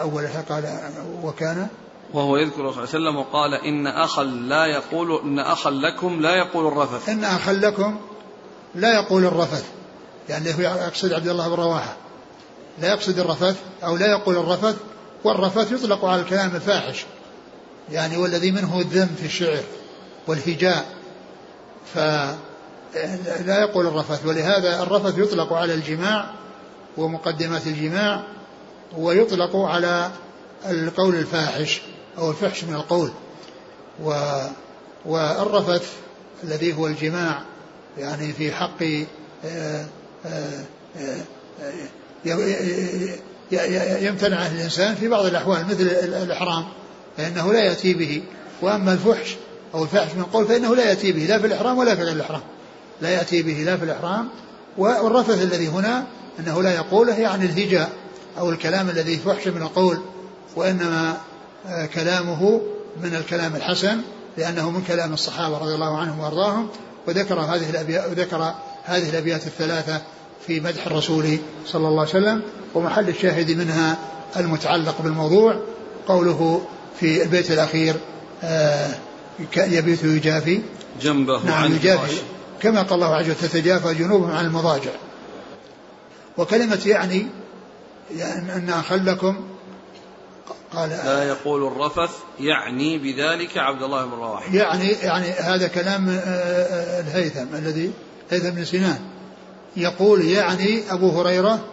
أولها 0.00 0.44
قال 0.48 0.78
وكان 1.22 1.68
وهو 2.14 2.36
يذكر 2.36 2.56
صلى 2.56 2.68
الله 2.68 2.78
عليه 2.78 2.88
وسلم 2.88 3.16
وقال 3.16 3.54
إن 3.54 3.86
أخا 3.86 4.24
لا 4.24 4.66
يقول 4.66 5.20
إن 5.22 5.38
أخا 5.38 5.70
لكم 5.70 6.20
لا 6.20 6.34
يقول 6.34 6.66
الرفث. 6.66 7.08
إن 7.08 7.24
أخا 7.24 7.52
لكم 7.52 7.98
لا 8.74 8.94
يقول 8.94 9.24
الرفث. 9.24 9.64
يعني 10.28 10.54
هو 10.54 10.60
يقصد 10.60 11.12
عبد 11.12 11.28
الله 11.28 11.48
بن 11.48 11.54
رواحة. 11.54 11.96
لا 12.78 12.88
يقصد 12.88 13.18
الرفث 13.18 13.56
أو 13.84 13.96
لا 13.96 14.06
يقول 14.06 14.36
الرفث 14.36 14.76
والرفث 15.24 15.72
يطلق 15.72 16.04
على 16.04 16.20
الكلام 16.20 16.56
الفاحش. 16.56 17.06
يعني 17.92 18.16
والذي 18.16 18.50
منه 18.50 18.80
الذم 18.80 19.08
في 19.18 19.26
الشعر 19.26 19.62
والهجاء. 20.26 20.86
فلا 21.94 23.60
يقول 23.60 23.86
الرفث 23.86 24.26
ولهذا 24.26 24.82
الرفث 24.82 25.18
يطلق 25.18 25.52
على 25.52 25.74
الجماع 25.74 26.30
ومقدمات 26.96 27.66
الجماع 27.66 28.22
ويطلق 28.96 29.56
على 29.56 30.10
القول 30.70 31.14
الفاحش 31.14 31.80
أو 32.18 32.30
الفحش 32.30 32.64
من 32.64 32.74
القول. 32.74 33.10
و 34.04 34.12
والرفث 35.06 35.92
الذي 36.44 36.72
هو 36.72 36.86
الجماع 36.86 37.42
يعني 37.98 38.32
في 38.32 38.52
حق 38.52 38.82
آه، 39.44 39.86
آه، 40.26 40.64
آه، 40.96 41.22
يمتنع 44.00 44.46
الإنسان 44.46 44.94
في 44.94 45.08
بعض 45.08 45.24
الأحوال 45.24 45.66
مثل 45.66 45.82
الإحرام. 46.22 46.64
فإنه 47.18 47.52
لا 47.52 47.64
يأتي 47.64 47.94
به. 47.94 48.22
وأما 48.62 48.92
الفحش 48.92 49.36
أو 49.74 49.82
الفحش 49.82 50.14
من 50.14 50.20
القول 50.20 50.46
فإنه 50.46 50.74
لا 50.74 50.84
يأتي 50.84 51.12
به 51.12 51.24
لا 51.24 51.38
في 51.38 51.46
الإحرام 51.46 51.78
ولا 51.78 51.94
في 51.94 52.02
غير 52.02 52.12
الإحرام. 52.12 52.40
لا 53.02 53.10
يأتي 53.10 53.42
به 53.42 53.52
لا 53.52 53.76
في 53.76 53.84
الإحرام. 53.84 54.28
والرفث 54.78 55.42
الذي 55.42 55.68
هنا 55.68 56.04
أنه 56.40 56.62
لا 56.62 56.74
يقوله 56.74 57.18
يعني 57.18 57.44
الهجاء 57.44 57.90
أو 58.38 58.50
الكلام 58.50 58.90
الذي 58.90 59.16
فحش 59.16 59.48
من 59.48 59.62
القول 59.62 59.98
وإنما 60.56 61.16
آه، 61.66 61.86
كلامه 61.86 62.60
من 63.02 63.14
الكلام 63.14 63.56
الحسن 63.56 64.00
لأنه 64.36 64.70
من 64.70 64.82
كلام 64.82 65.12
الصحابة 65.12 65.58
رضي 65.58 65.74
الله 65.74 65.98
عنهم 65.98 66.20
وأرضاهم. 66.20 66.68
وذكر 67.06 67.40
هذه 67.40 67.70
الأبيات 67.70 68.10
وذكر 68.10 68.54
هذه 68.84 69.10
الأبيات 69.10 69.46
الثلاثة 69.46 70.00
في 70.46 70.60
مدح 70.60 70.86
الرسول 70.86 71.38
صلى 71.66 71.88
الله 71.88 72.00
عليه 72.00 72.10
وسلم 72.10 72.42
ومحل 72.74 73.08
الشاهد 73.08 73.50
منها 73.50 73.96
المتعلق 74.36 75.02
بالموضوع 75.02 75.60
قوله 76.08 76.62
في 77.00 77.22
البيت 77.22 77.50
الأخير 77.50 77.94
آه، 78.42 78.94
يبيت 79.56 80.04
يجافي. 80.04 80.62
جنبه 81.00 81.44
نعم 81.44 81.74
يجافي. 81.74 82.16
كما 82.60 82.82
قال 82.82 82.94
الله 82.94 83.14
عز 83.14 83.24
وجل 83.24 83.34
تتجافى 83.34 83.94
جنوبهم 83.94 84.30
عن 84.30 84.44
المضاجع. 84.44 84.90
وكلمة 86.36 86.80
يعني, 86.86 87.26
يعني 88.16 88.54
أن 88.54 88.70
أخلكم 88.70 89.36
قال 90.72 90.90
لا 90.90 91.22
يقول 91.22 91.66
الرفث 91.66 92.10
يعني 92.40 92.98
بذلك 92.98 93.58
عبد 93.58 93.82
الله 93.82 94.04
بن 94.04 94.12
رواحة. 94.12 94.54
يعني 94.54 94.88
يعني 94.88 95.30
هذا 95.30 95.68
كلام 95.68 96.08
آه، 96.08 96.14
آه، 96.14 97.00
الهيثم 97.00 97.54
الذي 97.54 97.92
هيثم 98.30 98.50
بن 98.50 98.64
سنان. 98.64 98.98
يقول 99.76 100.24
يعني 100.24 100.82
أبو 100.90 101.20
هريرة 101.20 101.64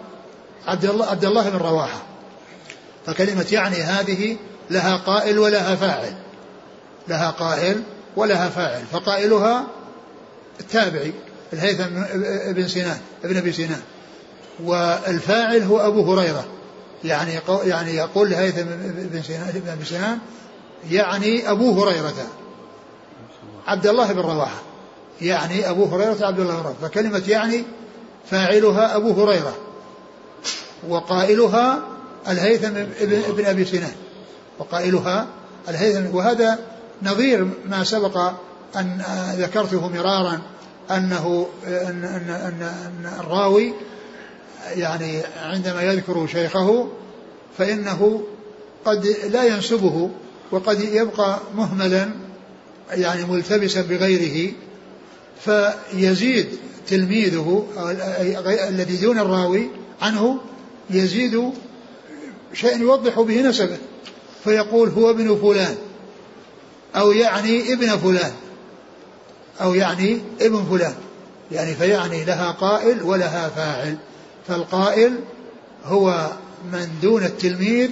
عبد 0.68 0.86
الله 0.86 1.06
عبد 1.06 1.26
الله 1.26 1.50
بن 1.50 1.58
رواحة. 1.58 2.02
فكلمة 3.06 3.46
يعني 3.52 3.76
هذه 3.76 4.38
لها 4.70 4.98
قائل 4.98 5.40
ولها 5.40 5.76
فاعل. 5.76 6.14
لها 7.08 7.32
قائل 7.32 7.84
ولها 8.16 8.50
فاعل. 8.50 8.84
فقائلها 8.92 9.68
التابعي 10.60 11.14
الهيثم 11.54 11.84
بن 12.54 12.68
سنان 12.68 12.98
ابن 13.24 13.38
أبي 13.38 13.52
سنان 13.52 13.82
والفاعل 14.64 15.62
هو 15.62 15.88
أبو 15.88 16.14
هريرة. 16.14 16.46
يعني 17.04 17.40
يعني 17.64 17.96
يقول 17.96 18.30
لهيثم 18.30 18.66
بن 19.12 19.22
سنان 19.22 19.62
بن 19.80 19.86
سنان 19.86 20.18
يعني 20.92 21.52
أبو 21.52 21.84
هريرة. 21.84 22.14
عبد 23.68 23.88
الله 23.88 24.14
بن 24.14 24.20
رواحة. 24.20 24.62
يعني 25.22 25.70
أبو 25.70 25.86
هريرة 25.86 26.26
عبد 26.26 26.40
الله 26.40 26.56
بن 26.56 26.62
رواحة. 26.62 26.80
فكلمة 26.82 27.24
يعني 27.28 27.64
فاعلها 28.32 28.96
أبو 28.96 29.24
هريرة. 29.24 29.56
وقائلها 30.90 31.80
الهيثم 32.28 32.70
بن 33.32 33.46
أبي 33.46 33.66
سنان 33.66 33.92
وقائلها 34.60 35.28
الهيثم. 35.70 36.16
وهذا 36.16 36.60
نظير 37.04 37.48
ما 37.70 37.84
سبق 37.84 38.18
أن 38.76 39.02
ذكرته 39.38 39.88
مرارا 39.90 40.42
أنه 40.92 41.48
أن, 41.68 42.04
أن, 42.04 42.30
أن, 42.30 42.62
أن 42.62 43.14
الراوي 43.20 43.74
يعني 44.76 45.22
عندما 45.44 45.82
يذكر 45.82 46.28
شيخه 46.28 46.88
فإنه 47.58 48.24
قد 48.86 49.06
لا 49.30 49.44
ينسبه 49.44 50.10
وقد 50.52 50.80
يبقى 50.80 51.40
مهملا 51.56 52.10
يعني 52.92 53.24
ملتبسا 53.26 53.82
بغيره 53.82 54.54
فيزيد 55.40 56.48
تلميذه 56.88 57.66
الذي 58.70 58.98
دون 58.98 59.20
الراوي 59.20 59.70
عنه 60.02 60.40
يزيد 60.90 61.52
شيئا 62.54 62.78
يوضح 62.78 63.22
به 63.22 63.42
نسبه. 63.42 63.78
فيقول 64.46 64.90
هو 64.90 65.10
ابن 65.10 65.36
فلان 65.36 65.78
أو 66.96 67.12
يعني 67.12 67.74
ابن 67.74 67.98
فلان 67.98 68.34
أو 69.62 69.74
يعني 69.74 70.22
ابن 70.42 70.64
فلان 70.64 70.96
يعني 71.52 71.76
فيعني 71.76 72.24
لها 72.24 72.52
قائل 72.52 73.04
ولها 73.04 73.50
فاعل 73.50 73.98
فالقائل 74.48 75.20
هو 75.86 76.32
من 76.72 76.90
دون 77.02 77.24
التلميذ 77.24 77.90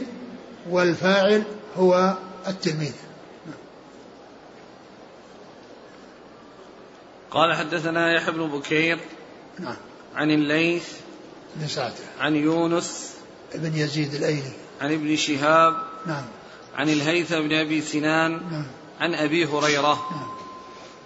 والفاعل 0.70 1.44
هو 1.78 2.14
التلميذ. 2.48 2.94
قال 7.32 7.56
حدثنا 7.56 8.16
يحيى 8.16 8.34
بن 8.34 8.48
بكير 8.48 9.00
نعم. 9.60 9.76
عن 10.16 10.32
الليث 10.32 10.88
بن 11.56 11.68
سعد. 11.68 11.94
عن 12.20 12.36
يونس 12.36 13.14
بن 13.56 13.78
يزيد 13.78 14.14
الأيلي. 14.14 14.52
عن 14.82 14.94
ابن 14.94 15.16
شهاب 15.16 15.74
نعم. 16.08 16.24
عن 16.76 16.90
الهيثم 16.90 17.40
بن 17.40 17.54
أبي 17.54 17.82
سنان 17.82 18.42
عن 19.00 19.14
أبي 19.14 19.46
هريرة 19.46 20.08
نعم 20.12 20.34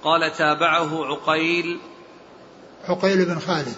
قال 0.04 0.34
تابعه 0.38 1.06
عقيل 1.06 1.80
عقيل 2.88 3.26
بن 3.26 3.40
خالد. 3.40 3.76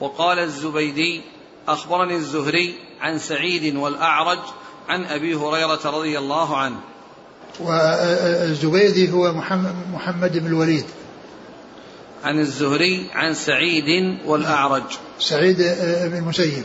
وقال 0.00 0.38
الزبيدي 0.38 1.22
أخبرني 1.68 2.16
الزهري 2.16 2.74
عن 3.00 3.18
سعيد 3.18 3.76
والأعرج 3.76 4.38
عن 4.88 5.04
أبي 5.04 5.34
هريرة 5.34 5.80
رضي 5.84 6.18
الله 6.18 6.56
عنه. 6.56 6.80
والزبيدي 7.60 9.12
هو 9.12 9.32
محمد, 9.32 9.74
محمد 9.92 10.38
بن 10.38 10.46
الوليد. 10.46 10.84
عن 12.24 12.40
الزهري 12.40 13.10
عن 13.14 13.34
سعيد 13.34 14.18
والأعرج. 14.26 14.98
سعيد 15.18 15.56
بن 15.56 16.16
المسيب. 16.16 16.64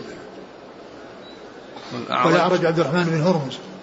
والأعرج. 1.93 2.65
عبد 2.65 2.79
الرحمن 2.79 3.03
بن 3.03 3.21
هرمز. 3.21 3.53
آه، 3.53 3.74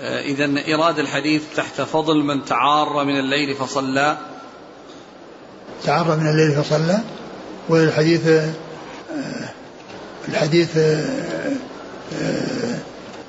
إذا 0.00 0.66
إيراد 0.66 0.98
الحديث 0.98 1.42
تحت 1.56 1.80
فضل 1.80 2.16
من 2.16 2.44
تعار 2.44 3.04
من 3.04 3.18
الليل 3.18 3.54
فصلى. 3.54 4.18
تعار 5.84 6.16
من 6.16 6.26
الليل 6.26 6.64
فصلى؟ 6.64 7.00
والحديث 7.68 8.26
آه، 8.26 8.52
الحديث 10.28 10.76
آه، 10.76 11.56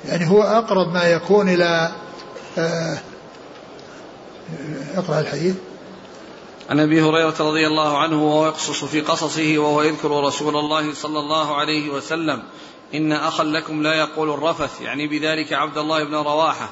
يعني 0.08 0.30
هو 0.30 0.42
أقرب 0.42 0.92
ما 0.92 1.04
يكون 1.04 1.48
إلى 1.48 1.92
اقرأ 4.96 5.20
الحديث. 5.20 5.54
عن 6.70 6.80
أبي 6.80 7.02
هريرة 7.02 7.34
رضي 7.40 7.66
الله 7.66 7.98
عنه 7.98 8.24
وهو 8.24 8.46
يقصص 8.46 8.84
في 8.84 9.00
قصصه 9.00 9.58
وهو 9.58 9.82
يذكر 9.82 10.24
رسول 10.24 10.56
الله 10.56 10.94
صلى 10.94 11.18
الله 11.18 11.56
عليه 11.56 11.90
وسلم. 11.90 12.42
إن 12.94 13.12
أخا 13.12 13.44
لكم 13.44 13.82
لا 13.82 13.94
يقول 13.94 14.30
الرفث 14.30 14.80
يعني 14.80 15.08
بذلك 15.08 15.52
عبد 15.52 15.78
الله 15.78 16.04
بن 16.04 16.14
رواحة. 16.14 16.68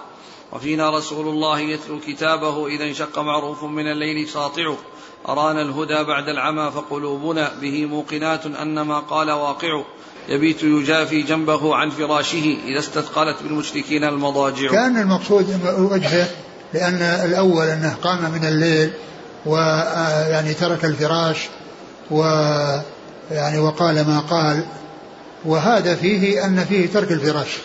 وفينا 0.53 0.91
رسول 0.91 1.29
الله 1.29 1.61
يتلو 1.61 2.01
كتابه 2.01 2.67
إذا 2.67 2.85
انشق 2.85 3.19
معروف 3.19 3.65
من 3.65 3.93
الليل 3.93 4.29
ساطع 4.29 4.75
أرانا 5.29 5.63
الهدى 5.63 6.05
بعد 6.05 6.29
العمى 6.29 6.71
فقلوبنا 6.71 7.51
به 7.61 7.87
موقنات 7.87 8.47
أن 8.47 8.81
ما 8.81 8.99
قال 8.99 9.31
واقع 9.31 9.83
يبيت 10.29 10.63
يجافي 10.63 11.23
جنبه 11.23 11.77
عن 11.77 11.91
فراشه 11.91 12.57
إذا 12.67 12.79
استثقلت 12.79 13.43
بالمشركين 13.43 14.05
المضاجع. 14.05 14.71
كان 14.71 14.97
المقصود 14.97 15.61
وجهه 15.79 16.29
لأن 16.75 17.03
الأول 17.03 17.67
أنه 17.67 17.97
قام 18.03 18.33
من 18.33 18.45
الليل 18.45 18.93
ويعني 19.47 20.55
ترك 20.55 20.85
الفراش 20.85 21.49
ويعني 22.11 23.59
وقال 23.59 24.07
ما 24.07 24.21
قال. 24.21 24.67
وهذا 25.45 25.95
فيه 25.95 26.45
أن 26.45 26.65
فيه 26.65 26.87
ترك 26.87 27.13
الفراش. 27.13 27.59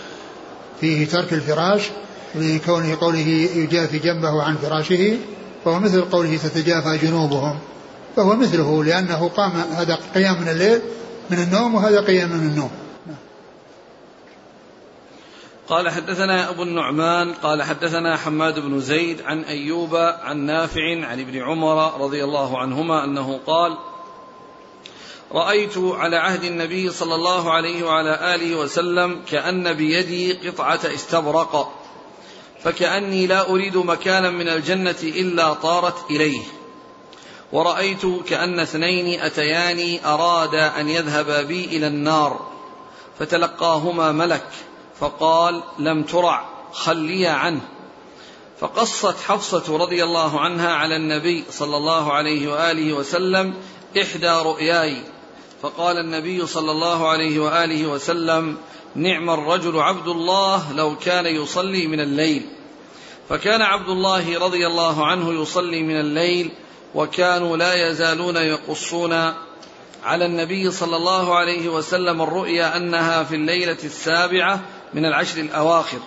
فيه 0.81 1.07
ترك 1.07 1.33
الفراش 1.33 1.89
لكونه 2.35 2.97
قوله 3.01 3.27
يجافي 3.55 3.99
جنبه 3.99 4.43
عن 4.43 4.55
فراشه 4.55 5.17
فهو 5.65 5.79
مثل 5.79 6.01
قوله 6.01 6.37
تتجافى 6.37 6.97
جنوبهم. 6.97 7.59
فهو 8.15 8.35
مثله 8.35 8.83
لأنه 8.83 9.27
قام 9.27 9.51
هذا 9.51 9.99
قيام 10.15 10.41
من 10.41 10.49
الليل 10.49 10.81
من 11.29 11.37
النوم 11.37 11.75
وهذا 11.75 12.01
قيام 12.01 12.29
من 12.29 12.47
النوم. 12.47 12.71
قال 15.67 15.89
حدثنا 15.89 16.49
أبو 16.49 16.63
النعمان 16.63 17.33
قال 17.33 17.63
حدثنا 17.63 18.17
حماد 18.17 18.59
بن 18.59 18.79
زيد 18.79 19.21
عن 19.21 19.41
أيوب 19.43 19.95
عن 19.95 20.37
نافع 20.37 21.05
عن 21.05 21.19
ابن 21.19 21.41
عمر 21.41 22.01
رضي 22.01 22.23
الله 22.23 22.59
عنهما 22.59 23.03
أنه 23.03 23.39
قال 23.47 23.77
رأيت 25.35 25.77
على 25.77 26.17
عهد 26.17 26.43
النبي 26.43 26.89
صلى 26.89 27.15
الله 27.15 27.51
عليه 27.51 27.83
وعلى 27.83 28.35
آله 28.35 28.55
وسلم 28.55 29.21
كأن 29.31 29.73
بيدي 29.73 30.33
قطعة 30.33 30.79
استبرق 30.85 31.71
فكأني 32.63 33.27
لا 33.27 33.49
أريد 33.49 33.77
مكانا 33.77 34.29
من 34.29 34.47
الجنة 34.47 34.95
إلا 35.03 35.53
طارت 35.53 36.11
إليه. 36.11 36.41
ورأيت 37.51 38.05
كأن 38.27 38.59
اثنين 38.59 39.21
أتياني 39.21 40.05
أرادا 40.05 40.79
أن 40.79 40.89
يذهبا 40.89 41.41
بي 41.41 41.65
إلى 41.65 41.87
النار 41.87 42.47
فتلقاهما 43.19 44.11
ملك 44.11 44.47
فقال 44.99 45.63
لم 45.79 46.03
ترع 46.03 46.45
خلي 46.71 47.27
عنه. 47.27 47.61
فقصت 48.59 49.15
حفصة 49.27 49.77
رضي 49.77 50.03
الله 50.03 50.39
عنها 50.39 50.73
على 50.73 50.95
النبي 50.95 51.43
صلى 51.49 51.77
الله 51.77 52.13
عليه 52.13 52.51
وآله 52.53 52.93
وسلم 52.93 53.53
إحدى 54.01 54.29
رؤياي 54.29 55.14
فقال 55.65 55.97
النبي 55.97 56.45
صلى 56.45 56.71
الله 56.71 57.09
عليه 57.09 57.39
وآله 57.39 57.87
وسلم 57.87 58.57
نعم 58.95 59.29
الرجل 59.29 59.79
عبد 59.79 60.07
الله 60.07 60.73
لو 60.73 60.97
كان 60.97 61.25
يصلي 61.25 61.87
من 61.87 61.99
الليل. 61.99 62.45
فكان 63.29 63.61
عبد 63.61 63.89
الله 63.89 64.39
رضي 64.39 64.67
الله 64.67 65.05
عنه 65.05 65.41
يصلي 65.41 65.83
من 65.83 65.99
الليل 65.99 66.51
وكانوا 66.95 67.57
لا 67.57 67.89
يزالون 67.89 68.35
يقصون 68.35 69.13
على 70.03 70.25
النبي 70.25 70.71
صلى 70.71 70.95
الله 70.95 71.35
عليه 71.35 71.69
وسلم 71.69 72.21
الرؤيا 72.21 72.77
أنها 72.77 73.23
في 73.23 73.35
الليلة 73.35 73.77
السابعة 73.83 74.61
من 74.93 75.05
العشر 75.05 75.39
الأواخر. 75.39 75.99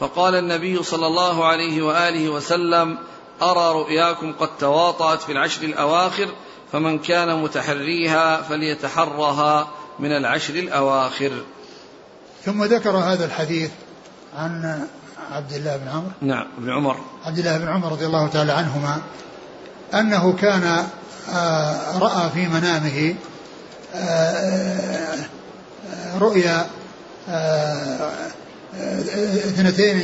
فقال 0.00 0.34
النبي 0.34 0.82
صلى 0.82 1.06
الله 1.06 1.44
عليه 1.44 1.82
وآله 1.82 2.28
وسلم 2.28 2.98
أرى 3.42 3.80
رؤياكم 3.80 4.32
قد 4.32 4.48
تواطأت 4.58 5.22
في 5.22 5.32
العشر 5.32 5.64
الأواخر 5.64 6.28
فمن 6.72 6.98
كان 6.98 7.42
متحريها 7.42 8.42
فليتحرها 8.42 9.68
من 9.98 10.16
العشر 10.16 10.54
الأواخر. 10.54 11.32
ثم 12.44 12.64
ذكر 12.64 12.96
هذا 12.96 13.24
الحديث 13.24 13.70
عن 14.36 14.86
عبد 15.30 15.52
الله 15.52 15.76
بن 15.76 15.88
عمرو. 15.88 16.10
نعم 16.20 16.46
بن 16.58 16.70
عمر. 16.70 16.96
عبد 17.26 17.38
الله 17.38 17.58
بن 17.58 17.68
عمر 17.68 17.92
رضي 17.92 18.06
الله 18.06 18.28
تعالى 18.28 18.52
عنهما 18.52 19.00
أنه 19.94 20.32
كان 20.32 20.86
آه، 21.34 21.98
رأى 21.98 22.30
في 22.30 22.48
منامه 22.48 23.14
آه، 23.94 25.16
آه، 25.92 26.18
رؤيا 26.18 26.66
اثنتين 29.48 29.96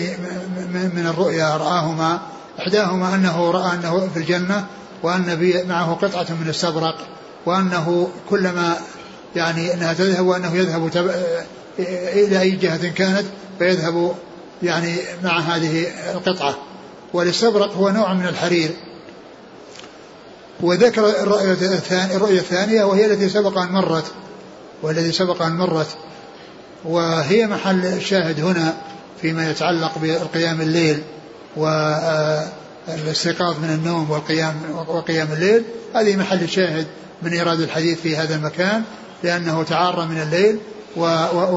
من 0.94 1.06
الرؤيا 1.06 1.56
رآهما 1.56 2.20
إحداهما 2.60 3.14
أنه 3.14 3.50
رأى 3.50 3.74
أنه 3.74 4.08
في 4.14 4.18
الجنة 4.18 4.66
وأن 5.02 5.64
معه 5.68 5.94
قطعة 5.94 6.26
من 6.40 6.48
السبرق 6.48 6.98
وأنه 7.46 8.08
كلما 8.30 8.76
يعني 9.36 9.74
أنها 9.74 9.92
تذهب 9.92 10.26
وأنه 10.26 10.56
يذهب 10.56 10.90
إلى 11.78 12.40
أي 12.40 12.50
جهة 12.50 12.88
كانت 12.88 13.24
فيذهب 13.58 14.14
يعني 14.62 14.96
مع 15.24 15.38
هذه 15.38 15.86
القطعة. 16.14 16.54
والاستبرق 17.12 17.74
هو 17.76 17.90
نوع 17.90 18.14
من 18.14 18.26
الحرير. 18.26 18.70
وذكر 20.60 21.08
الرؤية 21.08 22.38
الثانية 22.38 22.84
وهي 22.84 23.06
التي 23.06 23.28
سبق 23.28 23.58
أن 23.58 23.68
مرت 23.72 24.04
والذي 24.82 25.12
سبق 25.12 25.42
أن 25.42 25.52
مرت. 25.52 25.96
وهي 26.84 27.46
محل 27.46 27.86
الشاهد 27.86 28.40
هنا 28.40 28.74
فيما 29.20 29.50
يتعلق 29.50 29.98
بالقيام 29.98 30.60
الليل 30.60 31.02
والاستيقاظ 32.88 33.58
من 33.58 33.70
النوم 33.70 34.10
والقيام 34.10 34.54
وقيام 34.88 35.28
الليل 35.32 35.64
هذه 35.94 36.16
محل 36.16 36.42
الشاهد 36.42 36.86
من 37.22 37.32
إيراد 37.32 37.60
الحديث 37.60 38.00
في 38.00 38.16
هذا 38.16 38.34
المكان 38.36 38.82
لأنه 39.22 39.62
تعار 39.62 40.06
من 40.06 40.22
الليل 40.22 40.58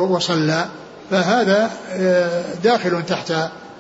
وصلى. 0.10 0.66
فهذا 1.12 1.72
آه، 1.90 2.44
داخل 2.64 3.06
تحت 3.06 3.34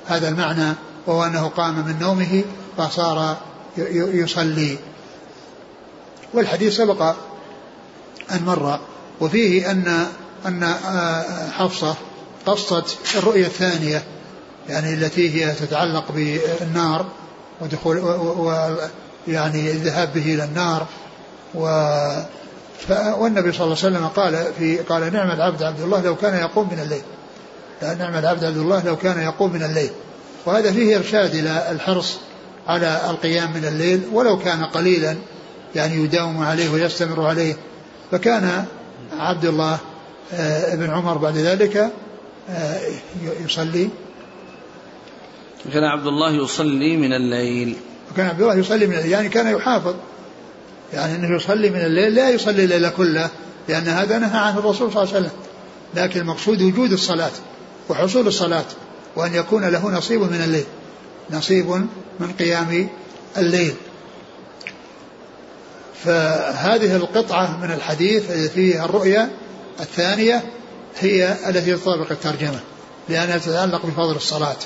هذا 0.08 0.30
المعنى 0.30 0.74
وهو 1.08 1.24
أنه 1.24 1.48
قام 1.48 1.86
من 1.88 2.00
نومه 2.00 2.43
فصار 2.78 3.38
يصلي. 4.14 4.78
والحديث 6.34 6.76
سبق 6.76 7.02
أن 8.32 8.43
مر 8.46 8.80
وفيه 9.22 9.72
أن 9.72 10.08
أن 10.46 10.64
آه، 10.64 11.50
حفصة 11.50 11.96
قصت 12.46 12.98
الرؤية 13.16 13.46
الثانية 13.46 14.04
يعني 14.70 14.93
التي 14.93 15.36
هي 15.36 15.52
تتعلق 15.54 16.12
بالنار 16.12 17.06
ودخول 17.62 17.97
ويعني 19.28 19.72
الذهاب 19.72 20.14
به 20.14 20.34
إلى 20.34 20.43
النار. 20.43 20.88
و 21.56 21.62
والنبي 23.18 23.51
صلى 23.51 23.66
الله 23.66 23.78
عليه 23.84 23.97
وسلم 23.97 24.08
قال 24.08 24.53
في 24.60 24.78
قال 24.78 25.14
نعم 25.14 25.32
العبد 25.32 25.64
عبد 25.64 25.82
الله 25.82 26.01
لو 26.01 26.16
كان 26.16 26.38
يقوم 26.38 26.70
من 26.72 26.80
الليل. 26.80 27.01
نعم 27.82 28.16
العبد 28.16 28.43
عبد 28.43 28.58
الله 28.58 28.86
لو 28.86 28.95
كان 28.97 29.20
يقوم 29.20 29.53
من 29.53 29.64
الليل. 29.64 29.89
وهذا 30.45 30.72
فيه 30.72 30.97
إرشاد 30.97 31.36
إلى 31.36 31.72
الحرص 31.72 32.18
على 32.68 33.01
القيام 33.10 33.53
من 33.53 33.66
الليل 33.66 34.01
ولو 34.14 34.39
كان 34.39 34.66
قليلا 34.66 35.16
يعني 35.76 35.95
يداوم 35.95 36.43
عليه 36.43 36.70
ويستمر 36.70 37.28
عليه. 37.28 37.56
فكان 38.12 38.66
عبد 39.20 39.45
الله 39.45 39.78
آه، 40.34 40.74
ابن 40.74 40.89
عمر 40.89 41.18
بعد 41.18 41.38
ذلك 41.38 41.91
آه، 42.49 42.80
يصلي. 43.45 43.89
كان 45.74 45.84
عبد 45.84 46.07
الله 46.07 46.32
يصلي 46.32 46.97
من 46.97 47.13
الليل. 47.13 47.76
وكان 48.11 48.26
عبد 48.26 48.41
الله 48.41 48.55
يصلي 48.55 48.88
من 48.88 48.93
الليل 48.93 49.11
يعني 49.11 49.30
كان 49.30 49.55
يحافظ. 49.55 49.95
يعني 50.93 51.16
إنه 51.16 51.36
يصلي 51.36 51.70
من 51.70 51.80
الليل 51.80 52.16
لا 52.16 52.30
يصلي 52.30 52.63
الليل 52.63 52.89
كله 52.89 53.30
لأن 53.68 53.88
هذا 53.88 54.20
نهى 54.20 54.39
عنه 54.39 54.59
الرسول 54.59 54.91
صلى 54.91 55.03
الله 55.03 55.16
عليه 55.16 55.26
وسلم. 55.26 55.39
لكن 55.95 56.20
المقصود 56.20 56.61
وجود 56.61 56.91
الصلاة 56.91 57.32
وحصول 57.89 58.28
الصلاة 58.28 58.66
وأن 59.16 59.36
يكون 59.36 59.66
له 59.66 59.91
نصيب 59.91 60.22
من 60.22 60.41
الليل 60.43 60.66
نصيب 61.32 61.70
من 62.20 62.32
قيام 62.39 62.89
الليل. 63.38 63.74
فهذه 66.03 66.95
القطعة 66.95 67.57
من 67.57 67.72
الحديث 67.72 68.32
فيها 68.32 68.86
الرؤيا 68.86 69.30
الثانية 69.80 70.43
هي 70.99 71.36
التي 71.49 71.76
تطابق 71.76 72.11
الترجمة 72.11 72.59
لأنها 73.09 73.38
تتعلق 73.38 73.86
بفضل 73.86 74.16
الصلاة. 74.16 74.57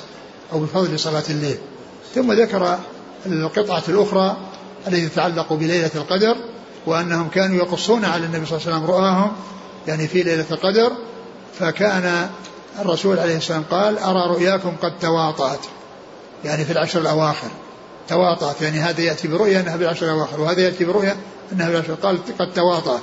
أو 0.54 0.60
بفضل 0.60 1.00
صلاة 1.00 1.24
الليل. 1.30 1.58
ثم 2.16 2.34
ذكر 2.34 2.80
القطعة 3.26 3.84
الأخرى 3.88 4.38
التي 4.88 5.10
تتعلق 5.10 5.54
بليلة 5.54 5.92
القدر 5.96 6.36
وأنهم 6.86 7.30
كانوا 7.30 7.56
يقصون 7.56 8.06
على 8.06 8.26
النبي 8.26 8.46
صلى 8.46 8.58
الله 8.58 8.68
عليه 8.68 8.78
وسلم 8.78 8.92
رؤاهم 8.92 9.32
يعني 9.88 10.08
في 10.08 10.24
ليلة 10.24 10.46
القدر. 10.52 10.92
فكان 11.60 12.30
الرسول 12.80 13.20
عليه 13.20 13.38
السلام 13.38 13.64
قال 13.72 14.00
أرى 14.00 14.30
رؤياكم 14.30 14.76
قد 14.82 15.00
تواطأت. 15.00 15.60
يعني 16.46 16.66
في 16.66 16.72
العشر 16.72 17.02
الأواخر. 17.02 17.50
تواطأت 18.08 18.62
يعني 18.62 18.80
هذا 18.80 19.02
يأتي 19.02 19.28
برؤيا 19.28 19.60
أنها 19.60 19.78
في 19.78 19.84
العشر 19.84 20.06
الأواخر 20.06 20.42
وهذا 20.42 20.62
يأتي 20.62 20.86
برؤيا 20.86 21.18
أنها 21.52 21.66
في 21.68 21.76
العشر 21.76 21.94
قال 21.94 22.18
قد 22.40 22.54
تواطأت. 22.54 23.02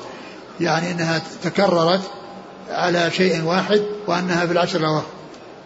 يعني 0.60 0.90
أنها 0.90 1.22
تكررت 1.42 2.00
على 2.70 3.10
شيء 3.10 3.44
واحد 3.44 3.82
وأنها 4.06 4.46
في 4.46 4.52
العشر 4.52 4.78
الأواخر. 4.78 5.15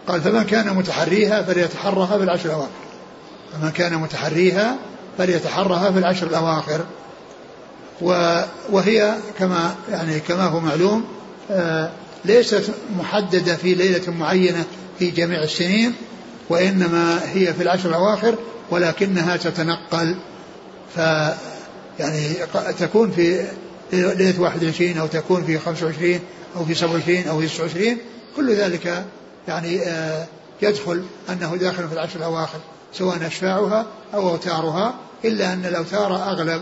قال 0.07 0.21
فمن 0.21 0.43
كان 0.43 0.75
متحريها 0.75 1.41
فليتحرها 1.41 2.17
في 2.17 2.23
العشر 2.23 2.45
الأواخر. 2.45 2.69
فمن 3.53 3.69
كان 3.69 3.97
متحريها 3.97 4.75
فليتحرها 5.17 5.91
في 5.91 5.99
العشر 5.99 6.27
الأواخر. 6.27 6.85
وهي 8.71 9.15
كما 9.39 9.75
يعني 9.91 10.19
كما 10.19 10.45
هو 10.45 10.59
معلوم 10.59 11.05
آه، 11.51 11.91
ليست 12.25 12.71
محددة 12.97 13.55
في 13.55 13.75
ليلة 13.75 14.11
معينة 14.11 14.65
في 14.99 15.11
جميع 15.11 15.43
السنين 15.43 15.93
وإنما 16.49 17.19
هي 17.33 17.53
في 17.53 17.63
العشر 17.63 17.89
الأواخر 17.89 18.35
ولكنها 18.69 19.37
تتنقل. 19.37 20.15
ف 20.95 20.97
يعني 21.99 22.33
تكون 22.79 23.11
في 23.11 23.47
ليلة 23.93 24.41
21 24.41 24.97
أو 24.97 25.07
تكون 25.07 25.43
في 25.43 25.59
25 25.59 26.19
أو 26.55 26.65
في 26.65 26.73
27 26.73 27.23
أو 27.29 27.39
في 27.39 27.47
29 27.47 27.97
كل 28.35 28.53
ذلك 28.53 29.05
يعني 29.47 29.81
آه، 29.81 30.25
يدخل 30.61 31.03
أنه 31.29 31.55
داخل 31.55 31.87
في 31.87 31.93
العشر 31.93 32.19
الأواخر 32.19 32.59
سواء 32.93 33.27
أشفاعها 33.27 33.85
أو 34.13 34.29
أوتارها 34.29 34.93
إلا 35.25 35.53
أن 35.53 35.65
الأوتار 35.65 36.15
أغلب 36.15 36.61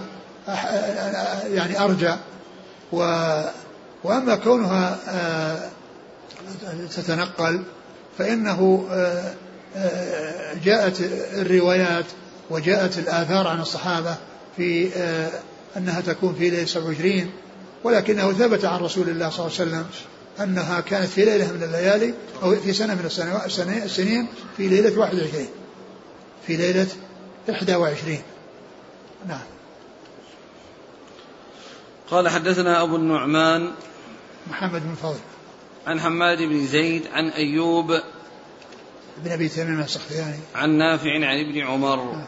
يعني 1.54 1.80
أرجى. 1.80 2.16
و 2.92 2.98
وأما 4.04 4.36
كونها 4.36 4.98
آه، 5.10 5.70
تتنقل 6.96 7.64
فإنه 8.18 8.88
آه، 8.92 9.34
جاءت 10.64 11.02
الروايات 11.34 12.06
وجاءت 12.50 12.98
الآثار 12.98 13.48
عن 13.48 13.62
الصحابة 13.62 14.16
في 14.58 14.90
أنها 15.78 16.02
تكون 16.02 16.36
في 16.36 16.50
ليلة 16.50 16.66
27 16.66 17.32
ولكنه 17.84 18.34
ثبت 18.34 18.66
عن 18.66 18.80
رسول 18.80 19.10
الله 19.10 19.30
صلى 19.30 19.46
الله 19.46 19.60
عليه 19.60 19.70
وسلم 19.70 19.86
أنها 20.40 20.80
كانت 20.80 21.10
في 21.10 21.26
ليلة 21.26 21.52
من 21.52 21.64
الليالي 21.64 22.14
أو 22.44 22.56
في 22.56 22.74
سنة 22.74 22.96
من 22.96 23.06
السنين 23.86 24.28
في 24.58 24.68
ليلة 24.68 25.00
21 25.00 25.48
في 26.48 26.58
ليلة 26.58 26.88
21 27.48 28.18
نعم. 29.28 29.40
قال 32.12 32.30
حدثنا 32.30 32.84
أبو 32.84 32.96
النعمان 32.96 33.72
محمد 34.50 34.84
بن 34.84 34.96
فضل. 34.96 35.20
عن 35.88 36.02
حماد 36.02 36.38
بن 36.38 36.68
زيد 36.68 37.08
عن 37.14 37.30
أيوب 37.30 37.88
بن 39.18 39.32
أبي 39.32 39.50
تميم 39.50 39.80
السختياني. 39.80 40.40
عن 40.56 40.70
نافع 40.70 41.14
عن 41.14 41.50
ابن 41.50 41.60
عمر. 41.60 42.00
آه. 42.00 42.28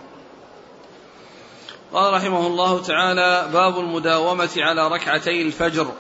قال 1.93 2.13
رحمه 2.13 2.47
الله 2.47 2.81
تعالى 2.81 3.49
باب 3.53 3.79
المداومة 3.79 4.49
على 4.57 4.87
ركعتي 4.87 5.41
الفجر. 5.41 5.91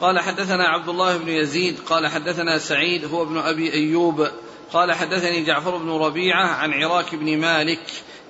قال 0.00 0.20
حدثنا 0.20 0.68
عبد 0.68 0.88
الله 0.88 1.16
بن 1.16 1.28
يزيد 1.28 1.78
قال 1.86 2.06
حدثنا 2.06 2.58
سعيد 2.58 3.04
هو 3.04 3.22
ابن 3.22 3.38
أبي 3.38 3.72
أيوب 3.72 4.28
قال 4.72 4.92
حدثني 4.92 5.44
جعفر 5.44 5.76
بن 5.76 5.90
ربيعة 5.90 6.46
عن 6.46 6.72
عراك 6.72 7.14
بن 7.14 7.38
مالك 7.38 7.80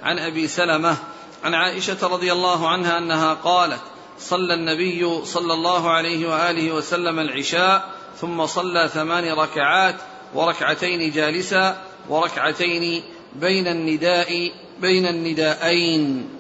عن 0.03 0.19
أبي 0.19 0.49
سلمة 0.49 0.97
عن 1.45 1.55
عائشة 1.55 1.97
رضي 2.03 2.33
الله 2.33 2.69
عنها 2.69 2.99
أنها 2.99 3.35
قالت 3.35 3.81
صلى 4.19 4.55
النبي 4.55 5.25
صلى 5.25 5.55
الله 5.55 5.91
عليه 5.91 6.29
وآله 6.29 6.73
وسلم 6.73 7.19
العشاء 7.19 7.95
ثم 8.21 8.47
صلى 8.47 8.89
ثمان 8.89 9.33
ركعات 9.33 9.95
وركعتين 10.35 11.11
جالسا 11.11 11.83
وركعتين 12.09 13.03
بين 13.35 13.69
النداء 13.69 14.53
بين 14.81 15.07
النداءين 15.07 16.31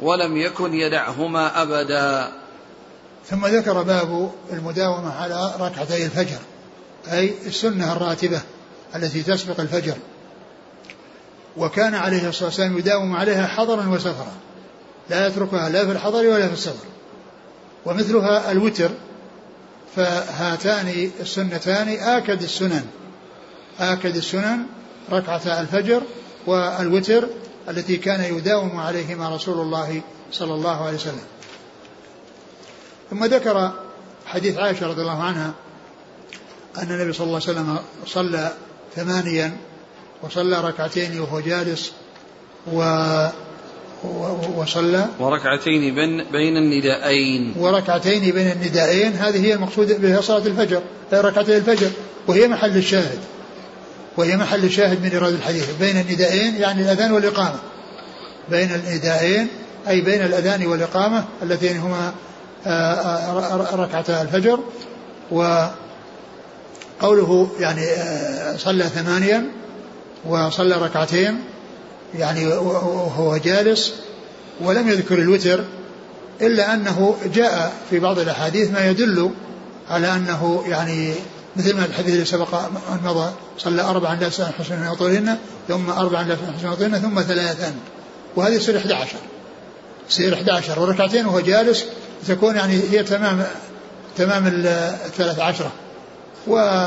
ولم 0.00 0.36
يكن 0.36 0.74
يدعهما 0.74 1.62
أبدا. 1.62 2.32
ثم 3.30 3.46
ذكر 3.46 3.82
باب 3.82 4.30
المداومة 4.52 5.14
على 5.14 5.54
ركعتي 5.60 6.04
الفجر 6.04 6.38
أي 7.12 7.34
السنة 7.46 7.92
الراتبة 7.92 8.40
التي 8.96 9.22
تسبق 9.22 9.60
الفجر. 9.60 9.94
وكان 11.56 11.94
عليه 11.94 12.28
الصلاة 12.28 12.48
والسلام 12.48 12.78
يداوم 12.78 13.16
عليها 13.16 13.46
حضرا 13.46 13.88
وسفرا 13.88 14.32
لا 15.10 15.26
يتركها 15.26 15.68
لا 15.68 15.86
في 15.86 15.92
الحضر 15.92 16.26
ولا 16.26 16.46
في 16.46 16.52
السفر. 16.52 16.86
ومثلها 17.86 18.52
الوتر 18.52 18.90
فهاتان 19.96 21.10
السنتان 21.20 21.88
آكد 21.88 22.42
السنن 22.42 22.84
آكد 23.80 24.16
السنن 24.16 24.66
ركعة 25.12 25.60
الفجر 25.60 26.02
والوتر 26.46 27.28
التي 27.68 27.96
كان 27.96 28.36
يداوم 28.36 28.80
عليهما 28.80 29.28
رسول 29.28 29.60
الله 29.60 30.00
صلى 30.32 30.54
الله 30.54 30.84
عليه 30.84 30.96
وسلم. 30.96 31.24
ثم 33.10 33.24
ذكر 33.24 33.72
حديث 34.26 34.58
عائشة 34.58 34.86
رضي 34.86 35.02
الله 35.02 35.22
عنها 35.22 35.52
أن 36.78 36.92
النبي 36.92 37.12
صلى 37.12 37.26
الله 37.26 37.40
عليه 37.48 37.50
وسلم 37.60 37.78
صلى 38.06 38.52
ثمانيا 38.96 39.56
وصلى 40.22 40.60
ركعتين 40.60 41.20
وهو 41.20 41.40
جالس 41.40 41.92
و 42.72 42.82
وصلى 44.56 45.06
وركعتين 45.18 45.94
بين 45.94 46.24
بين 46.32 46.56
الندائين. 46.56 47.54
وركعتين 47.58 48.32
بين 48.32 48.52
الندائين 48.52 49.12
هذه 49.12 49.44
هي 49.46 49.54
المقصود 49.54 50.00
بها 50.00 50.20
صلاة 50.20 50.46
الفجر 50.46 50.82
ركعتي 51.12 51.56
الفجر 51.56 51.90
وهي 52.26 52.48
محل 52.48 52.76
الشاهد. 52.76 53.18
وهي 54.16 54.36
محل 54.36 54.64
الشاهد 54.64 55.02
من 55.02 55.10
إيراد 55.10 55.32
الحديث. 55.32 55.70
بين 55.80 56.00
الندائين 56.00 56.54
يعني 56.54 56.82
الأذان 56.82 57.12
والإقامة. 57.12 57.58
بين 58.50 58.74
الندائين 58.74 59.48
أي 59.88 60.00
بين 60.00 60.22
الأذان 60.22 60.66
والإقامة 60.66 61.24
اللتين 61.42 61.76
هما 61.76 62.14
ركعتا 63.74 64.22
الفجر 64.22 64.60
وقوله 65.30 65.70
يعني 67.60 67.84
آه، 67.84 68.56
صلى 68.56 68.84
ثمانيا 68.84 69.44
وصلى 70.26 70.74
ركعتين 70.74 71.40
يعني 72.18 72.46
وهو 72.46 73.36
جالس 73.36 73.94
ولم 74.60 74.88
يذكر 74.88 75.18
الوتر 75.18 75.64
إلا 76.40 76.74
أنه 76.74 77.16
جاء 77.34 77.72
في 77.90 77.98
بعض 77.98 78.18
الأحاديث 78.18 78.70
ما 78.70 78.90
يدل 78.90 79.30
على 79.90 80.12
أنه 80.12 80.64
يعني 80.68 81.14
مثل 81.56 81.76
ما 81.76 81.84
الحديث 81.84 82.14
اللي 82.14 82.24
سبق 82.24 82.48
مضى 83.04 83.30
صلى 83.58 83.82
أربعا 83.82 84.14
لا 84.14 84.26
يسأل 84.26 84.54
حسن 84.58 84.88
وطولهن 84.88 85.36
ثم 85.68 85.90
أربعا 85.90 86.22
لا 86.22 86.34
يسأل 86.34 86.54
حسن 86.58 86.68
وطولهن 86.68 86.98
ثم 86.98 87.22
ثلاثا. 87.22 87.74
وهذه 88.36 88.52
يصير 88.52 88.78
11 88.78 89.16
يصير 90.10 90.34
11 90.34 90.80
وركعتين 90.80 91.26
وهو 91.26 91.40
جالس 91.40 91.84
تكون 92.26 92.56
يعني 92.56 92.80
هي 92.90 93.02
تمام 93.02 93.44
تمام 94.16 94.46
الثلاث 95.06 95.38
عشرة. 95.38 95.72
و 96.46 96.86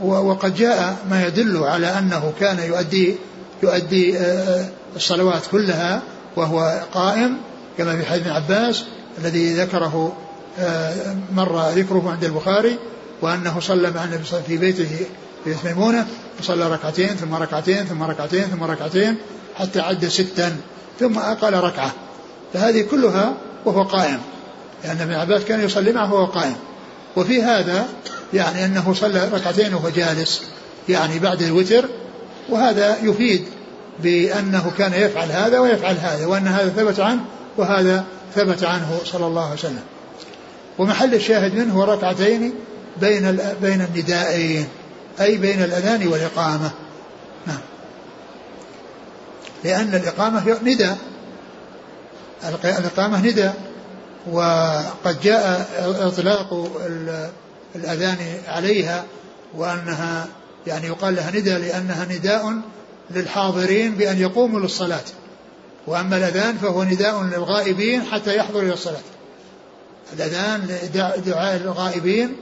وقد 0.00 0.54
جاء 0.54 0.96
ما 1.10 1.26
يدل 1.26 1.64
على 1.64 1.86
أنه 1.86 2.32
كان 2.40 2.58
يؤدي 2.58 3.14
يؤدي 3.62 4.18
آه، 4.18 4.68
الصلوات 4.96 5.46
كلها 5.52 6.02
وهو 6.36 6.82
قائم 6.94 7.36
كما 7.78 7.96
في 7.96 8.04
حديث 8.04 8.26
ابن 8.26 8.30
عباس 8.30 8.84
الذي 9.18 9.54
ذكره 9.54 10.16
آه، 10.58 11.16
مر 11.34 11.68
ذكره 11.70 12.10
عند 12.10 12.24
البخاري 12.24 12.76
وأنه 13.22 13.60
صلى 13.60 13.90
مع 13.90 14.04
النبي 14.04 14.24
في 14.46 14.56
بيته 14.56 15.06
في 15.44 15.54
ميمونة 15.64 16.06
وصلى 16.40 16.68
ركعتين 16.68 17.08
ثم 17.08 17.34
ركعتين 17.34 17.84
ثم 17.84 18.02
ركعتين 18.02 18.42
ثم 18.42 18.64
ركعتين 18.64 19.16
حتى 19.54 19.80
عد 19.80 20.08
ستا 20.08 20.56
ثم 21.00 21.18
أقل 21.18 21.54
ركعة. 21.54 21.92
فهذه 22.52 22.82
كلها 22.82 23.34
وهو 23.64 23.82
قائم. 23.82 24.18
لأن 24.84 25.00
ابن 25.00 25.14
عباس 25.14 25.44
كان 25.44 25.60
يصلي 25.60 25.92
معه 25.92 26.14
وهو 26.14 26.24
قائم. 26.24 26.56
وفي 27.16 27.42
هذا 27.42 27.88
يعني 28.34 28.64
أنه 28.64 28.94
صلى 28.94 29.28
ركعتين 29.32 29.74
وهو 29.74 29.88
جالس 29.88 30.42
يعني 30.88 31.18
بعد 31.18 31.42
الوتر 31.42 31.84
وهذا 32.48 32.96
يفيد 33.02 33.44
بأنه 34.02 34.72
كان 34.78 34.92
يفعل 34.92 35.30
هذا 35.30 35.58
ويفعل 35.58 35.96
هذا 35.96 36.26
وأن 36.26 36.46
هذا 36.46 36.68
ثبت 36.68 37.00
عنه 37.00 37.20
وهذا 37.56 38.04
ثبت 38.34 38.64
عنه 38.64 38.98
صلى 39.04 39.26
الله 39.26 39.44
عليه 39.44 39.54
وسلم. 39.54 39.82
ومحل 40.78 41.14
الشاهد 41.14 41.54
منه 41.54 41.84
ركعتين 41.84 42.54
بين 43.00 43.38
بين 43.62 43.80
الندائين 43.80 44.68
أي 45.20 45.36
بين 45.36 45.62
الأذان 45.62 46.06
والإقامة. 46.06 46.70
نعم. 47.46 47.60
لأن 49.64 49.94
الإقامة 49.94 50.58
ندى 50.62 50.90
الإقامة 52.64 53.20
ندى 53.20 53.50
وقد 54.32 55.20
جاء 55.22 55.70
إطلاق 56.06 56.70
الأذان 57.76 58.18
عليها 58.48 59.04
وأنها 59.56 60.28
يعني 60.66 60.86
يقال 60.86 61.14
لها 61.14 61.30
ندى 61.30 61.58
لأنها 61.58 62.04
نداء 62.04 62.60
للحاضرين 63.10 63.94
بأن 63.94 64.18
يقوموا 64.18 64.60
للصلاة. 64.60 65.04
وأما 65.86 66.16
الأذان 66.16 66.56
فهو 66.56 66.84
نداء 66.84 67.22
للغائبين 67.22 68.02
حتى 68.02 68.36
يحضروا 68.36 68.62
إلى 68.62 68.72
الصلاة. 68.72 69.00
الأذان 70.12 70.78
دعاء 71.26 71.56
للغائبين 71.56 72.36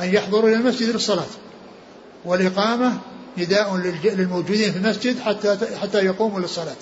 أن 0.00 0.14
يحضروا 0.14 0.48
إلى 0.48 0.56
المسجد 0.56 0.88
للصلاة. 0.88 1.26
والإقامة 2.24 2.98
نداء 3.38 3.76
للموجودين 4.04 4.72
في 4.72 4.78
المسجد 4.78 5.20
حتى 5.20 5.58
حتى 5.82 5.98
يقوموا 5.98 6.40
للصلاة. 6.40 6.76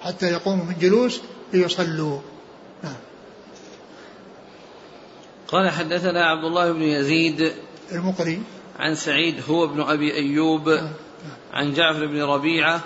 حتى 0.00 0.26
يقوموا 0.26 0.64
من 0.64 0.74
جلوس 0.80 1.20
ليصلوا 1.52 2.18
نعم 2.84 2.94
قال 5.48 5.70
حدثنا 5.70 6.24
عبد 6.24 6.44
الله 6.44 6.72
بن 6.72 6.82
يزيد 6.82 7.52
المقري 7.92 8.42
عن 8.78 8.94
سعيد 8.94 9.42
هو 9.48 9.64
ابن 9.64 9.80
أبي 9.80 10.14
أيوب 10.14 10.68
نعم. 10.68 10.92
عن 11.52 11.74
جعفر 11.74 12.06
بن 12.06 12.22
ربيعة 12.22 12.80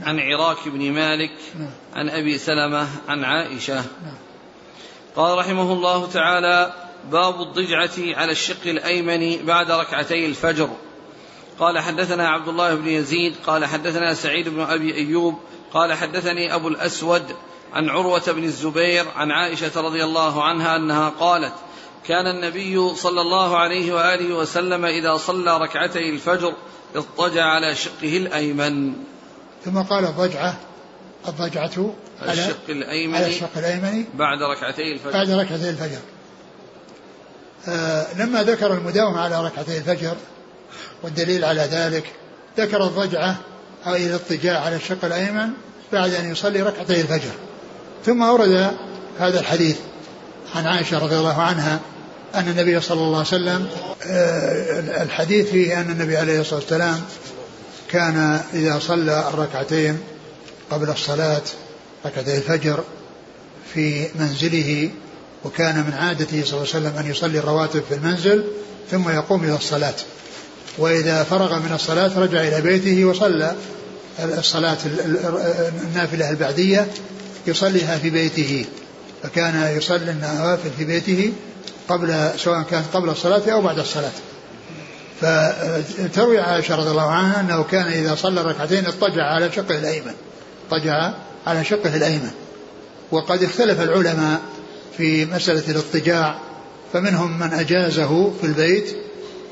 عن 0.00 0.20
عراك 0.20 0.68
بن 0.68 0.92
مالك 0.92 1.32
نعم. 1.58 1.70
عن 1.94 2.08
أبي 2.08 2.38
سلمة 2.38 2.88
عن 3.08 3.24
عائشة 3.24 3.74
نعم. 3.74 4.16
قال 5.16 5.38
رحمه 5.38 5.72
الله 5.72 6.06
تعالى 6.06 6.74
باب 7.10 7.40
الضجعة 7.40 8.16
على 8.16 8.32
الشق 8.32 8.66
الأيمن 8.66 9.46
بعد 9.46 9.70
ركعتي 9.70 10.26
الفجر 10.26 10.68
قال 11.58 11.78
حدثنا 11.78 12.28
عبد 12.28 12.48
الله 12.48 12.74
بن 12.74 12.88
يزيد 12.88 13.34
قال 13.46 13.64
حدثنا 13.64 14.14
سعيد 14.14 14.48
بن 14.48 14.60
أبي 14.60 14.94
أيوب 14.94 15.38
قال 15.72 15.92
حدثني 15.92 16.54
أبو 16.54 16.68
الأسود 16.68 17.22
عن 17.72 17.88
عروة 17.88 18.32
بن 18.32 18.44
الزبير 18.44 19.08
عن 19.16 19.30
عائشة 19.30 19.80
رضي 19.80 20.04
الله 20.04 20.44
عنها 20.44 20.76
أنها 20.76 21.08
قالت 21.08 21.52
كان 22.06 22.26
النبي 22.26 22.94
صلى 22.94 23.20
الله 23.20 23.58
عليه 23.58 23.92
وآله 23.92 24.34
وسلم 24.34 24.84
إذا 24.84 25.16
صلى 25.16 25.58
ركعتي 25.58 26.10
الفجر 26.10 26.54
اضطجع 26.94 27.44
على 27.44 27.74
شقه 27.74 28.16
الأيمن. 28.16 28.92
ثم 29.64 29.82
قال 29.82 30.04
الضجعة 30.04 30.58
الضجعة 31.28 31.94
على 32.22 32.32
الشق 32.32 32.68
الأيمن 32.68 33.14
على 33.14 33.26
الشق 33.26 33.58
الأيمن 33.58 34.04
بعد 34.14 34.38
ركعتي 34.42 34.92
الفجر. 34.92 35.12
بعد 35.12 35.30
ركعتي 35.30 35.70
الفجر. 35.70 36.00
آه 37.68 38.14
لما 38.14 38.42
ذكر 38.42 38.72
المداومة 38.72 39.20
على 39.20 39.44
ركعتي 39.44 39.78
الفجر 39.78 40.16
والدليل 41.02 41.44
على 41.44 41.62
ذلك 41.62 42.12
ذكر 42.58 42.84
الضجعة 42.84 43.36
أو 43.86 43.94
الاضطجاع 43.94 44.60
على 44.60 44.76
الشق 44.76 45.04
الأيمن 45.04 45.50
بعد 45.92 46.14
أن 46.14 46.32
يصلي 46.32 46.62
ركعتي 46.62 47.00
الفجر. 47.00 47.32
ثم 48.06 48.22
أورد 48.22 48.70
هذا 49.18 49.40
الحديث 49.40 49.76
عن 50.54 50.66
عائشة 50.66 50.98
رضي 50.98 51.16
الله 51.16 51.42
عنها 51.42 51.80
أن 52.34 52.48
النبي 52.48 52.80
صلى 52.80 53.00
الله 53.00 53.18
عليه 53.18 53.28
وسلم 53.28 53.66
آه، 54.06 55.02
الحديث 55.02 55.50
فيه 55.50 55.80
أن 55.80 55.90
النبي 55.90 56.16
عليه 56.16 56.40
الصلاة 56.40 56.60
والسلام 56.60 57.00
كان 57.88 58.40
إذا 58.54 58.78
صلى 58.78 59.28
الركعتين 59.34 59.98
قبل 60.70 60.90
الصلاة 60.90 61.42
ركعتي 62.06 62.36
الفجر 62.36 62.84
في 63.74 64.06
منزله 64.14 64.90
وكان 65.44 65.76
من 65.76 65.92
عادته 65.92 66.44
صلى 66.44 66.60
الله 66.60 66.74
عليه 66.74 66.86
وسلم 66.86 66.98
أن 66.98 67.10
يصلي 67.10 67.38
الرواتب 67.38 67.82
في 67.88 67.94
المنزل 67.94 68.44
ثم 68.90 69.08
يقوم 69.08 69.44
إلى 69.44 69.54
الصلاة. 69.54 69.94
وإذا 70.78 71.24
فرغ 71.24 71.58
من 71.58 71.72
الصلاة 71.74 72.18
رجع 72.18 72.40
إلى 72.40 72.60
بيته 72.60 73.04
وصلى 73.04 73.54
الصلاة 74.20 74.78
النافلة 75.82 76.30
البعدية 76.30 76.86
يصليها 77.46 77.98
في 77.98 78.10
بيته 78.10 78.64
فكان 79.22 79.76
يصلي 79.76 80.10
النوافل 80.10 80.70
في 80.78 80.84
بيته 80.84 81.32
قبل 81.88 82.30
سواء 82.36 82.62
كانت 82.62 82.86
قبل 82.94 83.08
الصلاة 83.08 83.52
أو 83.52 83.60
بعد 83.60 83.78
الصلاة. 83.78 84.10
فتروي 85.20 86.40
عائشة 86.40 86.76
رضي 86.76 86.90
الله 86.90 87.10
عنها 87.10 87.40
أنه 87.40 87.62
كان 87.62 87.86
إذا 87.86 88.14
صلى 88.14 88.42
ركعتين 88.42 88.86
اضطجع 88.86 89.22
على 89.22 89.52
شقه 89.52 89.78
الأيمن 89.78 90.14
اضطجع 90.70 91.12
على 91.46 91.64
شقه 91.64 91.96
الأيمن. 91.96 92.30
وقد 93.10 93.42
اختلف 93.42 93.80
العلماء 93.80 94.40
في 94.96 95.24
مسألة 95.24 95.70
الاضطجاع 95.70 96.38
فمنهم 96.92 97.38
من 97.38 97.52
أجازه 97.52 98.32
في 98.40 98.46
البيت 98.46 98.96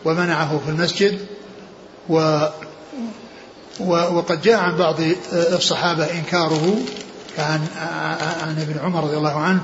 ومنعه 0.05 0.61
في 0.64 0.70
المسجد 0.70 1.18
و 2.09 2.47
وقد 3.88 4.43
جاء 4.43 4.59
عن 4.61 4.76
بعض 4.76 4.97
الصحابة 5.32 6.05
إنكاره 6.05 6.78
عن 7.39 7.66
عن 8.43 8.61
ابن 8.61 8.78
عمر 8.78 9.05
رضي 9.05 9.16
الله 9.16 9.37
عنه 9.41 9.61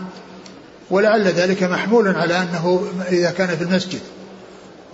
ولعل 0.90 1.28
ذلك 1.28 1.62
محمول 1.62 2.16
على 2.16 2.42
أنه 2.42 2.82
إذا 3.08 3.30
كان 3.30 3.56
في 3.56 3.64
المسجد 3.64 4.00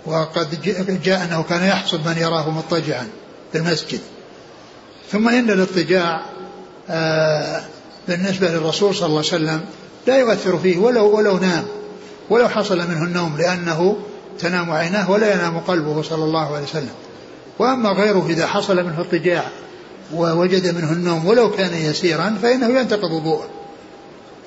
وقد 0.05 0.77
جاء 1.03 1.23
أنه 1.23 1.43
كان 1.43 1.63
يحصل 1.63 1.99
من 2.05 2.17
يراه 2.17 2.49
مضطجعا 2.49 3.07
في 3.51 3.57
المسجد. 3.57 3.99
ثم 5.11 5.29
إن 5.29 5.49
الاضطجاع 5.49 6.21
آه، 6.89 7.61
بالنسبة 8.07 8.47
للرسول 8.49 8.95
صلى 8.95 9.05
الله 9.05 9.17
عليه 9.17 9.27
وسلم 9.27 9.61
لا 10.07 10.17
يؤثر 10.17 10.57
فيه 10.57 10.77
ولو 10.77 11.17
ولو 11.17 11.37
نام 11.37 11.63
ولو 12.29 12.49
حصل 12.49 12.77
منه 12.77 13.03
النوم 13.03 13.37
لأنه 13.37 13.97
تنام 14.39 14.71
عيناه 14.71 15.11
ولا 15.11 15.33
ينام 15.33 15.59
قلبه 15.59 16.01
صلى 16.01 16.23
الله 16.23 16.55
عليه 16.55 16.63
وسلم. 16.63 16.93
وأما 17.59 17.89
غيره 17.89 18.25
إذا 18.29 18.47
حصل 18.47 18.83
منه 18.83 18.99
اضطجاع 18.99 19.43
ووجد 20.13 20.75
منه 20.75 20.91
النوم 20.91 21.25
ولو 21.25 21.51
كان 21.51 21.73
يسيرا 21.73 22.37
فإنه 22.41 22.79
ينتقض 22.79 23.11
وضوءه 23.11 23.49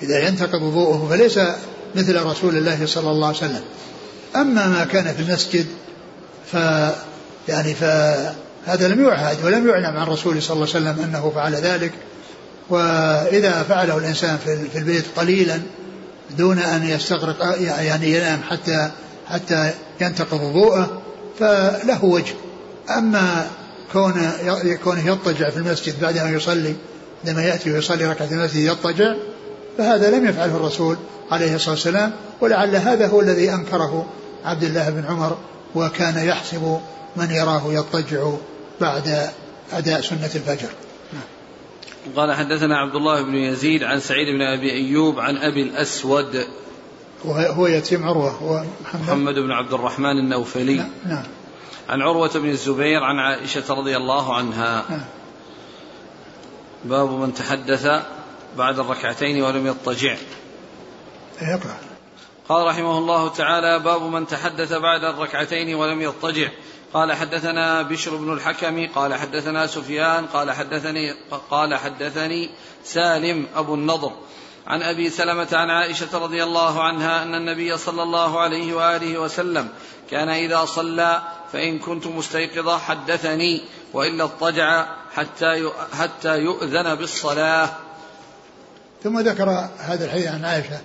إذا 0.02 0.28
ينتقض 0.28 0.62
وضوءه 0.62 1.06
فليس 1.10 1.38
مثل 1.94 2.22
رسول 2.22 2.56
الله 2.56 2.86
صلى 2.86 3.10
الله 3.10 3.26
عليه 3.26 3.36
وسلم. 3.36 3.62
أما 4.36 4.66
ما 4.68 4.84
كان 4.84 5.14
في 5.14 5.22
المسجد 5.22 5.66
ف 6.52 6.54
يعني 7.48 7.74
فهذا 7.74 8.88
لم 8.88 9.04
يعهد 9.04 9.44
ولم 9.44 9.68
يعلم 9.68 9.96
عن 9.96 10.06
رسول 10.06 10.42
صلى 10.42 10.54
الله 10.54 10.68
عليه 10.74 10.90
وسلم 10.90 11.04
أنه 11.04 11.32
فعل 11.34 11.54
ذلك. 11.54 11.92
وإذا 12.68 13.62
فعله 13.68 13.98
الإنسان 13.98 14.38
في 14.72 14.78
البيت 14.78 15.04
قليلا 15.16 15.60
دون 16.38 16.58
أن 16.58 16.88
يستغرق 16.88 17.56
يعني 17.60 18.12
ينام 18.12 18.40
حتى 18.50 18.90
حتى 19.30 19.70
ينتقض 20.00 20.40
وضوءه 20.40 21.02
فله 21.38 22.04
وجه. 22.04 22.34
أما 22.98 23.46
كونه 23.92 24.32
كونه 24.84 25.06
يضطجع 25.06 25.50
في 25.50 25.56
المسجد 25.56 26.00
بعد 26.00 26.18
أن 26.18 26.36
يصلي 26.36 26.74
عندما 27.24 27.42
يأتي 27.42 27.72
ويصلي 27.72 28.06
ركعة 28.06 28.28
المسجد 28.30 28.56
يضطجع 28.56 29.14
فهذا 29.78 30.10
لم 30.10 30.28
يفعله 30.28 30.56
الرسول 30.56 30.96
عليه 31.30 31.54
الصلاة 31.54 31.74
والسلام 31.74 32.12
ولعل 32.40 32.76
هذا 32.76 33.06
هو 33.06 33.20
الذي 33.20 33.52
أنكره 33.52 34.06
عبد 34.44 34.64
الله 34.64 34.90
بن 34.90 35.04
عمر 35.04 35.38
وكان 35.74 36.28
يحسب 36.28 36.80
من 37.16 37.30
يراه 37.30 37.72
يضطجع 37.72 38.30
بعد 38.80 39.30
أداء 39.72 40.00
سنة 40.00 40.30
الفجر. 40.34 40.68
قال 42.16 42.32
حدثنا 42.32 42.78
عبد 42.78 42.94
الله 42.94 43.22
بن 43.22 43.34
يزيد 43.34 43.82
عن 43.82 44.00
سعيد 44.00 44.28
بن 44.28 44.42
أبي 44.42 44.72
أيوب 44.72 45.18
عن 45.18 45.36
أبي 45.36 45.62
الأسود. 45.62 46.44
وهو 47.24 47.66
يتيم 47.66 48.04
عروة 48.04 48.30
هو 48.30 48.64
محمد, 48.84 49.02
محمد 49.02 49.34
بن 49.34 49.50
عبد 49.50 49.72
الرحمن 49.72 50.18
النوفلي. 50.18 50.76
نعم, 50.76 50.90
نعم. 51.06 51.24
عن 51.88 52.02
عروة 52.02 52.30
بن 52.34 52.48
الزبير 52.48 53.04
عن 53.04 53.18
عائشة 53.18 53.74
رضي 53.74 53.96
الله 53.96 54.34
عنها. 54.34 54.84
نعم. 54.90 55.04
باب 56.84 57.10
من 57.10 57.34
تحدث 57.34 57.86
بعد 58.56 58.78
الركعتين 58.78 59.42
ولم 59.42 59.66
يضطجع. 59.66 60.16
يقرأ. 61.42 61.76
قال 62.48 62.66
رحمه 62.66 62.98
الله 62.98 63.28
تعالى 63.28 63.78
باب 63.78 64.02
من 64.02 64.26
تحدث 64.26 64.72
بعد 64.72 65.04
الركعتين 65.04 65.74
ولم 65.74 66.02
يضطجع. 66.02 66.48
قال 66.94 67.12
حدثنا 67.12 67.82
بشر 67.82 68.16
بن 68.16 68.32
الحكم 68.32 68.86
قال 68.94 69.14
حدثنا 69.14 69.66
سفيان 69.66 70.26
قال 70.26 70.52
حدثني 70.52 71.14
قال 71.50 71.74
حدثني 71.74 72.50
سالم 72.84 73.46
أبو 73.56 73.74
النضر. 73.74 74.12
عن 74.66 74.82
أبي 74.82 75.10
سلمة 75.10 75.48
عن 75.52 75.70
عائشة 75.70 76.18
رضي 76.18 76.44
الله 76.44 76.82
عنها 76.82 77.22
أن 77.22 77.34
النبي 77.34 77.76
صلى 77.76 78.02
الله 78.02 78.40
عليه 78.40 78.74
وآله 78.74 79.18
وسلم 79.18 79.68
كان 80.10 80.28
إذا 80.28 80.64
صلى 80.64 81.22
فإن 81.52 81.78
كنت 81.78 82.06
مستيقظه 82.06 82.78
حدثني 82.78 83.62
وإلا 83.92 84.24
اضطجع 84.24 84.86
حتى 85.14 85.70
حتى 85.98 86.38
يؤذن 86.38 86.94
بالصلاة. 86.94 87.68
ثم 89.04 89.20
ذكر 89.20 89.68
هذا 89.78 90.04
الحديث 90.04 90.26
عن 90.26 90.44
عائشة. 90.44 90.80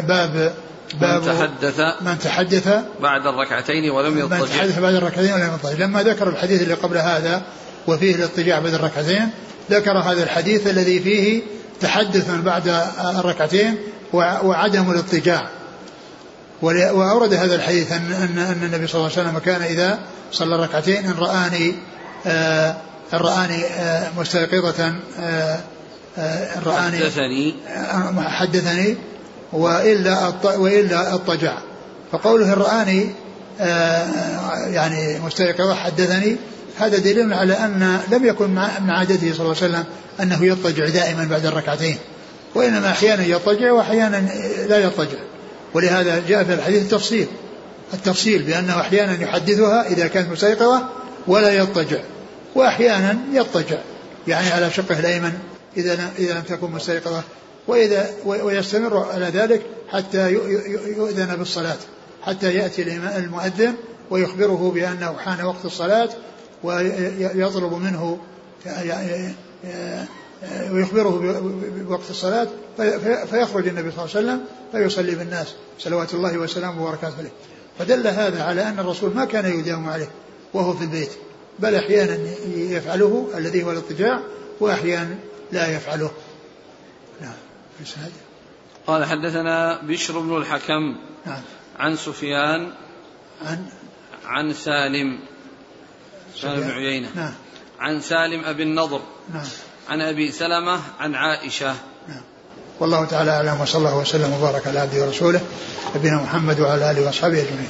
باب 0.00 0.54
باب 1.00 1.22
من 1.22 1.26
تحدث 1.26 1.80
من 2.00 2.18
تحدث 2.18 2.84
بعد 3.00 3.26
الركعتين 3.26 3.90
ولم 3.90 4.18
يضطجع. 4.18 4.38
من 4.38 4.48
تحدث 4.48 4.78
بعد 4.78 4.94
الركعتين 4.94 5.32
ولم 5.32 5.52
يضطجع. 5.52 5.84
لما 5.84 6.02
ذكر 6.02 6.28
الحديث 6.28 6.62
اللي 6.62 6.74
قبل 6.74 6.96
هذا 6.96 7.42
وفيه 7.86 8.14
الاضطجاع 8.14 8.58
بعد 8.60 8.74
الركعتين 8.74 9.30
ذكر 9.70 9.98
هذا 9.98 10.22
الحديث 10.22 10.66
الذي 10.66 11.00
فيه 11.00 11.42
تحدث 11.80 12.30
بعد 12.30 12.68
الركعتين 13.18 13.78
وعدم 14.12 14.90
الاضطجاع. 14.90 15.48
وأورد 16.62 17.34
هذا 17.34 17.54
الحديث 17.54 17.92
أن, 17.92 18.12
أن, 18.12 18.38
أن 18.38 18.62
النبي 18.62 18.86
صلى 18.86 19.00
الله 19.00 19.12
عليه 19.18 19.28
وسلم 19.28 19.38
كان 19.38 19.62
إذا 19.62 19.98
صلى 20.32 20.56
ركعتين 20.56 20.96
إن 20.96 21.14
رآني 21.18 21.74
آه 22.26 22.76
إن 23.12 23.18
رآني 23.18 23.64
آه 23.64 24.08
مستيقظة 24.18 24.94
آه 25.20 25.60
آه 26.18 26.60
رآني 26.60 26.98
حدثني. 26.98 27.54
حدثني 28.18 28.96
وإلا 29.52 30.32
وإلا 30.44 31.14
اضطجع 31.14 31.58
فقوله 32.12 32.54
رآني 32.54 33.10
آه، 33.60 34.06
يعني 34.66 35.18
مستيقظة 35.20 35.74
حدثني 35.74 36.36
هذا 36.78 36.98
دليل 36.98 37.32
على 37.32 37.52
أن 37.54 38.00
لم 38.10 38.24
يكن 38.24 38.50
من 38.50 38.90
عادته 38.90 39.32
صلى 39.32 39.40
الله 39.46 39.56
عليه 39.62 39.72
وسلم 39.72 39.84
أنه 40.20 40.44
يضطجع 40.44 40.88
دائما 40.88 41.24
بعد 41.24 41.46
الركعتين. 41.46 41.96
وإنما 42.54 42.90
أحيانا 42.90 43.24
يضطجع 43.24 43.72
وأحيانا 43.72 44.28
لا 44.68 44.78
يضطجع. 44.78 45.18
ولهذا 45.74 46.22
جاء 46.28 46.44
في 46.44 46.54
الحديث 46.54 46.82
التفصيل. 46.82 47.26
التفصيل 47.94 48.42
بأنه 48.42 48.80
أحيانا 48.80 49.22
يحدثها 49.22 49.88
إذا 49.88 50.06
كانت 50.06 50.30
مستيقظة 50.30 50.88
ولا 51.26 51.54
يضطجع 51.54 51.98
وأحيانا 52.54 53.18
يضطجع 53.32 53.78
يعني 54.28 54.50
على 54.50 54.70
شقه 54.70 55.00
الأيمن 55.00 55.32
إذا 55.76 56.10
إذا 56.18 56.34
لم 56.34 56.40
تكن 56.40 56.70
مستيقظة 56.70 57.22
وإذا 57.66 58.10
ويستمر 58.24 58.98
على 58.98 59.26
ذلك 59.26 59.62
حتى 59.88 60.32
يؤذن 60.96 61.36
بالصلاة 61.36 61.76
حتى 62.22 62.54
يأتي 62.54 62.82
المؤذن 63.16 63.74
ويخبره 64.10 64.70
بأنه 64.74 65.16
حان 65.18 65.44
وقت 65.44 65.64
الصلاة 65.64 66.08
ويطلب 66.62 67.72
منه 67.72 68.18
ويخبره 70.70 71.42
بوقت 71.88 72.10
الصلاة 72.10 72.48
فيخرج 73.30 73.68
النبي 73.68 73.90
صلى 73.90 74.04
الله 74.04 74.16
عليه 74.16 74.26
وسلم 74.26 74.44
فيصلي 74.72 75.14
بالناس 75.14 75.54
صلوات 75.78 76.14
الله 76.14 76.38
وسلامه 76.38 76.82
وبركاته 76.82 77.18
عليه. 77.18 77.32
فدل 77.78 78.06
هذا 78.06 78.42
على 78.42 78.68
أن 78.68 78.78
الرسول 78.78 79.14
ما 79.14 79.24
كان 79.24 79.58
يداوم 79.58 79.88
عليه 79.88 80.10
وهو 80.54 80.72
في 80.72 80.84
البيت 80.84 81.10
بل 81.58 81.74
أحيانا 81.74 82.18
يفعله 82.46 83.30
الذي 83.36 83.62
هو 83.62 83.72
الاضطجاع 83.72 84.20
وأحيانا 84.60 85.18
لا 85.52 85.76
يفعله. 85.76 86.10
نعم. 87.20 87.34
قال 88.86 89.04
حدثنا 89.04 89.82
بشر 89.82 90.18
بن 90.18 90.36
الحكم 90.36 90.96
نعم. 91.26 91.42
عن 91.78 91.96
سفيان 91.96 92.72
عن؟ 93.46 93.66
عن 94.24 94.52
سالم 94.52 95.18
سالم 96.36 96.60
بن 96.60 96.70
عيينة. 96.70 97.08
نعم. 97.16 97.34
عن 97.78 98.00
سالم 98.00 98.44
أبي 98.44 98.62
النضر. 98.62 99.00
نعم. 99.34 99.46
عن 99.88 100.00
أبي 100.00 100.32
سلمة 100.32 100.80
عن 101.00 101.14
عائشة. 101.14 101.74
نعم. 102.08 102.22
والله 102.80 103.04
تعالى 103.04 103.30
أعلم 103.30 103.60
وصلى 103.60 103.78
الله 103.78 103.98
وسلم 103.98 104.32
وبارك 104.32 104.66
على 104.66 104.78
عبده 104.78 105.06
ورسوله 105.06 105.40
نبينا 105.96 106.16
محمد 106.16 106.60
وعلى 106.60 106.90
آله 106.90 107.06
وأصحابه 107.06 107.40
أجمعين. 107.40 107.68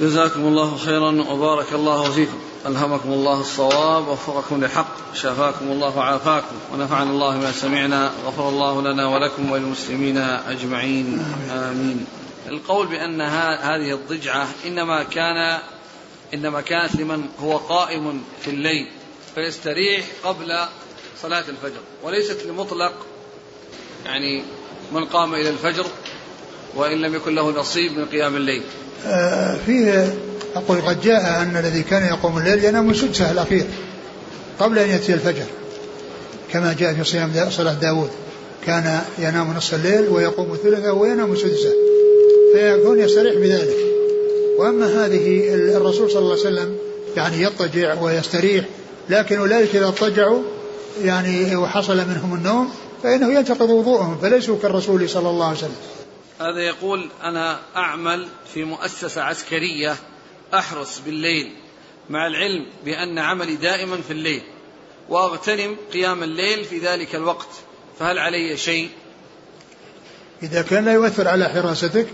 جزاكم 0.00 0.40
الله 0.40 0.76
خيرا 0.76 1.24
وبارك 1.30 1.72
الله 1.72 2.10
فيكم. 2.10 2.38
ألهمكم 2.66 3.12
الله 3.12 3.40
الصواب 3.40 4.08
ووفقكم 4.08 4.64
للحق 4.64 5.14
شفاكم 5.14 5.64
الله 5.64 5.98
وعافاكم 5.98 6.56
ونفعنا 6.72 7.10
الله 7.10 7.36
ما 7.36 7.52
سمعنا 7.52 8.10
غفر 8.26 8.48
الله 8.48 8.82
لنا 8.82 9.06
ولكم 9.06 9.52
وللمسلمين 9.52 10.18
أجمعين. 10.48 11.24
آمين. 11.50 12.06
القول 12.48 12.86
بأن 12.86 13.20
هذه 13.20 13.92
الضجعة 13.92 14.46
إنما 14.66 15.02
كان 15.02 15.58
إنما 16.34 16.60
كانت 16.60 16.96
لمن 16.96 17.24
هو 17.40 17.56
قائم 17.56 18.22
في 18.40 18.50
الليل. 18.50 18.88
فيستريح 19.34 20.06
قبل 20.24 20.52
صلاة 21.22 21.44
الفجر 21.48 21.80
وليست 22.02 22.46
لمطلق 22.46 22.92
يعني 24.06 24.42
من 24.92 25.04
قام 25.04 25.34
إلى 25.34 25.48
الفجر 25.48 25.86
وإن 26.74 27.02
لم 27.02 27.14
يكن 27.14 27.34
له 27.34 27.50
نصيب 27.50 27.98
من 27.98 28.04
قيام 28.04 28.36
الليل. 28.36 28.62
آه 29.06 29.56
فيه 29.66 30.14
أقول 30.56 30.80
قد 30.80 31.00
جاء 31.02 31.42
أن 31.42 31.56
الذي 31.56 31.82
كان 31.82 32.06
يقوم 32.06 32.38
الليل 32.38 32.64
ينام 32.64 32.94
سدسه 32.94 33.30
الأخير 33.30 33.64
قبل 34.60 34.78
أن 34.78 34.90
يأتي 34.90 35.14
الفجر 35.14 35.46
كما 36.52 36.72
جاء 36.78 36.94
في 36.94 37.04
صيام 37.04 37.50
صلاة 37.50 37.72
داود 37.74 38.10
كان 38.66 39.00
ينام 39.18 39.56
نصف 39.56 39.74
الليل 39.74 40.08
ويقوم 40.08 40.58
ثلثه 40.62 40.92
وينام 40.92 41.36
سدسه 41.36 41.72
فيكون 42.54 43.00
يستريح 43.00 43.34
بذلك. 43.34 43.76
وأما 44.58 45.04
هذه 45.06 45.54
الرسول 45.54 46.10
صلى 46.10 46.18
الله 46.18 46.30
عليه 46.30 46.40
وسلم 46.40 46.76
يعني 47.16 47.42
يضطجع 47.42 48.00
ويستريح 48.00 48.64
لكن 49.08 49.38
أولئك 49.38 49.76
إذا 49.76 49.86
اضطجعوا 49.86 50.42
يعني 51.02 51.56
وحصل 51.56 51.96
منهم 51.96 52.34
النوم 52.34 52.74
فإنه 53.02 53.32
ينتقض 53.32 53.70
وضوءهم 53.70 54.18
فليسوا 54.18 54.58
كالرسول 54.62 55.08
صلى 55.08 55.30
الله 55.30 55.46
عليه 55.46 55.58
وسلم. 55.58 55.76
هذا 56.40 56.62
يقول 56.62 57.08
أنا 57.22 57.60
أعمل 57.76 58.26
في 58.54 58.64
مؤسسة 58.64 59.22
عسكرية 59.22 59.96
أحرس 60.54 60.98
بالليل 60.98 61.52
مع 62.10 62.26
العلم 62.26 62.66
بأن 62.84 63.18
عملي 63.18 63.56
دائما 63.56 63.96
في 63.96 64.10
الليل 64.10 64.42
وأغتنم 65.08 65.76
قيام 65.92 66.22
الليل 66.22 66.64
في 66.64 66.78
ذلك 66.78 67.14
الوقت 67.14 67.48
فهل 67.98 68.18
علي 68.18 68.56
شيء؟ 68.56 68.88
إذا 70.42 70.62
كان 70.62 70.84
لا 70.84 70.92
يؤثر 70.92 71.28
على 71.28 71.48
حراستك 71.48 72.06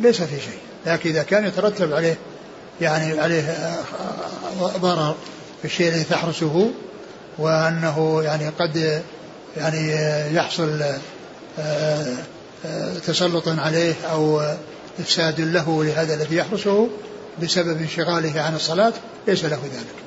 ليس 0.00 0.22
في 0.22 0.40
شيء 0.40 0.58
لكن 0.86 1.10
إذا 1.10 1.22
كان 1.22 1.46
يترتب 1.46 1.92
عليه 1.92 2.18
يعني 2.82 3.20
عليه 3.20 3.76
ضرر 4.60 5.14
في 5.60 5.64
الشيء 5.64 5.88
الذي 5.88 6.04
تحرسه 6.04 6.70
وأنه 7.38 8.22
يعني 8.22 8.48
قد 8.48 9.02
يعني 9.56 9.92
يحصل 10.36 10.82
آه، 11.58 12.16
تسلط 13.06 13.48
عليه 13.48 13.94
أو 14.12 14.40
إفساد 15.00 15.40
له 15.40 15.84
لهذا 15.84 16.14
الذي 16.14 16.36
يحرسه 16.36 16.88
بسبب 17.42 17.80
انشغاله 17.80 18.40
عن 18.40 18.54
الصلاة 18.54 18.92
ليس 19.28 19.44
له 19.44 19.60
ذلك. 19.64 20.02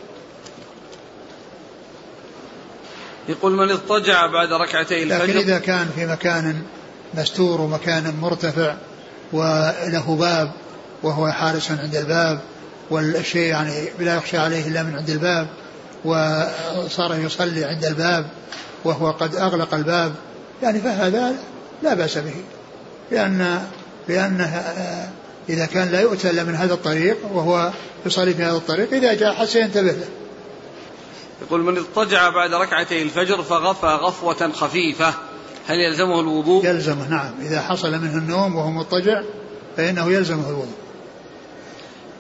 يقول 3.29 3.51
من 3.51 3.71
اضطجع 3.71 4.27
بعد 4.27 4.53
ركعتي 4.53 5.03
الفجر 5.03 5.23
لكن 5.23 5.37
إذا 5.37 5.59
كان 5.59 5.89
في 5.95 6.05
مكان 6.05 6.61
مستور 7.13 7.61
ومكان 7.61 8.15
مرتفع 8.21 8.75
وله 9.33 10.15
باب 10.19 10.51
وهو 11.03 11.31
حارس 11.31 11.71
عند 11.71 11.95
الباب 11.95 12.39
والشيء 12.89 13.49
يعني 13.49 13.89
لا 13.99 14.15
يخشى 14.15 14.37
عليه 14.37 14.67
إلا 14.67 14.83
من 14.83 14.95
عند 14.95 15.09
الباب 15.09 15.47
وصار 16.05 17.15
يصلي 17.15 17.65
عند 17.65 17.85
الباب 17.85 18.25
وهو 18.83 19.11
قد 19.11 19.35
أغلق 19.35 19.73
الباب. 19.73 20.13
يعني 20.63 20.79
فهذا 20.79 21.33
لا 21.83 21.93
بأس 21.93 22.17
به 22.17 22.35
لأن 23.11 23.67
لأنه 24.07 24.63
إذا 25.49 25.65
كان 25.65 25.91
لا 25.91 26.01
يؤتى 26.01 26.29
إلا 26.29 26.43
من 26.43 26.55
هذا 26.55 26.73
الطريق 26.73 27.17
وهو 27.33 27.71
يصلي 28.05 28.33
في 28.33 28.43
هذا 28.43 28.57
الطريق 28.57 28.93
إذا 28.93 29.13
جاء 29.13 29.33
حتى 29.33 29.47
سينتبه 29.47 29.91
له. 29.91 30.07
يقول 31.41 31.63
من 31.63 31.77
اضطجع 31.77 32.29
بعد 32.29 32.53
ركعتي 32.53 33.01
الفجر 33.01 33.43
فغفى 33.43 33.85
غفوة 33.85 34.51
خفيفة. 34.51 35.13
هل 35.67 35.75
يلزمه 35.79 36.19
الوضوء؟ 36.19 36.65
يلزمه 36.65 37.09
نعم. 37.09 37.31
إذا 37.41 37.61
حصل 37.61 37.91
منه 37.91 38.17
النوم 38.17 38.55
وهو 38.55 38.71
مضطجع 38.71 39.21
فإنه 39.77 40.11
يلزمه 40.11 40.49
الوضوء. 40.49 40.84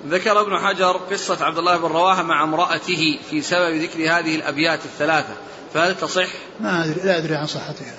ذكر 0.07 0.41
ابن 0.41 0.59
حجر 0.59 0.97
قصة 1.11 1.45
عبد 1.45 1.57
الله 1.57 1.77
بن 1.77 1.85
رواحة 1.85 2.23
مع 2.23 2.43
امرأته 2.43 3.19
في 3.29 3.41
سبب 3.41 3.75
ذكر 3.75 3.99
هذه 3.99 4.35
الأبيات 4.35 4.85
الثلاثة 4.85 5.33
فهل 5.73 5.97
تصح؟ 5.97 6.27
ما 6.59 6.85
أدري 6.85 7.01
لا 7.03 7.17
أدري 7.17 7.35
عن 7.35 7.47
صحتها. 7.47 7.93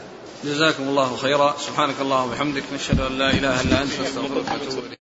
جزاكم 0.45 0.83
الله 0.83 1.17
خيرا. 1.17 1.57
سبحانك 1.59 1.95
اللهم 2.01 2.29
وبحمدك 2.29 2.63
نشهد 2.75 3.01
أن 3.01 3.19
لا 3.19 3.31
إله 3.31 3.61
إلا 3.61 3.83
أنت 3.83 4.01
نستغفرك 4.01 4.53
ونتوب 4.53 4.85
إليك. 4.85 4.96